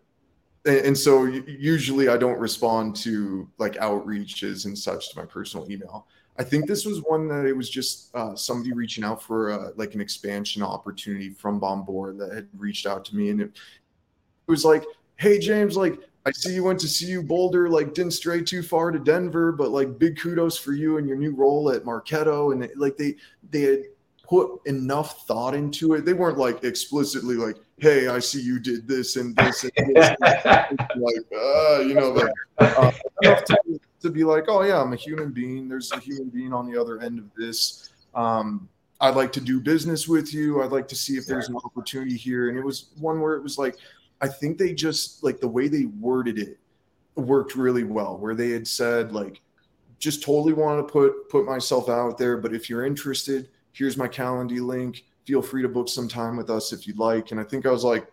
and 0.66 0.98
so 0.98 1.26
usually 1.26 2.10
I 2.10 2.18
don't 2.18 2.40
respond 2.40 2.96
to 2.98 3.50
like 3.58 3.74
outreaches 3.76 4.66
and 4.66 4.78
such 4.78 5.12
to 5.12 5.20
my 5.20 5.26
personal 5.26 5.70
email. 5.72 6.08
I 6.40 6.44
think 6.44 6.68
this 6.68 6.86
was 6.86 7.02
one 7.02 7.28
that 7.30 7.46
it 7.46 7.54
was 7.54 7.70
just 7.70 8.16
uh, 8.16 8.36
somebody 8.36 8.72
reaching 8.74 9.04
out 9.04 9.22
for 9.22 9.52
uh, 9.52 9.72
like 9.76 9.96
an 9.96 10.02
expansion 10.02 10.62
opportunity 10.62 11.30
from 11.30 11.60
Bombora 11.60 12.18
that 12.20 12.34
had 12.34 12.48
reached 12.58 12.86
out 12.86 13.06
to 13.06 13.16
me, 13.16 13.30
and 13.30 13.42
it, 13.42 13.48
it 13.48 14.52
was 14.52 14.64
like, 14.64 14.86
"Hey 15.16 15.40
James, 15.40 15.76
like 15.76 16.00
I 16.26 16.32
see 16.32 16.54
you 16.54 16.64
went 16.64 16.80
to 16.82 16.88
CU 16.88 17.24
Boulder, 17.24 17.70
like 17.70 17.94
didn't 17.94 18.12
stray 18.12 18.42
too 18.42 18.62
far 18.62 18.92
to 18.92 19.00
Denver, 19.00 19.52
but 19.52 19.72
like 19.72 19.98
big 19.98 20.20
kudos 20.20 20.58
for 20.58 20.74
you 20.74 20.98
and 20.98 21.08
your 21.08 21.18
new 21.18 21.34
role 21.34 21.72
at 21.72 21.86
Marketo." 21.86 22.52
And 22.52 22.70
like 22.76 22.98
they 22.98 23.16
they 23.50 23.62
had 23.62 23.84
put 24.28 24.62
enough 24.66 25.26
thought 25.26 25.56
into 25.56 25.94
it. 25.94 26.06
They 26.06 26.14
weren't 26.14 26.38
like 26.38 26.64
explicitly 26.64 27.36
like, 27.36 27.58
"Hey, 27.78 28.08
I 28.08 28.20
see 28.20 28.42
you 28.42 28.60
did 28.60 28.88
this 28.88 29.16
and 29.16 29.36
this 29.36 29.64
and 29.64 29.96
this," 29.96 30.16
like, 30.22 31.26
uh, 31.36 31.80
you 31.80 31.94
know, 31.94 32.12
like 32.12 32.32
uh, 32.60 32.92
enough 33.22 33.44
to, 33.46 33.80
to, 34.02 34.10
be 34.10 34.24
like, 34.24 34.46
"Oh 34.48 34.64
yeah, 34.64 34.82
I'm 34.82 34.94
a 34.94 34.98
human 34.98 35.32
being. 35.32 35.68
There's 35.68 35.92
a 35.92 36.00
human 36.00 36.30
being 36.30 36.54
on 36.54 36.70
the 36.70 36.80
other 36.80 37.00
end 37.02 37.20
of 37.20 37.26
this." 37.36 37.90
Um, 38.14 38.68
I'd 39.00 39.16
like 39.16 39.32
to 39.34 39.42
do 39.42 39.60
business 39.60 40.08
with 40.08 40.34
you. 40.34 40.64
I'd 40.64 40.72
like 40.72 40.88
to 40.88 40.96
see 40.96 41.18
if 41.18 41.26
there's 41.26 41.50
an 41.50 41.56
opportunity 41.56 42.18
here. 42.18 42.50
And 42.50 42.58
it 42.58 42.64
was 42.64 42.88
one 42.98 43.22
where 43.22 43.36
it 43.36 43.44
was 43.44 43.58
like, 43.58 43.78
I 44.22 44.28
think 44.28 44.58
they 44.58 44.74
just 44.74 45.24
like 45.24 45.40
the 45.40 45.48
way 45.48 45.68
they 45.68 45.86
worded 45.86 46.40
it 46.40 46.58
worked 47.16 47.56
really 47.56 47.84
well, 47.84 48.18
where 48.18 48.34
they 48.34 48.50
had 48.50 48.68
said 48.68 49.12
like, 49.12 49.42
just 50.00 50.24
totally 50.24 50.54
want 50.54 50.86
to 50.86 50.92
put 50.92 51.30
put 51.30 51.46
myself 51.46 51.90
out 51.90 52.18
there, 52.18 52.38
but 52.38 52.54
if 52.54 52.70
you're 52.70 52.86
interested, 52.86 53.50
here's 53.78 53.98
my 53.98 54.08
Calendly 54.08 54.60
link. 54.60 55.06
Feel 55.26 55.42
free 55.42 55.62
to 55.62 55.70
book 55.70 55.90
some 55.90 56.08
time 56.08 56.38
with 56.38 56.50
us 56.50 56.74
if 56.74 56.88
you'd 56.88 56.98
like. 56.98 57.32
And 57.32 57.40
I 57.40 57.44
think 57.44 57.66
I 57.66 57.72
was 57.72 57.84
like, 57.84 58.08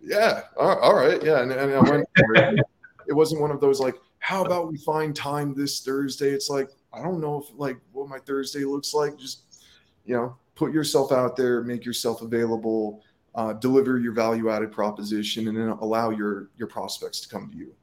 yeah, 0.00 0.42
all 0.58 0.94
right, 0.94 1.22
yeah. 1.22 1.40
And, 1.40 1.52
and 1.52 1.72
I 1.72 1.80
went. 1.80 2.06
it 3.06 3.12
wasn't 3.12 3.40
one 3.40 3.50
of 3.50 3.60
those 3.60 3.80
like, 3.80 3.94
how 4.18 4.44
about 4.44 4.70
we 4.70 4.78
find 4.78 5.14
time 5.14 5.54
this 5.54 5.80
Thursday? 5.80 6.30
It's 6.30 6.50
like 6.50 6.68
I 6.92 7.02
don't 7.02 7.20
know 7.20 7.38
if 7.38 7.46
like 7.56 7.78
what 7.92 8.08
my 8.08 8.18
Thursday 8.18 8.64
looks 8.64 8.92
like. 8.92 9.18
Just 9.18 9.64
you 10.04 10.14
know, 10.14 10.36
put 10.54 10.72
yourself 10.72 11.12
out 11.12 11.36
there, 11.36 11.62
make 11.62 11.84
yourself 11.84 12.22
available, 12.22 13.02
uh, 13.34 13.54
deliver 13.54 13.98
your 13.98 14.12
value 14.12 14.50
added 14.50 14.72
proposition, 14.72 15.48
and 15.48 15.56
then 15.56 15.68
allow 15.68 16.10
your 16.10 16.50
your 16.56 16.68
prospects 16.68 17.20
to 17.20 17.28
come 17.28 17.50
to 17.50 17.56
you. 17.56 17.74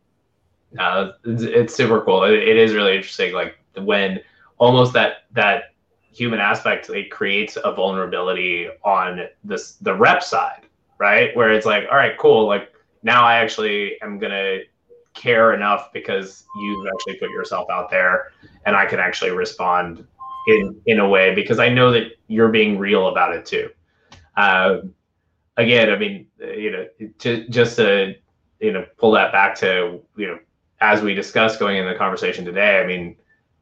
Uh, 0.80 1.12
it's, 1.26 1.44
it's 1.44 1.76
super 1.76 2.02
cool. 2.02 2.24
It, 2.24 2.34
it 2.34 2.58
is 2.58 2.74
really 2.74 2.96
interesting. 2.96 3.34
Like 3.34 3.58
when 3.78 4.20
almost 4.58 4.94
that 4.94 5.26
that 5.34 5.71
human 6.12 6.40
aspect 6.40 6.90
it 6.90 7.10
creates 7.10 7.58
a 7.64 7.74
vulnerability 7.74 8.68
on 8.84 9.28
this 9.44 9.74
the 9.82 9.94
rep 9.94 10.22
side 10.24 10.66
right? 11.02 11.36
Where 11.36 11.52
it's 11.52 11.66
like 11.66 11.86
all 11.90 11.98
right 11.98 12.18
cool 12.18 12.46
like 12.46 12.72
now 13.04 13.26
i 13.26 13.36
actually 13.36 14.00
am 14.04 14.20
gonna 14.20 14.60
care 15.16 15.54
enough 15.54 15.92
because 15.92 16.46
you've 16.56 16.88
actually 16.88 17.16
put 17.16 17.32
yourself 17.32 17.68
out 17.70 17.90
there 17.90 18.32
and 18.66 18.76
i 18.76 18.86
can 18.86 19.00
actually 19.00 19.32
respond 19.32 20.06
in 20.48 20.80
in 20.86 21.00
a 21.00 21.10
way 21.10 21.34
because 21.34 21.58
i 21.60 21.68
know 21.68 21.92
that 21.92 22.12
you're 22.28 22.50
being 22.50 22.80
real 22.80 23.10
about 23.10 23.36
it 23.36 23.46
too. 23.46 23.70
Uh, 24.38 24.82
again 25.58 25.90
i 25.90 25.98
mean 25.98 26.28
you 26.40 26.72
know 26.72 26.86
to, 27.20 27.48
just 27.50 27.76
to 27.76 28.16
you 28.60 28.72
know 28.72 28.86
pull 28.98 29.12
that 29.12 29.32
back 29.32 29.56
to 29.56 30.00
you 30.16 30.28
know 30.28 30.40
as 30.80 31.02
we 31.02 31.14
discussed 31.14 31.60
going 31.60 31.78
in 31.78 31.86
the 31.86 31.96
conversation 31.96 32.46
today 32.46 32.80
i 32.80 32.86
mean 32.86 33.16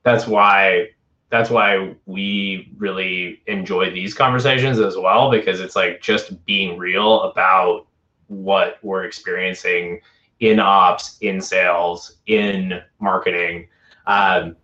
that's 0.03 0.27
why 0.27 0.87
that's 1.29 1.49
why 1.49 1.95
we 2.05 2.71
really 2.77 3.41
enjoy 3.47 3.91
these 3.91 4.13
conversations 4.13 4.79
as 4.79 4.97
well 4.97 5.29
because 5.29 5.59
it's 5.59 5.75
like 5.75 6.01
just 6.01 6.43
being 6.45 6.77
real 6.77 7.23
about 7.23 7.85
what 8.27 8.77
we're 8.81 9.03
experiencing 9.03 10.01
in 10.39 10.59
ops 10.59 11.17
in 11.21 11.41
sales 11.41 12.17
in 12.27 12.81
marketing. 12.99 13.67
Um, 14.07 14.55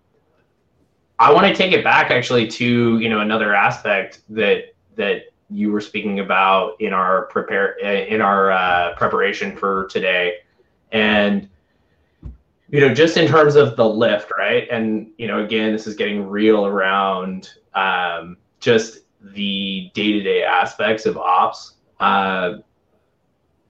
i 1.17 1.31
want 1.31 1.47
to 1.47 1.53
take 1.53 1.71
it 1.71 1.81
back 1.81 2.11
actually 2.11 2.45
to 2.45 2.99
you 2.99 3.07
know 3.07 3.21
another 3.21 3.55
aspect 3.55 4.19
that 4.27 4.75
that 4.97 5.21
you 5.49 5.71
were 5.71 5.81
speaking 5.81 6.19
about 6.19 6.79
in 6.81 6.93
our 6.93 7.23
prepare 7.27 7.73
in 7.79 8.21
our 8.21 8.51
uh, 8.51 8.95
preparation 8.95 9.55
for 9.55 9.87
today. 9.87 10.37
And 10.91 11.49
you 12.69 12.79
know, 12.81 12.93
just 12.93 13.17
in 13.17 13.27
terms 13.27 13.55
of 13.55 13.75
the 13.75 13.87
lift, 13.87 14.31
right? 14.37 14.67
And 14.71 15.11
you 15.17 15.27
know, 15.27 15.43
again, 15.43 15.71
this 15.71 15.87
is 15.87 15.95
getting 15.95 16.27
real 16.27 16.65
around 16.65 17.49
um, 17.73 18.37
just 18.59 18.99
the 19.21 19.91
day-to-day 19.93 20.43
aspects 20.43 21.05
of 21.05 21.17
ops. 21.17 21.73
Uh, 21.99 22.55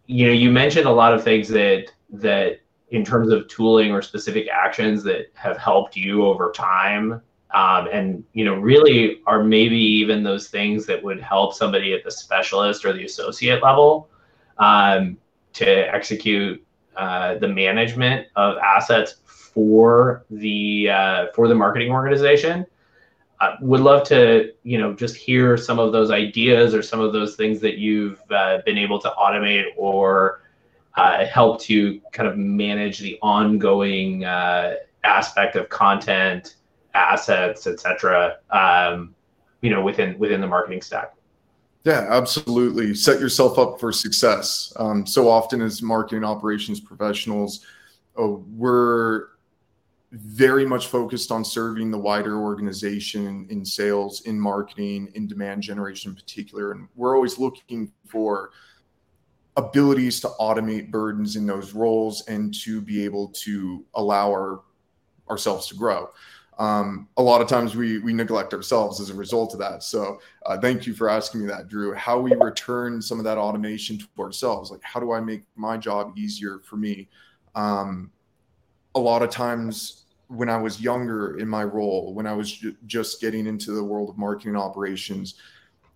you 0.07 0.27
know, 0.27 0.33
you 0.33 0.51
mentioned 0.51 0.85
a 0.85 0.91
lot 0.91 1.13
of 1.13 1.23
things 1.23 1.47
that 1.49 1.91
that 2.11 2.59
in 2.89 3.03
terms 3.03 3.31
of 3.31 3.47
tooling 3.47 3.91
or 3.91 4.01
specific 4.01 4.47
actions 4.47 5.03
that 5.03 5.27
have 5.33 5.57
helped 5.57 5.95
you 5.95 6.25
over 6.25 6.51
time 6.51 7.21
um, 7.55 7.87
and 7.91 8.23
you 8.33 8.43
know 8.43 8.55
really 8.55 9.21
are 9.25 9.43
maybe 9.43 9.77
even 9.77 10.23
those 10.23 10.49
things 10.49 10.85
that 10.85 11.01
would 11.01 11.21
help 11.21 11.53
somebody 11.53 11.93
at 11.93 12.03
the 12.03 12.11
specialist 12.11 12.85
or 12.85 12.93
the 12.93 13.05
associate 13.05 13.63
level 13.63 14.09
um, 14.57 15.17
to 15.53 15.65
execute 15.93 16.64
uh, 16.97 17.35
the 17.35 17.47
management 17.47 18.27
of 18.35 18.57
assets 18.57 19.15
for 19.25 20.25
the 20.29 20.89
uh, 20.89 21.27
for 21.33 21.47
the 21.47 21.55
marketing 21.55 21.91
organization. 21.91 22.65
I 23.39 23.55
would 23.61 23.81
love 23.81 24.07
to, 24.07 24.53
you 24.63 24.77
know, 24.77 24.93
just 24.93 25.15
hear 25.15 25.57
some 25.57 25.77
of 25.77 25.91
those 25.91 26.09
ideas 26.09 26.73
or 26.73 26.81
some 26.81 27.01
of 27.01 27.11
those 27.11 27.35
things 27.35 27.59
that 27.61 27.77
you've 27.77 28.21
uh, 28.31 28.59
been 28.65 28.77
able 28.77 28.99
to 28.99 29.09
automate 29.09 29.65
or 29.75 30.41
uh, 30.95 31.25
help 31.25 31.59
to 31.61 31.99
kind 32.13 32.29
of 32.29 32.37
manage 32.37 32.99
the 32.99 33.19
ongoing 33.21 34.23
uh, 34.23 34.75
aspect 35.03 35.57
of 35.57 35.67
content, 35.69 36.55
assets, 36.93 37.67
etc. 37.67 38.37
Um, 38.49 39.13
you 39.61 39.69
know, 39.69 39.81
within 39.81 40.17
within 40.17 40.41
the 40.41 40.47
marketing 40.47 40.81
stack. 40.81 41.13
Yeah, 41.85 42.07
absolutely. 42.09 42.95
Set 42.95 43.19
yourself 43.19 43.59
up 43.59 43.79
for 43.79 43.91
success. 43.91 44.73
Um, 44.77 45.05
so 45.05 45.29
often, 45.29 45.61
as 45.61 45.83
marketing 45.83 46.23
operations 46.23 46.79
professionals, 46.79 47.63
uh, 48.19 48.27
we're 48.27 49.27
very 50.11 50.65
much 50.65 50.87
focused 50.87 51.31
on 51.31 51.45
serving 51.45 51.91
the 51.91 51.97
wider 51.97 52.39
organization 52.39 53.45
in 53.51 53.63
sales, 53.63 54.21
in 54.21 54.39
marketing, 54.39 55.11
in 55.13 55.27
demand 55.27 55.61
generation 55.61 56.09
in 56.09 56.15
particular. 56.15 56.71
And 56.71 56.87
we're 56.95 57.15
always 57.15 57.37
looking 57.37 57.91
for 58.07 58.49
abilities 59.55 60.19
to 60.21 60.29
automate 60.39 60.89
burdens 60.89 61.35
in 61.35 61.45
those 61.45 61.73
roles 61.73 62.25
and 62.27 62.51
to 62.61 62.81
be 62.81 63.05
able 63.05 63.27
to 63.43 63.85
allow 63.93 64.31
our 64.31 64.61
ourselves 65.29 65.67
to 65.67 65.75
grow 65.75 66.09
um, 66.57 67.07
a 67.17 67.21
lot 67.21 67.41
of 67.41 67.47
times 67.47 67.75
we 67.75 67.99
we 67.99 68.13
neglect 68.13 68.53
ourselves 68.53 69.01
as 69.01 69.09
a 69.09 69.13
result 69.13 69.53
of 69.53 69.59
that. 69.59 69.83
So 69.83 70.19
uh, 70.45 70.57
thank 70.57 70.87
you 70.87 70.93
for 70.93 71.09
asking 71.09 71.41
me 71.41 71.47
that, 71.47 71.67
Drew. 71.67 71.93
How 71.93 72.19
we 72.19 72.33
return 72.35 73.01
some 73.01 73.19
of 73.19 73.25
that 73.25 73.37
automation 73.37 73.97
to 73.97 74.07
ourselves? 74.19 74.71
Like 74.71 74.81
how 74.81 74.99
do 74.99 75.11
I 75.11 75.19
make 75.19 75.43
my 75.55 75.77
job 75.77 76.17
easier 76.17 76.59
for 76.63 76.77
me? 76.77 77.09
Um, 77.55 78.11
a 78.95 78.99
lot 78.99 79.21
of 79.21 79.29
times 79.29 80.05
when 80.27 80.49
I 80.49 80.57
was 80.57 80.81
younger 80.81 81.37
in 81.37 81.47
my 81.47 81.63
role, 81.63 82.13
when 82.13 82.25
I 82.25 82.33
was 82.33 82.51
ju- 82.51 82.75
just 82.85 83.21
getting 83.21 83.45
into 83.45 83.71
the 83.71 83.83
world 83.83 84.09
of 84.09 84.17
marketing 84.17 84.55
operations, 84.55 85.35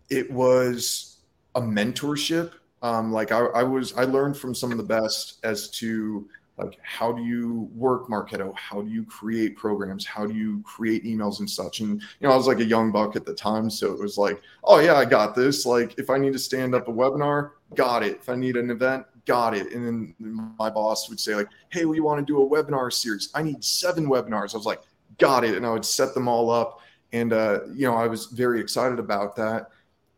it 0.10 0.30
was 0.30 1.18
a 1.55 1.62
mentorship. 1.62 2.51
Um, 2.82 3.12
like 3.12 3.32
I, 3.32 3.39
I 3.39 3.64
was, 3.64 3.93
I 3.93 4.03
learned 4.03 4.38
from 4.38 4.53
some 4.53 4.72
of 4.72 4.78
the 4.78 4.84
best 4.84 5.39
as 5.43 5.70
to 5.72 6.28
like 6.60 6.78
how 6.84 7.12
do 7.12 7.24
you 7.24 7.70
work 7.74 8.07
marketo 8.07 8.55
how 8.55 8.82
do 8.82 8.89
you 8.89 9.03
create 9.05 9.55
programs 9.55 10.05
how 10.05 10.26
do 10.26 10.34
you 10.34 10.62
create 10.64 11.03
emails 11.03 11.39
and 11.39 11.49
such 11.49 11.80
and 11.80 12.01
you 12.01 12.28
know 12.28 12.32
i 12.32 12.36
was 12.36 12.47
like 12.47 12.60
a 12.60 12.66
young 12.66 12.91
buck 12.91 13.16
at 13.16 13.26
the 13.26 13.34
time 13.34 13.70
so 13.70 13.91
it 13.91 13.99
was 13.99 14.18
like 14.18 14.41
oh 14.66 14.80
yeah 14.80 14.95
i 14.95 15.05
got 15.05 15.36
this 15.36 15.66
like 15.66 15.97
if 15.97 16.10
i 16.10 16.18
need 16.18 16.34
to 16.34 16.39
stand 16.39 16.76
up 16.76 16.88
a 16.88 16.91
webinar 16.91 17.51
got 17.76 18.03
it 18.03 18.18
if 18.18 18.30
i 18.30 18.36
need 18.36 18.55
an 18.55 18.70
event 18.70 19.05
got 19.26 19.55
it 19.55 19.72
and 19.74 19.86
then 19.86 20.16
my 20.57 20.70
boss 20.70 21.07
would 21.10 21.20
say 21.20 21.36
like 21.36 21.47
hey 21.70 21.86
we 21.86 21.99
want 21.99 22.20
to 22.20 22.26
do 22.26 22.41
a 22.41 22.49
webinar 22.49 22.91
series 22.91 23.30
i 23.36 23.41
need 23.41 23.64
seven 23.64 24.07
webinars 24.07 24.53
i 24.53 24.57
was 24.57 24.66
like 24.66 24.82
got 25.20 25.43
it. 25.43 25.55
And 25.55 25.66
I 25.66 25.72
would 25.72 25.86
set 25.86 26.14
them 26.16 26.28
all 26.28 26.49
up. 26.49 26.80
And, 27.12 27.34
uh, 27.34 27.60
you 27.74 27.86
know, 27.86 27.95
I 27.95 28.07
was 28.07 28.28
very 28.28 28.60
excited 28.60 28.97
about 28.97 29.36
that. 29.36 29.70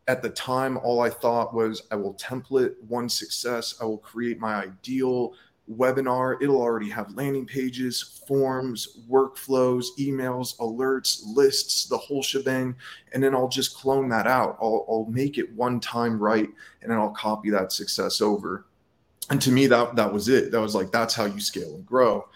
At 0.08 0.22
the 0.22 0.30
time, 0.30 0.78
all 0.78 1.00
I 1.00 1.10
thought 1.10 1.54
was 1.54 1.82
I 1.90 1.96
will 1.96 2.14
template 2.14 2.74
one 2.88 3.08
success. 3.08 3.76
I 3.80 3.84
will 3.84 3.98
create 3.98 4.38
my 4.38 4.54
ideal 4.54 5.34
webinar. 5.70 6.36
It'll 6.42 6.60
already 6.60 6.90
have 6.90 7.14
landing 7.14 7.46
pages, 7.46 8.22
forms, 8.26 8.98
workflows, 9.08 9.86
emails, 9.98 10.56
alerts, 10.58 11.22
lists, 11.24 11.86
the 11.86 11.96
whole 11.96 12.22
shebang. 12.22 12.74
And 13.12 13.22
then 13.22 13.34
I'll 13.34 13.48
just 13.48 13.76
clone 13.76 14.08
that 14.10 14.26
out. 14.26 14.58
I'll, 14.60 14.84
I'll 14.88 15.06
make 15.10 15.38
it 15.38 15.52
one 15.54 15.80
time 15.80 16.18
right. 16.18 16.48
And 16.82 16.90
then 16.90 16.98
I'll 16.98 17.10
copy 17.10 17.50
that 17.50 17.72
success 17.72 18.20
over. 18.20 18.66
And 19.30 19.40
to 19.42 19.52
me, 19.52 19.66
that, 19.68 19.96
that 19.96 20.12
was 20.12 20.28
it. 20.28 20.50
That 20.50 20.60
was 20.60 20.74
like, 20.74 20.90
that's 20.90 21.14
how 21.14 21.24
you 21.26 21.40
scale 21.40 21.74
and 21.74 21.86
grow 21.86 22.26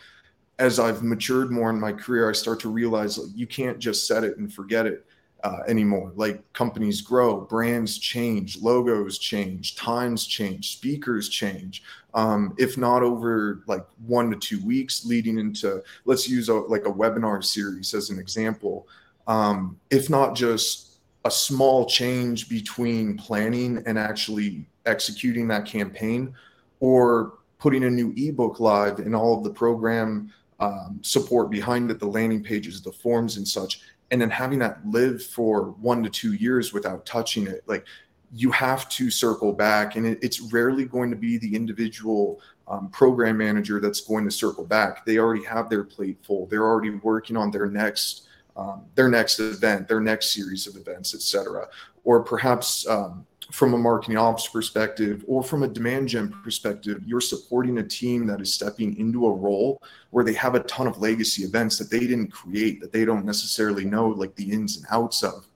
as 0.59 0.79
I've 0.81 1.03
matured 1.03 1.51
more 1.51 1.71
in 1.71 1.79
my 1.79 1.93
career, 1.93 2.31
I 2.31 2.33
start 2.33 2.61
to 2.61 2.71
realize 2.71 3.19
like, 3.19 3.29
you 3.35 3.47
can't 3.47 3.79
just 3.79 4.07
set 4.07 4.25
it 4.25 4.39
and 4.39 4.53
forget 4.53 4.87
it 4.87 5.05
uh, 5.45 5.61
anymore. 5.69 6.13
Like 6.17 6.41
companies 6.53 7.01
grow, 7.01 7.41
brands 7.43 7.99
change, 7.99 8.61
logos 8.61 9.19
change, 9.19 9.77
times 9.77 10.27
change, 10.27 10.73
speakers 10.73 11.29
change. 11.29 11.83
Um, 12.15 12.55
if 12.59 12.79
not 12.79 13.03
over 13.03 13.63
like 13.67 13.87
one 14.07 14.31
to 14.31 14.37
two 14.37 14.65
weeks, 14.65 15.05
leading 15.05 15.39
into 15.39 15.83
let's 16.05 16.29
use 16.29 16.49
a, 16.49 16.55
like 16.55 16.87
a 16.87 16.93
webinar 16.93 17.45
series 17.45 17.95
as 17.95 18.11
an 18.11 18.19
example. 18.19 18.89
Um, 19.27 19.79
if 19.91 20.09
not 20.09 20.35
just 20.35 20.99
a 21.25 21.31
small 21.31 21.87
change 21.87 22.49
between 22.49 23.17
planning 23.17 23.83
and 23.87 23.99
actually 23.99 24.67
executing 24.87 25.49
that 25.49 25.67
campaign, 25.67 26.33
or 26.81 27.35
putting 27.59 27.85
a 27.85 27.91
new 27.91 28.13
ebook 28.17 28.61
live 28.61 28.99
and 28.99 29.15
all 29.15 29.37
of 29.37 29.45
the 29.45 29.51
program 29.51 30.33
um, 30.61 30.99
support 31.03 31.51
behind 31.51 31.91
it, 31.91 31.99
the 31.99 32.07
landing 32.07 32.43
pages, 32.43 32.81
the 32.81 32.93
forms, 32.93 33.37
and 33.37 33.47
such, 33.47 33.81
and 34.11 34.21
then 34.21 34.31
having 34.31 34.59
that 34.61 34.79
live 34.87 35.23
for 35.23 35.71
one 35.81 36.03
to 36.03 36.11
two 36.11 36.35
years 36.35 36.73
without 36.73 37.05
touching 37.07 37.47
it, 37.47 37.63
like 37.67 37.85
you 38.33 38.51
have 38.51 38.89
to 38.91 39.11
circle 39.11 39.53
back, 39.53 39.97
and 39.97 40.07
it, 40.07 40.19
it's 40.23 40.41
rarely 40.41 40.85
going 40.85 41.11
to 41.11 41.17
be 41.17 41.39
the 41.39 41.55
individual 41.55 42.41
um, 42.69 42.89
program 42.91 43.37
manager 43.37 43.81
that's 43.81 44.01
going 44.01 44.25
to 44.25 44.31
circle 44.31 44.65
back. 44.65 45.05
They 45.05 45.19
already 45.19 45.45
have 45.45 45.69
their 45.69 45.85
plate 45.85 46.19
full. 46.23 46.47
They're 46.47 46.65
already 46.65 46.91
working 46.91 47.37
on 47.37 47.51
their 47.51 47.67
next 47.67 48.23
um, 48.57 48.87
their 48.95 49.11
next 49.11 49.39
event, 49.39 49.87
their 49.87 50.01
next 50.01 50.33
series 50.33 50.67
of 50.67 50.77
events, 50.77 51.15
etc. 51.15 51.69
Or 52.05 52.23
perhaps 52.23 52.87
um, 52.89 53.27
from 53.53 53.75
a 53.75 53.79
marketing 53.79 54.17
ops 54.17 54.49
perspective 54.49 55.25
or 55.27 55.43
from 55.43 55.63
a 55.63 55.69
demand 55.69 56.09
gen 56.09 56.35
perspective, 56.43 57.03
you're 57.07 57.21
supporting 57.21 57.79
a 57.79 57.83
team 57.83 58.27
that 58.27 58.41
is 58.41 58.53
stepping 58.53 58.97
into 58.99 59.27
a 59.27 59.33
role 59.33 59.81
where 60.11 60.25
they 60.25 60.33
have 60.33 60.55
a 60.55 60.61
ton 60.61 60.87
of 60.87 60.99
legacy 60.99 61.43
events 61.45 61.79
that 61.79 61.91
they 61.91 62.01
didn't 62.01 62.29
create, 62.29 62.81
that 62.81 62.93
they 62.93 63.05
don't 63.05 63.25
necessarily 63.25 63.85
know 63.85 64.09
like 64.09 64.35
the 64.35 64.51
ins 64.51 64.77
and 64.77 64.87
outs 64.91 65.23
of. 65.23 65.47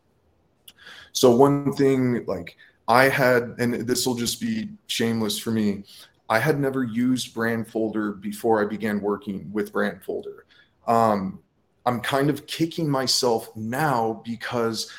So, 1.12 1.34
one 1.34 1.72
thing 1.72 2.24
like 2.26 2.56
I 2.86 3.08
had, 3.08 3.56
and 3.58 3.74
this 3.86 4.06
will 4.06 4.14
just 4.14 4.40
be 4.40 4.68
shameless 4.86 5.38
for 5.38 5.50
me, 5.50 5.84
I 6.28 6.38
had 6.38 6.60
never 6.60 6.84
used 6.84 7.34
Brandfolder 7.34 8.20
before 8.20 8.62
I 8.62 8.66
began 8.66 9.00
working 9.00 9.50
with 9.52 9.72
Brandfolder. 9.72 10.42
Um, 10.86 11.40
I'm 11.86 12.00
kind 12.00 12.30
of 12.30 12.46
kicking 12.46 12.88
myself 12.88 13.54
now 13.56 14.22
because 14.24 14.90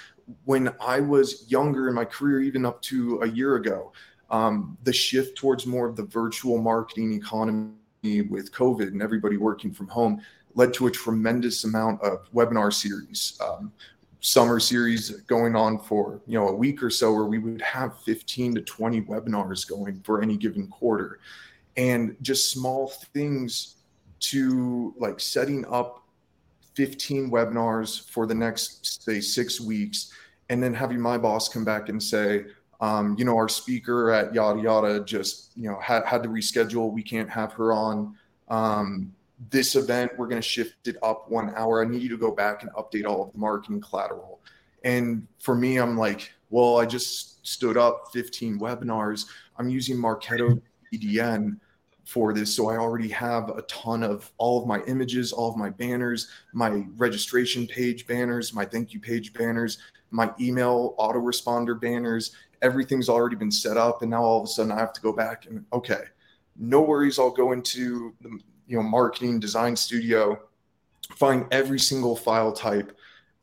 when 0.46 0.74
I 0.80 1.00
was 1.00 1.50
younger 1.50 1.88
in 1.88 1.96
my 1.96 2.06
career, 2.06 2.42
even 2.42 2.66
up 2.66 2.82
to 2.84 3.22
a 3.22 3.28
year 3.28 3.56
ago, 3.56 3.92
um, 4.30 4.78
the 4.84 4.94
shift 4.94 5.38
towards 5.38 5.66
more 5.66 5.88
of 5.88 5.96
the 5.96 6.04
virtual 6.04 6.58
marketing 6.58 7.14
economy 7.14 7.74
with 8.04 8.52
COVID 8.52 8.88
and 8.88 9.02
everybody 9.02 9.38
working 9.38 9.72
from 9.72 9.88
home 9.88 10.22
led 10.56 10.74
to 10.74 10.88
a 10.88 10.92
tremendous 10.92 11.64
amount 11.64 12.02
of 12.02 12.32
webinar 12.34 12.74
series, 12.74 13.40
um, 13.42 13.72
summer 14.20 14.60
series 14.60 15.10
going 15.22 15.56
on 15.56 15.80
for 15.80 16.22
you 16.28 16.38
know 16.40 16.48
a 16.50 16.56
week 16.56 16.82
or 16.84 16.90
so, 16.90 17.14
where 17.14 17.26
we 17.26 17.40
would 17.40 17.62
have 17.62 18.00
15 18.02 18.56
to 18.56 18.62
20 18.62 19.02
webinars 19.04 19.68
going 19.68 20.00
for 20.02 20.22
any 20.22 20.38
given 20.38 20.68
quarter, 20.68 21.20
and 21.78 22.16
just 22.22 22.52
small 22.52 22.88
things 23.14 23.76
to 24.20 24.94
like 24.98 25.20
setting 25.20 25.66
up 25.66 26.04
15 26.76 27.30
webinars 27.30 28.10
for 28.10 28.26
the 28.26 28.36
next 28.36 29.04
say 29.04 29.20
six 29.20 29.60
weeks 29.60 30.12
and 30.50 30.62
then 30.62 30.74
having 30.74 31.00
my 31.00 31.18
boss 31.18 31.48
come 31.48 31.64
back 31.64 31.90
and 31.90 32.02
say 32.02 32.46
um, 32.82 33.16
you 33.18 33.26
know 33.26 33.36
our 33.36 33.48
speaker 33.48 34.12
at 34.12 34.34
yada 34.34 34.60
yada 34.60 35.04
just 35.04 35.52
you 35.56 35.70
know 35.70 35.80
had, 35.80 36.04
had 36.06 36.24
to 36.24 36.30
reschedule. 36.30 36.92
We 36.92 37.04
can't 37.04 37.30
have 37.30 37.54
her 37.54 37.72
on. 37.74 38.16
Um, 38.50 39.14
this 39.50 39.76
event 39.76 40.12
we're 40.18 40.28
going 40.28 40.42
to 40.42 40.48
shift 40.48 40.88
it 40.88 40.98
up 41.02 41.30
one 41.30 41.54
hour. 41.56 41.84
I 41.84 41.88
need 41.88 42.02
you 42.02 42.10
to 42.10 42.18
go 42.18 42.32
back 42.32 42.64
and 42.64 42.72
update 42.74 43.06
all 43.06 43.24
of 43.24 43.32
the 43.32 43.40
marketing 43.40 43.82
collateral. 43.82 44.40
And 44.84 45.28
for 45.40 45.56
me 45.56 45.78
i'm 45.78 45.96
like 45.96 46.32
well 46.50 46.80
i 46.80 46.86
just 46.86 47.46
stood 47.46 47.78
up 47.78 48.10
15 48.14 48.60
webinars. 48.60 49.26
I'm 49.58 49.70
using 49.70 49.96
marketo 49.96 50.60
cdn 50.92 51.60
for 52.12 52.34
this. 52.34 52.53
So 52.53 52.68
I 52.68 52.76
already 52.76 53.07
have 53.07 53.49
a 53.49 53.62
ton 53.64 54.03
of 54.03 54.30
all 54.38 54.62
of 54.62 54.68
my 54.68 54.84
images, 54.84 55.32
all 55.32 55.49
of 55.49 55.55
my 55.55 55.70
banners, 55.70 56.28
my 56.51 56.84
registration 56.97 57.66
page 57.66 58.05
banners, 58.05 58.53
my 58.53 58.66
thank 58.66 58.93
you 58.93 58.99
page 58.99 59.32
banners, 59.32 59.78
my 60.12 60.30
email 60.39 60.93
autoresponder 60.99 61.80
banners. 61.80 62.36
Everything's 62.62 63.07
already 63.07 63.38
been 63.38 63.51
set 63.51 63.78
up. 63.78 64.01
And 64.01 64.12
now 64.12 64.24
all 64.24 64.39
of 64.39 64.43
a 64.43 64.47
sudden 64.47 64.74
I 64.74 64.80
have 64.80 64.91
to 64.91 65.01
go 65.01 65.14
back 65.14 65.45
and 65.45 65.66
okay, 65.72 66.03
no 66.57 66.82
worries. 66.82 67.18
I'll 67.18 67.32
go 67.32 67.53
into 67.53 68.14
the 68.20 68.39
you 68.68 68.76
know 68.76 68.84
marketing 68.84 69.39
design 69.39 69.78
studio, 69.78 70.38
find 71.16 71.45
every 71.51 71.80
single 71.80 72.18
file 72.18 72.51
type 72.51 72.97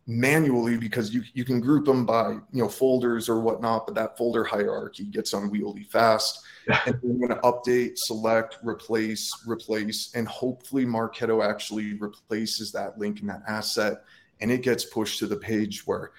manually 0.07 0.77
because 0.77 1.13
you, 1.13 1.23
you 1.33 1.45
can 1.45 1.59
group 1.59 1.87
them 1.87 2.05
by 2.05 2.33
you 2.33 2.63
know 2.63 2.69
folders 2.69 3.31
or 3.31 3.41
whatnot, 3.41 3.87
but 3.87 3.95
that 3.95 4.19
folder 4.19 4.45
hierarchy 4.45 5.05
gets 5.05 5.33
unwieldy 5.33 5.85
fast 5.85 6.45
and 6.87 6.99
we're 7.03 7.27
going 7.27 7.41
to 7.41 7.47
update, 7.47 7.99
select, 7.99 8.59
replace, 8.63 9.33
replace, 9.47 10.13
and 10.15 10.29
hopefully 10.29 10.85
Marketo 10.85 11.45
actually 11.45 11.95
replaces 11.95 12.73
that 12.73 12.99
link 12.99 13.21
and 13.21 13.29
that 13.29 13.43
asset, 13.49 14.05
and 14.41 14.51
it 14.51 14.63
gets 14.63 14.85
pushed 14.85 15.19
to 15.21 15.27
the 15.27 15.37
page 15.37 15.87
where 15.87 16.13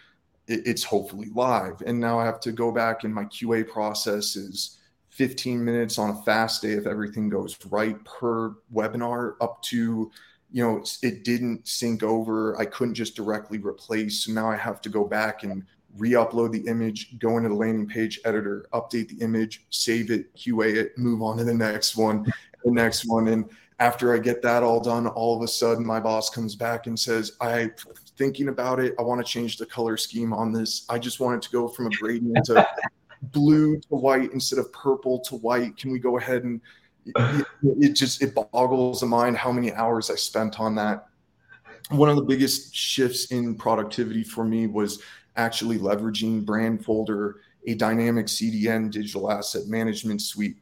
it, 0.48 0.62
it's 0.66 0.84
hopefully 0.84 1.30
live. 1.34 1.82
And 1.86 2.00
now 2.00 2.20
I 2.20 2.26
have 2.26 2.40
to 2.42 2.52
go 2.52 2.72
back 2.72 3.04
and 3.04 3.14
my 3.14 3.26
QA 3.26 3.68
process 3.68 4.36
is 4.36 4.80
15 5.10 5.64
minutes 5.64 5.98
on 5.98 6.12
a 6.12 6.22
fast 6.24 6.62
day 6.62 6.72
if 6.72 6.88
everything 6.88 7.30
goes 7.30 7.58
right 7.70 8.04
per 8.06 8.56
webinar 8.74 9.34
up 9.42 9.62
to 9.64 10.12
you 10.52 10.64
know 10.64 10.84
it 11.02 11.24
didn't 11.24 11.68
sync 11.68 12.04
over 12.04 12.58
i 12.60 12.66
couldn't 12.66 12.94
just 12.94 13.16
directly 13.16 13.58
replace 13.58 14.26
so 14.26 14.32
now 14.32 14.50
i 14.50 14.56
have 14.56 14.80
to 14.82 14.88
go 14.88 15.04
back 15.04 15.44
and 15.44 15.66
re-upload 15.98 16.52
the 16.52 16.66
image, 16.68 17.18
go 17.20 17.38
into 17.38 17.50
the 17.50 17.56
landing 17.56 17.88
page 17.88 18.20
editor, 18.26 18.68
update 18.74 19.10
the 19.10 19.24
image, 19.24 19.66
save 19.70 20.12
it, 20.12 20.34
QA 20.36 20.76
it, 20.76 20.98
move 20.98 21.22
on 21.22 21.38
to 21.38 21.44
the 21.44 21.54
next 21.54 21.96
one, 21.96 22.26
the 22.64 22.72
next 22.72 23.06
one. 23.08 23.28
And 23.30 23.50
after 23.80 24.14
I 24.14 24.20
get 24.20 24.42
that 24.42 24.64
all 24.64 24.80
done, 24.80 25.08
all 25.08 25.36
of 25.36 25.44
a 25.44 25.48
sudden 25.48 25.86
my 25.86 26.00
boss 26.00 26.30
comes 26.30 26.56
back 26.56 26.88
and 26.88 27.00
says, 27.00 27.34
I 27.42 27.72
thinking 28.18 28.50
about 28.50 28.80
it, 28.80 28.94
I 29.00 29.02
want 29.02 29.26
to 29.26 29.32
change 29.32 29.58
the 29.58 29.66
color 29.66 29.98
scheme 29.98 30.34
on 30.34 30.52
this. 30.52 30.86
I 30.90 31.00
just 31.00 31.20
want 31.20 31.38
it 31.38 31.48
to 31.48 31.52
go 31.52 31.68
from 31.68 31.88
a 31.88 31.90
gradient 31.92 32.46
to 32.46 32.68
blue 33.24 33.80
to 33.80 33.96
white 33.96 34.32
instead 34.34 34.60
of 34.60 34.72
purple 34.74 35.20
to 35.20 35.36
white. 35.38 35.78
Can 35.78 35.92
we 35.92 36.00
go 36.00 36.18
ahead 36.18 36.44
and 36.44 36.62
it, 37.16 37.46
it 37.64 37.94
just 37.94 38.22
it 38.22 38.36
boggles 38.36 39.00
the 39.00 39.06
mind 39.06 39.38
how 39.38 39.52
many 39.52 39.74
hours 39.74 40.10
I 40.10 40.16
spent 40.16 40.60
on 40.60 40.76
that. 40.76 41.06
One 41.90 42.10
of 42.10 42.18
the 42.18 42.24
biggest 42.24 42.76
shifts 42.76 43.32
in 43.32 43.56
productivity 43.56 44.24
for 44.24 44.44
me 44.44 44.68
was 44.68 45.02
actually 45.40 45.78
leveraging 45.78 46.44
Brandfolder, 46.44 47.36
a 47.66 47.74
dynamic 47.76 48.28
CDN 48.28 48.92
digital 48.92 49.32
asset 49.32 49.68
management 49.68 50.22
suite, 50.22 50.58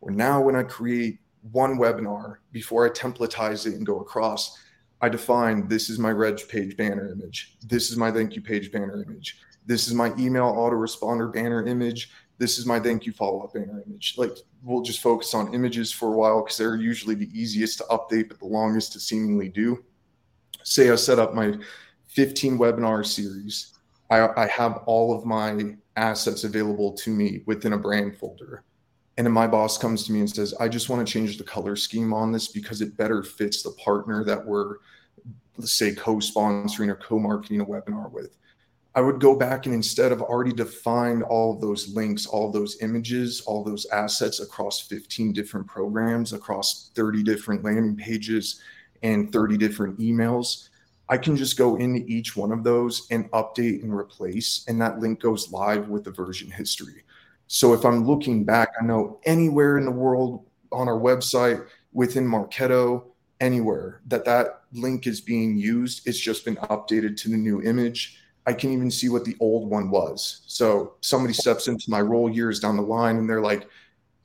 where 0.00 0.14
now 0.14 0.40
when 0.40 0.54
I 0.54 0.62
create 0.62 1.18
one 1.50 1.78
webinar, 1.78 2.36
before 2.52 2.86
I 2.86 2.90
templatize 2.90 3.66
it 3.66 3.74
and 3.74 3.86
go 3.86 4.00
across, 4.00 4.58
I 5.00 5.08
define 5.08 5.66
this 5.68 5.88
is 5.88 5.98
my 5.98 6.10
reg 6.10 6.40
page 6.48 6.76
banner 6.76 7.10
image. 7.10 7.56
This 7.66 7.90
is 7.90 7.96
my 7.96 8.10
thank 8.10 8.36
you 8.36 8.42
page 8.42 8.70
banner 8.70 9.02
image. 9.02 9.38
This 9.64 9.86
is 9.86 9.94
my 9.94 10.12
email 10.18 10.52
autoresponder 10.52 11.32
banner 11.32 11.66
image. 11.66 12.10
This 12.36 12.58
is 12.58 12.66
my 12.66 12.78
thank 12.80 13.06
you 13.06 13.12
follow 13.12 13.40
up 13.40 13.54
banner 13.54 13.82
image. 13.86 14.14
Like 14.18 14.36
we'll 14.62 14.82
just 14.82 15.00
focus 15.00 15.34
on 15.34 15.54
images 15.54 15.90
for 15.92 16.12
a 16.12 16.16
while 16.16 16.42
because 16.42 16.58
they're 16.58 16.76
usually 16.76 17.14
the 17.14 17.30
easiest 17.32 17.78
to 17.78 17.84
update, 17.84 18.28
but 18.28 18.40
the 18.40 18.46
longest 18.46 18.92
to 18.92 19.00
seemingly 19.00 19.48
do. 19.48 19.84
Say 20.64 20.90
I 20.90 20.96
set 20.96 21.18
up 21.18 21.34
my 21.34 21.54
15 22.08 22.58
webinar 22.58 23.06
series 23.06 23.77
I, 24.10 24.28
I 24.42 24.46
have 24.46 24.82
all 24.86 25.16
of 25.16 25.24
my 25.24 25.76
assets 25.96 26.44
available 26.44 26.92
to 26.92 27.10
me 27.10 27.42
within 27.46 27.74
a 27.74 27.78
Brandfolder. 27.78 28.60
And 29.16 29.26
then 29.26 29.34
my 29.34 29.48
boss 29.48 29.76
comes 29.76 30.04
to 30.04 30.12
me 30.12 30.20
and 30.20 30.30
says, 30.30 30.54
I 30.60 30.68
just 30.68 30.88
want 30.88 31.06
to 31.06 31.12
change 31.12 31.38
the 31.38 31.44
color 31.44 31.74
scheme 31.74 32.14
on 32.14 32.30
this 32.30 32.48
because 32.48 32.80
it 32.80 32.96
better 32.96 33.22
fits 33.22 33.62
the 33.62 33.72
partner 33.72 34.22
that 34.24 34.44
we're, 34.44 34.76
let's 35.56 35.72
say, 35.72 35.92
co 35.94 36.16
sponsoring 36.16 36.88
or 36.88 36.94
co 36.94 37.18
marketing 37.18 37.60
a 37.60 37.66
webinar 37.66 38.12
with. 38.12 38.36
I 38.94 39.00
would 39.00 39.20
go 39.20 39.36
back 39.36 39.66
and 39.66 39.74
instead 39.74 40.12
of 40.12 40.22
already 40.22 40.52
defined 40.52 41.22
all 41.24 41.54
of 41.54 41.60
those 41.60 41.94
links, 41.94 42.26
all 42.26 42.46
of 42.46 42.52
those 42.52 42.80
images, 42.80 43.42
all 43.42 43.62
those 43.62 43.86
assets 43.92 44.40
across 44.40 44.80
15 44.80 45.32
different 45.32 45.66
programs, 45.66 46.32
across 46.32 46.90
30 46.94 47.22
different 47.22 47.64
landing 47.64 47.96
pages 47.96 48.60
and 49.02 49.32
30 49.32 49.56
different 49.56 49.98
emails, 49.98 50.67
I 51.08 51.16
can 51.16 51.36
just 51.36 51.56
go 51.56 51.76
into 51.76 52.04
each 52.06 52.36
one 52.36 52.52
of 52.52 52.64
those 52.64 53.06
and 53.10 53.30
update 53.30 53.82
and 53.82 53.94
replace, 53.94 54.64
and 54.68 54.80
that 54.80 54.98
link 54.98 55.20
goes 55.20 55.50
live 55.50 55.88
with 55.88 56.04
the 56.04 56.10
version 56.10 56.50
history. 56.50 57.04
So 57.46 57.72
if 57.72 57.84
I'm 57.84 58.06
looking 58.06 58.44
back, 58.44 58.68
I 58.80 58.84
know 58.84 59.20
anywhere 59.24 59.78
in 59.78 59.86
the 59.86 59.90
world 59.90 60.44
on 60.70 60.86
our 60.86 60.98
website, 60.98 61.66
within 61.92 62.26
Marketo, 62.26 63.04
anywhere 63.40 64.00
that 64.06 64.24
that 64.24 64.62
link 64.72 65.06
is 65.06 65.20
being 65.20 65.56
used, 65.56 66.06
it's 66.06 66.18
just 66.18 66.44
been 66.44 66.56
updated 66.56 67.16
to 67.18 67.30
the 67.30 67.36
new 67.36 67.62
image. 67.62 68.20
I 68.46 68.52
can 68.52 68.72
even 68.72 68.90
see 68.90 69.08
what 69.08 69.24
the 69.24 69.36
old 69.40 69.68
one 69.70 69.90
was. 69.90 70.42
So 70.46 70.94
somebody 71.00 71.34
steps 71.34 71.68
into 71.68 71.90
my 71.90 72.00
role 72.00 72.30
years 72.30 72.60
down 72.60 72.76
the 72.76 72.82
line 72.82 73.16
and 73.16 73.28
they're 73.28 73.40
like, 73.40 73.68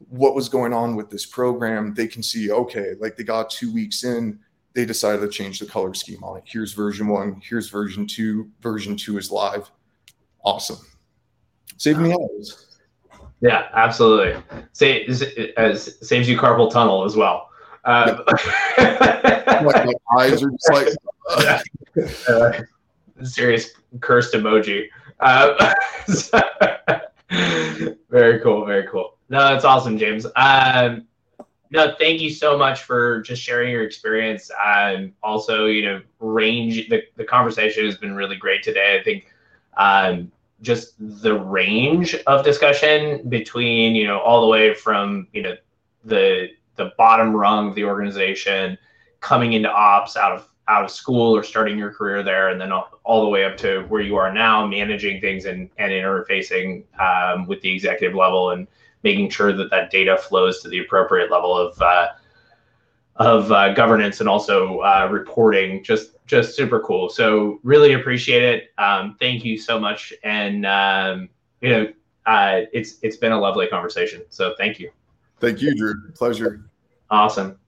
what 0.09 0.35
was 0.35 0.49
going 0.49 0.73
on 0.73 0.95
with 0.95 1.09
this 1.09 1.25
program? 1.25 1.93
They 1.93 2.07
can 2.07 2.23
see, 2.23 2.51
okay, 2.51 2.93
like 2.99 3.15
they 3.15 3.23
got 3.23 3.49
two 3.49 3.73
weeks 3.73 4.03
in, 4.03 4.39
they 4.73 4.85
decided 4.85 5.21
to 5.21 5.29
change 5.29 5.59
the 5.59 5.65
color 5.65 5.93
scheme 5.93 6.23
on 6.23 6.37
it. 6.37 6.43
Here's 6.45 6.73
version 6.73 7.07
one, 7.07 7.41
here's 7.43 7.69
version 7.69 8.07
two. 8.07 8.49
Version 8.61 8.95
two 8.95 9.17
is 9.17 9.31
live. 9.31 9.69
Awesome. 10.43 10.79
Save 11.77 11.99
me 11.99 12.13
hours. 12.13 12.79
Yeah, 13.41 13.67
absolutely. 13.73 14.41
Say, 14.71 15.05
as 15.57 15.97
saves 16.07 16.29
you 16.29 16.37
carpal 16.37 16.71
tunnel 16.71 17.03
as 17.03 17.15
well. 17.15 17.49
Uh, 17.83 18.23
like 18.77 19.85
my 19.85 19.93
eyes 20.17 20.41
are 20.41 20.49
just 20.51 20.71
like 20.71 20.87
uh, 22.29 22.53
serious 23.23 23.71
cursed 23.99 24.33
emoji. 24.33 24.87
Uh, 25.19 25.73
very 28.09 28.39
cool, 28.39 28.65
very 28.65 28.87
cool. 28.87 29.17
No, 29.29 29.39
that's 29.39 29.65
awesome, 29.65 29.97
James. 29.97 30.25
Um, 30.35 31.05
no, 31.73 31.95
thank 31.97 32.21
you 32.21 32.29
so 32.29 32.55
much 32.55 32.83
for 32.83 33.21
just 33.21 33.41
sharing 33.41 33.71
your 33.71 33.83
experience. 33.83 34.51
Um, 34.63 35.11
also, 35.23 35.65
you 35.65 35.83
know, 35.83 36.01
range 36.19 36.87
the, 36.87 37.01
the 37.15 37.23
conversation 37.23 37.83
has 37.83 37.97
been 37.97 38.15
really 38.15 38.35
great 38.35 38.61
today. 38.61 38.95
I 38.99 39.03
think 39.03 39.33
um, 39.75 40.31
just 40.61 40.93
the 40.99 41.33
range 41.33 42.13
of 42.27 42.45
discussion 42.45 43.27
between, 43.27 43.95
you 43.95 44.05
know, 44.05 44.19
all 44.19 44.41
the 44.41 44.47
way 44.47 44.75
from, 44.75 45.27
you 45.33 45.41
know, 45.41 45.55
the 46.05 46.49
the 46.75 46.91
bottom 46.95 47.35
rung 47.35 47.69
of 47.69 47.75
the 47.75 47.85
organization 47.85 48.77
coming 49.19 49.53
into 49.53 49.71
ops 49.71 50.15
out 50.15 50.31
of 50.31 50.47
out 50.67 50.85
of 50.85 50.91
school 50.91 51.35
or 51.35 51.41
starting 51.41 51.77
your 51.77 51.91
career 51.91 52.21
there 52.21 52.49
and 52.49 52.61
then 52.61 52.71
all, 52.71 52.99
all 53.03 53.23
the 53.23 53.29
way 53.29 53.45
up 53.45 53.57
to 53.57 53.81
where 53.89 54.01
you 54.01 54.15
are 54.15 54.31
now 54.31 54.65
managing 54.65 55.19
things 55.19 55.45
and, 55.45 55.69
and 55.77 55.91
interfacing 55.91 56.83
um, 56.99 57.47
with 57.47 57.59
the 57.61 57.73
executive 57.73 58.15
level 58.15 58.51
and 58.51 58.67
making 59.03 59.29
sure 59.29 59.53
that 59.53 59.69
that 59.69 59.91
data 59.91 60.17
flows 60.17 60.61
to 60.61 60.69
the 60.69 60.79
appropriate 60.79 61.31
level 61.31 61.55
of 61.55 61.81
uh, 61.81 62.07
of 63.17 63.51
uh, 63.51 63.73
governance 63.73 64.19
and 64.19 64.29
also 64.29 64.79
uh, 64.79 65.07
reporting. 65.11 65.83
Just 65.83 66.11
just 66.25 66.55
super 66.55 66.79
cool. 66.79 67.09
So 67.09 67.59
really 67.63 67.93
appreciate 67.93 68.43
it. 68.43 68.73
Um, 68.77 69.17
thank 69.19 69.43
you 69.45 69.57
so 69.57 69.79
much, 69.79 70.13
and 70.23 70.65
um, 70.65 71.29
you 71.61 71.69
know 71.69 71.93
uh, 72.25 72.61
it's 72.71 72.97
it's 73.01 73.17
been 73.17 73.31
a 73.31 73.39
lovely 73.39 73.67
conversation. 73.67 74.23
So 74.29 74.55
thank 74.57 74.79
you. 74.79 74.91
Thank 75.39 75.61
you, 75.61 75.75
Drew. 75.75 76.11
Pleasure. 76.13 76.65
Awesome. 77.09 77.59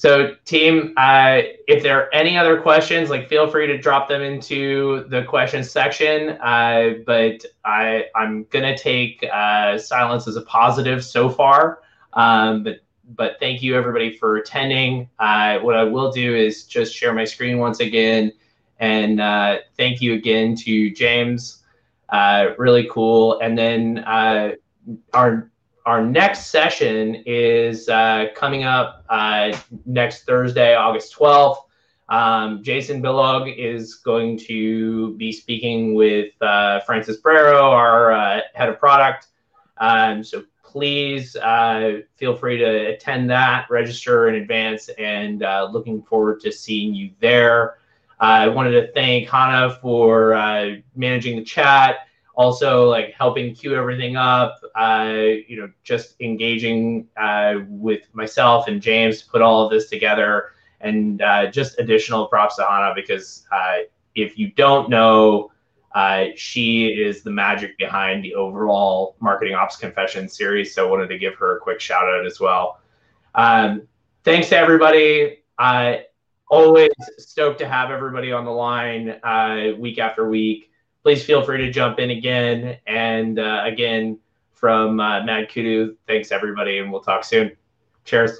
So, 0.00 0.34
team, 0.46 0.94
uh, 0.96 1.42
if 1.68 1.82
there 1.82 2.00
are 2.00 2.14
any 2.14 2.38
other 2.38 2.58
questions, 2.58 3.10
like 3.10 3.28
feel 3.28 3.46
free 3.46 3.66
to 3.66 3.76
drop 3.76 4.08
them 4.08 4.22
into 4.22 5.04
the 5.10 5.24
questions 5.24 5.70
section. 5.70 6.38
Uh, 6.40 6.94
but 7.04 7.44
I, 7.66 8.06
I'm 8.14 8.44
gonna 8.44 8.74
take 8.74 9.22
uh, 9.30 9.76
silence 9.76 10.26
as 10.26 10.36
a 10.36 10.40
positive 10.40 11.04
so 11.04 11.28
far. 11.28 11.82
Um, 12.14 12.62
but 12.62 12.76
but 13.14 13.36
thank 13.40 13.62
you 13.62 13.76
everybody 13.76 14.16
for 14.16 14.38
attending. 14.38 15.10
Uh, 15.18 15.58
what 15.58 15.76
I 15.76 15.84
will 15.84 16.10
do 16.10 16.34
is 16.34 16.64
just 16.64 16.94
share 16.94 17.12
my 17.12 17.26
screen 17.26 17.58
once 17.58 17.80
again, 17.80 18.32
and 18.78 19.20
uh, 19.20 19.58
thank 19.76 20.00
you 20.00 20.14
again 20.14 20.56
to 20.64 20.90
James. 20.92 21.62
Uh, 22.08 22.54
really 22.56 22.88
cool. 22.90 23.38
And 23.40 23.58
then 23.58 23.98
our 25.12 25.49
our 25.86 26.04
next 26.04 26.46
session 26.46 27.22
is 27.26 27.88
uh, 27.88 28.26
coming 28.34 28.64
up 28.64 29.04
uh, 29.08 29.56
next 29.86 30.24
Thursday, 30.24 30.74
August 30.74 31.14
12th. 31.16 31.56
Um, 32.08 32.62
Jason 32.62 33.00
Billog 33.00 33.56
is 33.56 33.94
going 33.94 34.38
to 34.40 35.16
be 35.16 35.32
speaking 35.32 35.94
with 35.94 36.32
uh, 36.42 36.80
Francis 36.80 37.20
Brero, 37.20 37.62
our 37.62 38.12
uh, 38.12 38.40
head 38.54 38.68
of 38.68 38.78
product. 38.78 39.28
Um, 39.78 40.22
so 40.22 40.44
please 40.62 41.36
uh, 41.36 42.00
feel 42.16 42.36
free 42.36 42.58
to 42.58 42.88
attend 42.88 43.30
that, 43.30 43.66
register 43.70 44.28
in 44.28 44.36
advance, 44.36 44.88
and 44.98 45.42
uh, 45.42 45.68
looking 45.70 46.02
forward 46.02 46.40
to 46.40 46.52
seeing 46.52 46.94
you 46.94 47.10
there. 47.20 47.78
I 48.18 48.48
wanted 48.48 48.72
to 48.72 48.92
thank 48.92 49.28
Hannah 49.28 49.78
for 49.80 50.82
managing 50.94 51.36
the 51.36 51.44
chat 51.44 52.08
also 52.40 52.88
like 52.88 53.12
helping 53.12 53.54
queue 53.54 53.74
everything 53.74 54.16
up 54.16 54.62
uh, 54.74 55.12
you 55.46 55.56
know 55.58 55.70
just 55.84 56.18
engaging 56.20 57.06
uh, 57.18 57.56
with 57.68 58.02
myself 58.14 58.66
and 58.66 58.80
james 58.80 59.20
to 59.20 59.30
put 59.30 59.42
all 59.42 59.64
of 59.64 59.70
this 59.70 59.90
together. 59.90 60.52
And 60.82 61.20
uh, 61.20 61.50
just 61.50 61.78
additional 61.78 62.26
props 62.26 62.56
to 62.56 62.64
hannah 62.64 62.94
because 62.94 63.44
uh, 63.52 63.80
if 64.14 64.38
you 64.38 64.50
don't 64.52 64.88
know 64.88 65.52
uh, 65.94 66.26
she 66.34 66.86
is 66.86 67.22
the 67.22 67.30
magic 67.30 67.76
behind 67.76 68.24
the 68.24 68.34
overall 68.34 69.16
marketing 69.20 69.54
ops 69.54 69.76
confession 69.76 70.26
series 70.26 70.74
so 70.74 70.86
I 70.86 70.90
wanted 70.90 71.08
to 71.08 71.18
give 71.18 71.34
her 71.34 71.58
a 71.58 71.60
quick 71.60 71.78
shout 71.78 72.08
out 72.08 72.24
as 72.24 72.40
well. 72.40 72.80
Um, 73.34 73.82
thanks 74.24 74.48
to 74.48 74.56
everybody. 74.56 75.42
Always 76.50 76.90
stoked 77.18 77.58
to 77.60 77.68
have 77.68 77.90
everybody 77.90 78.32
on 78.32 78.44
the 78.44 78.50
line 78.50 79.10
uh, 79.22 79.76
week 79.78 79.98
after 79.98 80.28
week 80.28 80.69
please 81.02 81.24
feel 81.24 81.44
free 81.44 81.58
to 81.58 81.70
jump 81.70 81.98
in 81.98 82.10
again. 82.10 82.78
And 82.86 83.38
uh, 83.38 83.62
again, 83.64 84.18
from 84.52 85.00
uh, 85.00 85.22
MadKudu, 85.22 85.96
thanks 86.06 86.32
everybody, 86.32 86.78
and 86.78 86.92
we'll 86.92 87.00
talk 87.00 87.24
soon. 87.24 87.56
Cheers. 88.04 88.32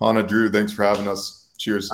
Hannah, 0.00 0.22
Drew, 0.22 0.50
thanks 0.50 0.72
for 0.72 0.84
having 0.84 1.08
us. 1.08 1.48
Cheers. 1.58 1.90